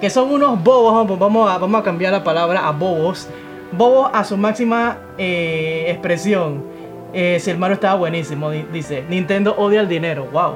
Que 0.00 0.10
son 0.10 0.30
unos 0.32 0.62
bobos, 0.62 1.18
vamos- 1.18 1.50
a, 1.50 1.58
vamos 1.58 1.80
a 1.80 1.84
cambiar 1.84 2.12
la 2.12 2.22
palabra 2.22 2.66
a 2.66 2.70
bobos. 2.72 3.28
Bobos 3.72 4.10
a 4.12 4.24
su 4.24 4.36
máxima 4.36 4.98
eh, 5.18 5.86
expresión. 5.88 6.62
Eh, 7.12 7.38
si 7.40 7.50
el 7.50 7.58
Mario 7.58 7.74
estaba 7.74 7.94
buenísimo, 7.96 8.50
di- 8.50 8.66
dice, 8.72 9.04
Nintendo 9.08 9.54
odia 9.56 9.80
el 9.80 9.88
dinero, 9.88 10.26
wow. 10.32 10.54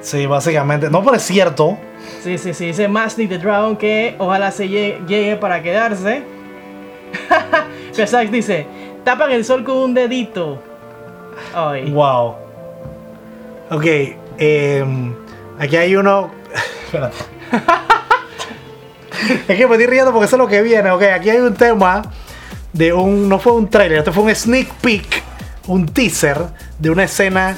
Sí, 0.00 0.26
básicamente. 0.26 0.88
No, 0.90 1.02
pero 1.02 1.16
es 1.16 1.22
cierto. 1.22 1.76
Sí, 2.22 2.38
sí, 2.38 2.54
sí, 2.54 2.66
dice 2.66 2.86
Master 2.86 3.28
the 3.28 3.38
Dragon 3.38 3.76
que 3.76 4.14
ojalá 4.18 4.50
se 4.50 4.68
llegue, 4.68 5.00
llegue 5.08 5.36
para 5.36 5.60
quedarse. 5.62 6.22
Kazak 7.96 8.28
dice, 8.30 8.66
tapan 9.04 9.30
el 9.32 9.44
sol 9.44 9.64
con 9.64 9.76
un 9.78 9.94
dedito. 9.94 10.58
Ay. 11.54 11.90
Wow. 11.90 12.34
Ok, 13.70 13.84
em, 14.38 15.14
aquí 15.58 15.76
hay 15.76 15.96
uno. 15.96 16.30
Es 19.48 19.56
que 19.56 19.66
me 19.66 19.74
estoy 19.74 19.86
riendo 19.86 20.12
porque 20.12 20.26
eso 20.26 20.36
es 20.36 20.40
lo 20.40 20.48
que 20.48 20.62
viene. 20.62 20.90
Ok, 20.90 21.02
aquí 21.04 21.30
hay 21.30 21.38
un 21.38 21.54
tema 21.54 22.02
de 22.72 22.92
un. 22.92 23.28
No 23.28 23.38
fue 23.38 23.52
un 23.52 23.68
trailer, 23.68 23.98
esto 23.98 24.12
fue 24.12 24.24
un 24.24 24.34
sneak 24.34 24.68
peek, 24.80 25.22
un 25.66 25.86
teaser 25.86 26.46
de 26.78 26.90
una 26.90 27.04
escena 27.04 27.56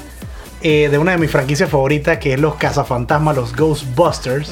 eh, 0.62 0.88
de 0.90 0.98
una 0.98 1.12
de 1.12 1.18
mis 1.18 1.30
franquicias 1.30 1.68
favoritas 1.70 2.18
que 2.18 2.34
es 2.34 2.40
los 2.40 2.54
cazafantasmas, 2.56 3.36
los 3.36 3.54
Ghostbusters. 3.54 4.50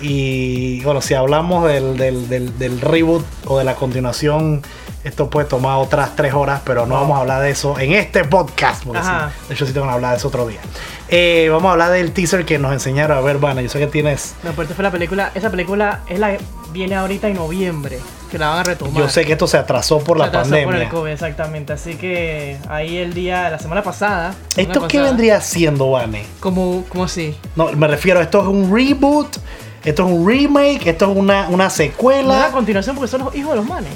Y 0.00 0.82
bueno, 0.82 1.00
si 1.00 1.14
hablamos 1.14 1.66
del, 1.66 1.96
del- 1.96 2.28
del- 2.28 2.58
del 2.58 2.80
reboot 2.80 3.24
o 3.46 3.56
de 3.58 3.64
la 3.64 3.74
continuación, 3.76 4.62
esto 5.04 5.30
puede 5.30 5.46
tomar 5.46 5.78
otras 5.78 6.14
tres 6.16 6.34
horas, 6.34 6.60
pero 6.64 6.84
no 6.84 6.94
vamos 6.94 7.16
a 7.16 7.20
hablar 7.22 7.40
de 7.42 7.50
eso 7.50 7.78
en 7.78 7.92
este 7.92 8.24
podcast. 8.24 8.84
Porque 8.84 9.00
sí, 9.02 9.08
de 9.48 9.54
hecho, 9.54 9.66
sí 9.66 9.72
tengo 9.72 9.86
que 9.86 9.92
hablar 9.94 10.10
de 10.12 10.16
eso 10.18 10.28
otro 10.28 10.46
día. 10.46 10.60
Eh, 11.08 11.48
vamos 11.52 11.68
a 11.68 11.72
hablar 11.72 11.92
del 11.92 12.10
teaser 12.12 12.44
que 12.44 12.58
nos 12.58 12.72
enseñaron. 12.72 13.16
A 13.16 13.20
ver, 13.20 13.38
Vana, 13.38 13.62
yo 13.62 13.68
sé 13.68 13.78
que 13.78 13.86
tienes. 13.86 14.34
No, 14.42 14.50
pero 14.50 14.62
esta 14.62 14.74
fue 14.74 14.82
la 14.82 14.90
película, 14.90 15.30
esa 15.34 15.50
película 15.50 16.00
es 16.08 16.18
la 16.18 16.36
viene 16.72 16.94
ahorita 16.96 17.28
en 17.28 17.34
noviembre, 17.36 17.98
que 18.30 18.38
la 18.38 18.48
van 18.48 18.58
a 18.58 18.62
retomar. 18.64 19.02
Yo 19.02 19.08
sé 19.08 19.24
que 19.24 19.32
esto 19.32 19.46
se 19.46 19.56
atrasó 19.56 20.00
por 20.00 20.16
Se 20.16 20.22
la 20.22 20.24
atrasó 20.26 20.50
pandemia. 20.50 20.66
por 20.74 20.82
el 20.82 20.88
COVID, 20.88 21.10
exactamente. 21.12 21.72
Así 21.72 21.94
que 21.94 22.58
ahí 22.68 22.96
el 22.98 23.14
día, 23.14 23.48
la 23.50 23.58
semana 23.58 23.82
pasada. 23.82 24.34
semana 24.48 24.72
¿Esto 24.74 24.88
qué 24.88 25.00
vendría 25.00 25.40
siendo, 25.40 25.90
Vane? 25.92 26.24
Como, 26.40 26.84
como 26.88 27.04
así. 27.04 27.36
No, 27.54 27.70
me 27.72 27.86
refiero, 27.86 28.20
esto 28.20 28.40
es 28.42 28.46
un 28.48 28.74
reboot, 28.74 29.36
esto 29.84 30.06
es 30.06 30.12
un 30.12 30.26
remake, 30.28 30.88
esto 30.88 31.10
es 31.10 31.16
una, 31.16 31.42
una 31.42 31.48
Una 31.54 31.70
secuela. 31.70 32.50
continuación 32.52 32.96
porque 32.96 33.10
son 33.10 33.24
los 33.24 33.34
hijos 33.36 33.50
de 33.52 33.56
los 33.56 33.64
manes. 33.66 33.92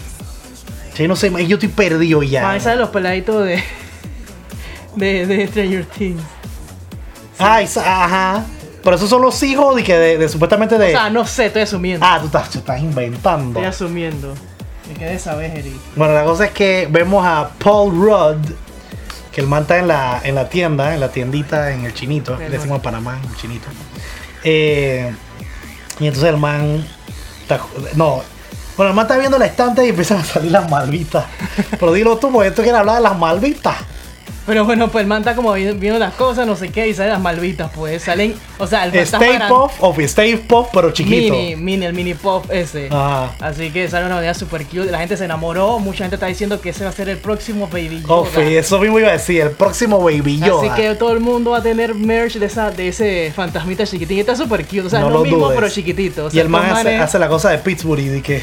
Sí, 0.95 1.09
no 1.09 1.17
sé, 1.17 1.31
yo 1.47 1.57
estoy 1.57 1.69
perdido 1.69 2.23
ya. 2.23 2.51
Ah, 2.51 2.57
esa 2.57 2.71
de 2.71 2.77
los 2.77 2.91
peladitos 2.91 3.45
de. 3.45 3.63
de, 4.97 5.27
de 5.27 5.47
Stranger 5.49 5.85
Things. 5.87 6.23
Ah, 7.41 7.61
esa- 7.63 8.05
ajá. 8.05 8.45
Pero 8.83 8.97
esos 8.97 9.11
son 9.11 9.21
los 9.23 9.43
hijos 9.43 9.77
de 9.77 9.85
que 9.85 9.97
de, 9.97 10.19
de 10.19 10.29
supuestamente 10.29 10.79
de. 10.79 10.89
O 10.89 10.91
sea, 10.91 11.11
no 11.11 11.27
sé, 11.27 11.47
estoy 11.47 11.63
asumiendo. 11.63 12.05
ah, 12.07 12.19
tú 12.21 12.27
estás, 12.27 12.51
tú 12.51 12.59
estás 12.61 12.81
inventando. 12.81 13.59
Estoy 13.61 13.67
asumiendo. 13.67 14.35
Me 14.89 14.95
quedé 14.95 15.19
saber, 15.19 15.51
Eric. 15.57 15.75
Bueno, 15.97 16.15
la 16.15 16.25
cosa 16.25 16.47
es 16.47 16.51
que 16.53 16.89
vemos 16.91 17.25
a 17.25 17.51
Paul 17.63 17.93
Rudd, 17.95 18.39
que 19.33 19.41
el 19.43 19.47
man 19.47 19.63
está 19.63 19.79
en 19.79 19.87
la, 19.89 20.21
en 20.25 20.35
la 20.35 20.49
tienda, 20.49 20.95
en 20.95 21.01
la 21.01 21.09
tiendita, 21.11 21.71
en 21.73 21.85
el 21.85 21.95
chinito, 21.95 22.37
le 22.37 22.49
decimos 22.51 22.77
en 22.77 22.83
Panamá, 22.83 23.19
en 23.23 23.31
el 23.31 23.37
chinito. 23.37 23.69
Eh, 24.43 25.13
y 26.01 26.07
entonces 26.07 26.31
el 26.31 26.39
man 26.39 26.85
está, 27.43 27.61
no, 27.95 28.23
bueno, 28.77 28.91
el 28.91 28.97
man 28.97 29.05
está 29.05 29.19
viendo 29.19 29.39
la 29.39 29.47
estante 29.47 29.85
y 29.85 29.91
empiezan 29.91 30.19
a 30.19 30.25
salir 30.25 30.51
las 30.51 30.69
malvitas. 30.71 31.27
Pero 31.79 31.93
dilo 31.93 32.17
tú, 32.17 32.33
porque 32.33 32.49
esto 32.49 32.63
quiere 32.63 32.79
hablar 32.79 32.97
de 32.97 33.03
las 33.03 33.17
malvitas. 33.19 33.77
Pero 34.47 34.65
bueno, 34.65 34.89
pues 34.89 35.03
el 35.03 35.09
man 35.09 35.21
está 35.23 35.35
como 35.37 35.53
vi- 35.53 35.73
viendo 35.73 35.99
las 35.99 36.15
cosas, 36.15 36.47
no 36.47 36.57
sé 36.57 36.71
qué, 36.71 36.89
y 36.89 36.95
salen 36.95 37.13
las 37.13 37.21
malvitas, 37.21 37.71
pues. 37.75 38.03
Salen. 38.03 38.35
O 38.59 38.67
sea, 38.67 38.85
el 38.87 38.95
Stay 38.97 39.39
Puff 39.49 39.73
of 39.81 39.99
Stay 40.01 40.37
Puff, 40.37 40.69
pero 40.73 40.91
chiquito. 40.93 41.35
Mini, 41.35 41.57
mini, 41.57 41.87
el 41.87 41.93
mini 41.95 42.15
pop 42.15 42.47
ese. 42.51 42.89
Ajá. 42.91 43.33
Así 43.41 43.71
que 43.71 43.89
sale 43.89 44.07
una 44.07 44.17
manera 44.17 44.35
super 44.35 44.65
cute. 44.65 44.91
La 44.91 44.99
gente 44.99 45.17
se 45.17 45.25
enamoró. 45.25 45.79
Mucha 45.79 45.99
gente 46.05 46.17
está 46.17 46.27
diciendo 46.27 46.61
que 46.61 46.71
ese 46.71 46.85
va 46.85 46.91
a 46.91 46.93
ser 46.93 47.09
el 47.09 47.19
próximo 47.19 47.69
Baby 47.69 48.03
Yoda. 48.07 48.29
Sí, 48.35 48.57
eso 48.57 48.79
mismo 48.79 48.99
iba 48.99 49.09
a 49.09 49.13
decir, 49.13 49.41
el 49.43 49.51
próximo 49.51 50.03
Baby 50.03 50.39
Yoda. 50.41 50.73
Así 50.73 50.83
que 50.83 50.95
todo 50.95 51.13
el 51.13 51.21
mundo 51.21 51.51
va 51.53 51.59
a 51.59 51.63
tener 51.63 51.95
merch 51.95 52.35
de, 52.35 52.47
esa, 52.47 52.71
de 52.71 52.89
ese 52.89 53.33
fantasmita 53.35 53.87
chiquitín. 53.87 54.17
Y 54.17 54.21
está 54.21 54.35
súper 54.37 54.65
cute. 54.65 54.81
O 54.83 54.91
sea, 54.91 55.01
No 55.01 55.07
es 55.07 55.13
lo 55.13 55.19
lo 55.21 55.25
mismo, 55.25 55.45
dudes. 55.47 55.55
pero 55.61 55.69
chiquitito. 55.71 56.27
O 56.27 56.31
y 56.33 56.39
el 56.39 56.49
man 56.49 56.65
hace, 56.87 57.19
la 57.19 57.29
cosa 57.29 57.51
de 57.51 57.59
Pittsburgh 57.59 58.01
y 58.01 58.09
de 58.09 58.23
que 58.23 58.43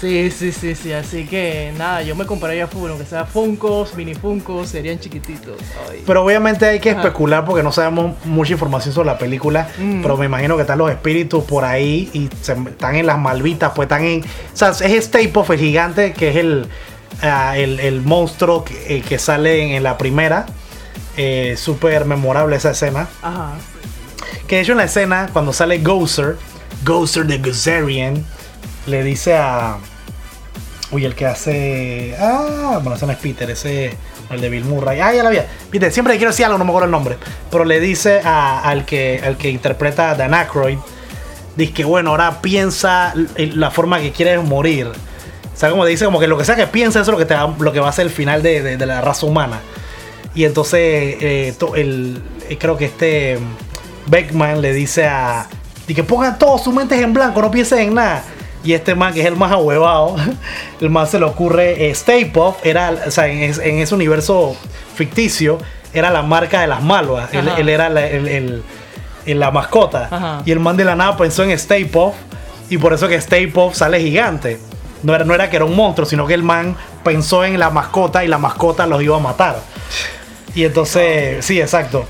Sí, 0.00 0.30
sí, 0.30 0.52
sí, 0.52 0.74
sí. 0.74 0.92
Así 0.92 1.26
que 1.26 1.72
nada, 1.76 2.02
yo 2.02 2.14
me 2.14 2.26
compraría 2.26 2.66
full, 2.66 2.90
aunque 2.90 3.06
sea 3.06 3.24
Funkos, 3.24 3.94
mini 3.94 4.14
Funkos, 4.14 4.68
chiquititos. 4.98 5.56
Ay. 5.90 6.02
Pero 6.06 6.24
obviamente 6.24 6.66
hay 6.66 6.80
que 6.80 6.90
Ajá. 6.90 7.00
especular 7.02 7.44
porque 7.44 7.62
no 7.62 7.70
sabemos 7.70 8.16
mucha 8.24 8.52
información 8.52 8.94
sobre 8.94 9.06
la 9.06 9.18
película. 9.18 9.68
Mm. 9.78 10.02
Pero 10.02 10.16
me 10.16 10.26
imagino 10.26 10.56
que 10.56 10.62
están 10.62 10.78
los 10.78 10.90
espíritus 10.90 11.44
por 11.44 11.64
ahí 11.64 12.10
y 12.12 12.28
se- 12.42 12.52
están 12.54 12.96
en 12.96 13.06
las 13.06 13.18
malvitas, 13.18 13.72
pues 13.76 13.86
están 13.86 14.04
en. 14.04 14.22
O 14.22 14.56
sea, 14.56 14.70
es 14.70 15.08
Puft, 15.32 15.50
el 15.50 15.58
gigante, 15.58 16.12
que 16.12 16.30
es 16.30 16.36
el, 16.36 16.66
ah, 17.22 17.56
el, 17.56 17.78
el 17.80 18.00
monstruo 18.00 18.64
que, 18.64 19.02
que 19.06 19.18
sale 19.18 19.62
en, 19.62 19.70
en 19.76 19.82
la 19.82 19.96
primera. 19.98 20.46
Eh, 21.16 21.54
Súper 21.58 22.04
memorable 22.06 22.56
esa 22.56 22.70
escena. 22.70 23.08
Ajá. 23.22 23.52
Que 24.46 24.56
de 24.56 24.62
hecho 24.62 24.72
en 24.72 24.78
la 24.78 24.84
escena, 24.84 25.28
cuando 25.32 25.52
sale 25.52 25.78
Gozer, 25.78 26.36
Gozer 26.84 27.26
de 27.26 27.38
Gozerian, 27.38 28.24
le 28.86 29.02
dice 29.04 29.36
a. 29.36 29.76
Uy, 30.92 31.04
el 31.04 31.14
que 31.14 31.24
hace. 31.26 32.16
Ah, 32.18 32.78
bueno, 32.82 32.96
ese 32.96 33.06
no 33.06 33.12
es 33.12 33.18
Peter, 33.18 33.48
ese. 33.50 33.96
El 34.30 34.40
de 34.40 34.48
Bill 34.48 34.64
Murray. 34.64 35.00
Ah, 35.00 35.12
ya 35.12 35.22
la 35.24 35.30
vi. 35.30 35.38
Peter, 35.70 35.90
siempre 35.92 36.16
quiero 36.16 36.30
decir 36.30 36.44
algo, 36.46 36.56
no 36.58 36.64
me 36.64 36.70
acuerdo 36.70 36.84
el 36.86 36.90
nombre. 36.92 37.16
Pero 37.50 37.64
le 37.64 37.80
dice 37.80 38.20
a- 38.24 38.60
al, 38.60 38.84
que, 38.84 39.20
al 39.24 39.36
que 39.36 39.50
interpreta 39.50 40.10
a 40.10 40.14
Dan 40.14 40.34
Aykroyd. 40.34 40.78
Dice 41.56 41.72
que 41.72 41.84
bueno, 41.84 42.10
ahora 42.10 42.40
piensa 42.40 43.12
l- 43.14 43.52
la 43.56 43.70
forma 43.70 44.00
que 44.00 44.12
quieres 44.12 44.42
morir. 44.42 44.86
O 44.86 45.56
sea, 45.60 45.70
como 45.70 45.84
dice, 45.84 46.04
como 46.04 46.20
que 46.20 46.28
lo 46.28 46.38
que 46.38 46.44
sea 46.44 46.54
que 46.56 46.66
piensa, 46.68 47.00
es 47.00 47.08
lo 47.08 47.16
que, 47.18 47.24
te 47.24 47.34
va- 47.34 47.54
lo 47.58 47.72
que 47.72 47.80
va 47.80 47.88
a 47.88 47.92
ser 47.92 48.06
el 48.06 48.12
final 48.12 48.42
de, 48.42 48.76
de- 48.76 48.86
la 48.86 49.00
raza 49.00 49.26
humana. 49.26 49.60
Y 50.34 50.44
entonces, 50.44 50.78
eh, 51.20 51.54
el, 51.74 52.22
eh, 52.48 52.56
creo 52.56 52.76
que 52.76 52.84
este 52.84 53.36
mm, 53.36 54.10
Beckman 54.10 54.60
le 54.62 54.72
dice 54.72 55.06
a. 55.06 55.46
Y 55.88 55.94
que 55.94 56.04
pongan 56.04 56.38
todos 56.38 56.62
sus 56.62 56.72
mentes 56.72 57.00
en 57.00 57.12
blanco, 57.12 57.42
no 57.42 57.50
piensen 57.50 57.80
en 57.80 57.94
nada. 57.94 58.22
Y 58.62 58.74
este 58.74 58.94
man, 58.94 59.14
que 59.14 59.20
es 59.20 59.26
el 59.26 59.36
más 59.36 59.52
ahuevado, 59.52 60.16
el 60.80 60.90
man 60.90 61.06
se 61.06 61.18
le 61.18 61.24
ocurre. 61.24 61.86
Eh, 61.86 61.90
Stay 61.90 62.26
Puft 62.26 62.64
era, 62.64 62.92
o 63.06 63.10
sea, 63.10 63.26
en, 63.28 63.38
es- 63.42 63.58
en 63.58 63.78
ese 63.78 63.94
universo 63.94 64.54
ficticio, 64.94 65.58
era 65.94 66.10
la 66.10 66.22
marca 66.22 66.60
de 66.60 66.66
las 66.66 66.82
malvas. 66.82 67.30
Él, 67.32 67.68
era 67.68 67.88
la, 67.88 68.06
el- 68.06 68.28
el- 69.26 69.40
la 69.40 69.50
mascota. 69.50 70.08
Ajá. 70.10 70.42
Y 70.44 70.50
el 70.52 70.60
man 70.60 70.76
de 70.76 70.84
la 70.84 70.94
nada 70.96 71.16
pensó 71.16 71.42
en 71.44 71.50
Stay 71.52 71.84
Puft. 71.84 72.16
Y 72.68 72.78
por 72.78 72.92
eso 72.92 73.08
que 73.08 73.14
Stay 73.16 73.52
sale 73.72 74.00
gigante. 74.00 74.60
No 75.02 75.14
era, 75.14 75.24
no 75.24 75.34
era 75.34 75.48
que 75.48 75.56
era 75.56 75.64
un 75.64 75.74
monstruo, 75.74 76.06
sino 76.06 76.26
que 76.26 76.34
el 76.34 76.42
man 76.42 76.76
pensó 77.02 77.44
en 77.44 77.58
la 77.58 77.70
mascota 77.70 78.22
y 78.24 78.28
la 78.28 78.38
mascota 78.38 78.86
los 78.86 79.02
iba 79.02 79.16
a 79.16 79.20
matar. 79.20 79.60
Y 80.54 80.64
entonces, 80.64 81.44
sí, 81.44 81.60
exacto. 81.60 82.04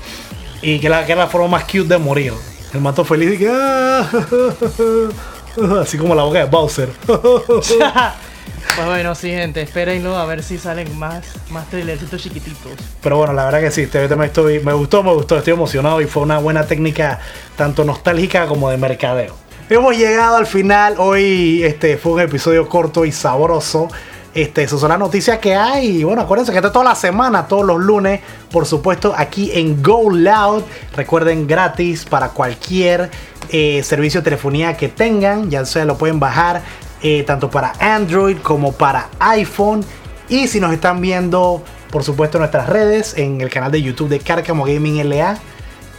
Y 0.61 0.79
que, 0.79 0.89
la, 0.89 1.05
que 1.05 1.13
era 1.13 1.23
la 1.23 1.27
forma 1.29 1.47
más 1.47 1.63
cute 1.63 1.85
de 1.85 1.97
morir. 1.97 2.33
El 2.73 2.81
mato 2.81 3.03
feliz 3.05 3.33
y 3.35 3.37
que. 3.37 3.49
"Ah", 3.51 4.05
Así 5.81 5.97
como 5.97 6.15
la 6.15 6.23
boca 6.23 6.39
de 6.39 6.45
Bowser. 6.45 6.89
Pues 8.75 8.87
bueno, 8.87 9.15
sí, 9.15 9.29
gente, 9.29 9.61
espérenlo 9.61 10.15
a 10.15 10.25
ver 10.25 10.43
si 10.43 10.57
salen 10.57 10.97
más, 10.97 11.25
más 11.49 11.67
trailercitos 11.69 12.21
chiquititos. 12.21 12.71
Pero 13.01 13.17
bueno, 13.17 13.33
la 13.33 13.45
verdad 13.45 13.59
que 13.59 13.71
sí, 13.71 13.81
este 13.81 14.07
tema 14.07 14.25
estoy, 14.25 14.59
me 14.59 14.71
gustó, 14.71 15.03
me 15.03 15.11
gustó, 15.11 15.37
estoy 15.37 15.53
emocionado 15.53 15.99
y 15.99 16.05
fue 16.05 16.23
una 16.23 16.37
buena 16.37 16.65
técnica 16.65 17.19
tanto 17.57 17.83
nostálgica 17.83 18.45
como 18.45 18.69
de 18.69 18.77
mercadeo. 18.77 19.35
Hemos 19.69 19.97
llegado 19.97 20.37
al 20.37 20.45
final, 20.45 20.95
hoy 20.99 21.63
este 21.63 21.97
fue 21.97 22.13
un 22.13 22.21
episodio 22.21 22.69
corto 22.69 23.03
y 23.03 23.11
sabroso. 23.11 23.89
Este, 24.33 24.63
esas 24.63 24.79
son 24.79 24.89
las 24.89 24.99
noticias 24.99 25.39
que 25.39 25.55
hay. 25.55 25.87
Y 25.99 26.03
bueno, 26.03 26.21
acuérdense 26.21 26.51
que 26.51 26.57
esto 26.57 26.67
es 26.67 26.73
toda 26.73 26.85
la 26.85 26.95
semana, 26.95 27.47
todos 27.47 27.65
los 27.65 27.79
lunes, 27.79 28.21
por 28.51 28.65
supuesto, 28.65 29.13
aquí 29.17 29.51
en 29.53 29.83
Go 29.83 30.09
Loud. 30.09 30.63
Recuerden, 30.95 31.47
gratis 31.47 32.05
para 32.05 32.29
cualquier 32.29 33.11
eh, 33.49 33.81
servicio 33.83 34.21
de 34.21 34.25
telefonía 34.25 34.77
que 34.77 34.87
tengan. 34.87 35.49
Ya 35.49 35.65
sea 35.65 35.83
lo 35.85 35.97
pueden 35.97 36.19
bajar 36.19 36.61
eh, 37.01 37.23
tanto 37.23 37.49
para 37.51 37.73
Android 37.79 38.37
como 38.41 38.71
para 38.71 39.09
iPhone. 39.19 39.83
Y 40.29 40.47
si 40.47 40.61
nos 40.61 40.71
están 40.71 41.01
viendo, 41.01 41.61
por 41.89 42.03
supuesto, 42.05 42.37
en 42.37 42.43
nuestras 42.43 42.69
redes, 42.69 43.17
en 43.17 43.41
el 43.41 43.49
canal 43.49 43.69
de 43.69 43.81
YouTube 43.81 44.07
de 44.07 44.19
Cárcamo 44.19 44.63
Gaming 44.63 45.09
LA, 45.09 45.37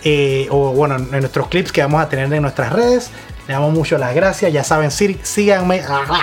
eh, 0.05 0.47
o 0.51 0.73
bueno, 0.73 0.97
en 0.97 1.11
nuestros 1.11 1.49
clips 1.49 1.71
que 1.71 1.83
vamos 1.83 2.03
a 2.03 2.09
tener 2.09 2.33
en 2.33 2.41
nuestras 2.41 2.73
redes. 2.73 3.11
Le 3.47 3.53
damos 3.53 3.75
mucho 3.75 3.99
las 3.99 4.15
gracias. 4.15 4.51
Ya 4.53 4.65
saben, 4.65 4.91
sí- 4.91 5.19
síganme, 5.23 5.83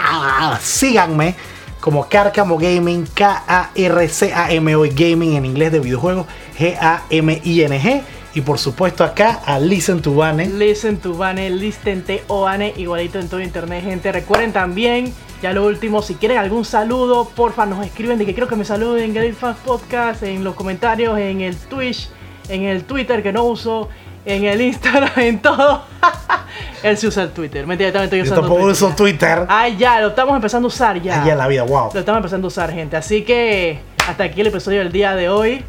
síganme 0.61 1.35
como 1.79 2.07
Cárcamo 2.07 2.57
Gaming, 2.57 3.05
K-A-R-C-A-M-O 3.13 4.83
Gaming 4.93 5.35
en 5.35 5.45
inglés 5.45 5.71
de 5.71 5.79
videojuegos, 5.79 6.27
G-A-M-I-N-G. 6.57 8.01
Y 8.35 8.41
por 8.41 8.59
supuesto 8.59 9.03
acá 9.03 9.41
a 9.43 9.59
Listen 9.59 10.01
to 10.01 10.13
Bane. 10.13 10.45
Listen 10.45 10.97
to 10.97 11.15
Bane, 11.15 11.49
listen 11.49 12.03
to 12.03 12.13
Oane, 12.27 12.73
igualito 12.77 13.19
en 13.19 13.27
todo 13.27 13.41
internet, 13.41 13.83
gente. 13.83 14.11
Recuerden 14.11 14.53
también, 14.53 15.11
ya 15.41 15.51
lo 15.51 15.65
último, 15.65 16.03
si 16.03 16.13
quieren 16.13 16.37
algún 16.37 16.63
saludo, 16.63 17.27
porfa, 17.27 17.65
nos 17.65 17.83
escriben 17.83 18.19
de 18.19 18.27
que 18.27 18.33
quiero 18.33 18.47
que 18.47 18.55
me 18.55 18.65
saluden 18.65 19.17
en 19.17 19.35
Fans 19.35 19.57
Podcast, 19.65 20.21
en 20.21 20.43
los 20.43 20.53
comentarios, 20.53 21.17
en 21.17 21.41
el 21.41 21.57
Twitch, 21.57 22.09
en 22.49 22.63
el 22.63 22.83
Twitter 22.83 23.23
que 23.23 23.33
no 23.33 23.45
uso, 23.45 23.89
en 24.25 24.43
el 24.45 24.61
Instagram, 24.61 25.11
en 25.17 25.41
todo. 25.41 25.83
Él 26.83 26.97
se 26.97 27.07
usa 27.07 27.23
el 27.23 27.31
Twitter. 27.31 27.65
Mentira, 27.67 27.89
yo 27.89 27.93
también 27.93 28.05
estoy 28.05 28.19
Yo 28.19 28.23
usando 28.23 28.41
tampoco 28.41 28.61
Twitter. 28.65 28.83
uso 28.87 28.95
Twitter. 28.95 29.45
Ah, 29.49 29.67
ya, 29.67 29.99
lo 30.01 30.07
estamos 30.09 30.35
empezando 30.35 30.67
a 30.67 30.69
usar 30.69 31.01
ya. 31.01 31.21
Allá 31.21 31.31
en 31.33 31.37
la 31.37 31.47
vida, 31.47 31.63
wow. 31.63 31.89
Lo 31.93 31.99
estamos 31.99 32.17
empezando 32.19 32.47
a 32.47 32.49
usar, 32.49 32.71
gente. 32.71 32.95
Así 32.97 33.23
que 33.23 33.79
hasta 34.07 34.23
aquí 34.25 34.41
el 34.41 34.47
episodio 34.47 34.79
del 34.79 34.91
día 34.91 35.15
de 35.15 35.29
hoy. 35.29 35.63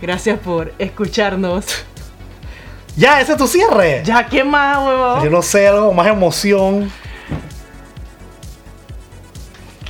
Gracias 0.00 0.38
por 0.38 0.72
escucharnos. 0.78 1.84
Ya, 2.96 3.20
ese 3.20 3.32
es 3.32 3.38
tu 3.38 3.46
cierre. 3.46 4.02
Ya, 4.04 4.26
¿qué 4.26 4.44
más, 4.44 4.78
Yo 4.78 4.84
huevón? 4.86 5.32
no 5.32 5.42
sé, 5.42 5.66
algo 5.68 5.92
más 5.92 6.06
emoción. 6.06 6.90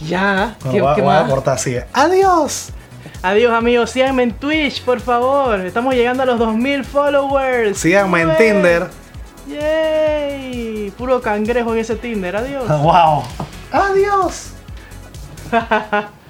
Ya, 0.00 0.56
No, 0.64 0.72
¿qué, 0.72 0.80
voy, 0.80 0.90
a- 0.90 0.94
qué 0.96 1.02
voy 1.02 1.14
a 1.14 1.20
más? 1.22 1.30
cortar 1.30 1.54
así. 1.54 1.76
Adiós. 1.92 2.70
Adiós, 3.22 3.52
amigos. 3.52 3.90
Síganme 3.90 4.24
en 4.24 4.32
Twitch, 4.32 4.82
por 4.82 5.00
favor. 5.00 5.60
Estamos 5.60 5.94
llegando 5.94 6.24
a 6.24 6.26
los 6.26 6.38
2000 6.38 6.84
followers. 6.84 7.78
Síganme 7.78 8.22
en. 8.22 8.36
Tinder. 8.36 8.88
Yay. 9.48 10.92
Puro 10.98 11.20
cangrejo 11.20 11.72
en 11.72 11.78
ese 11.80 11.96
Tinder. 11.96 12.36
Adiós. 12.36 12.64
Wow. 12.82 13.22
Adiós. 13.70 14.52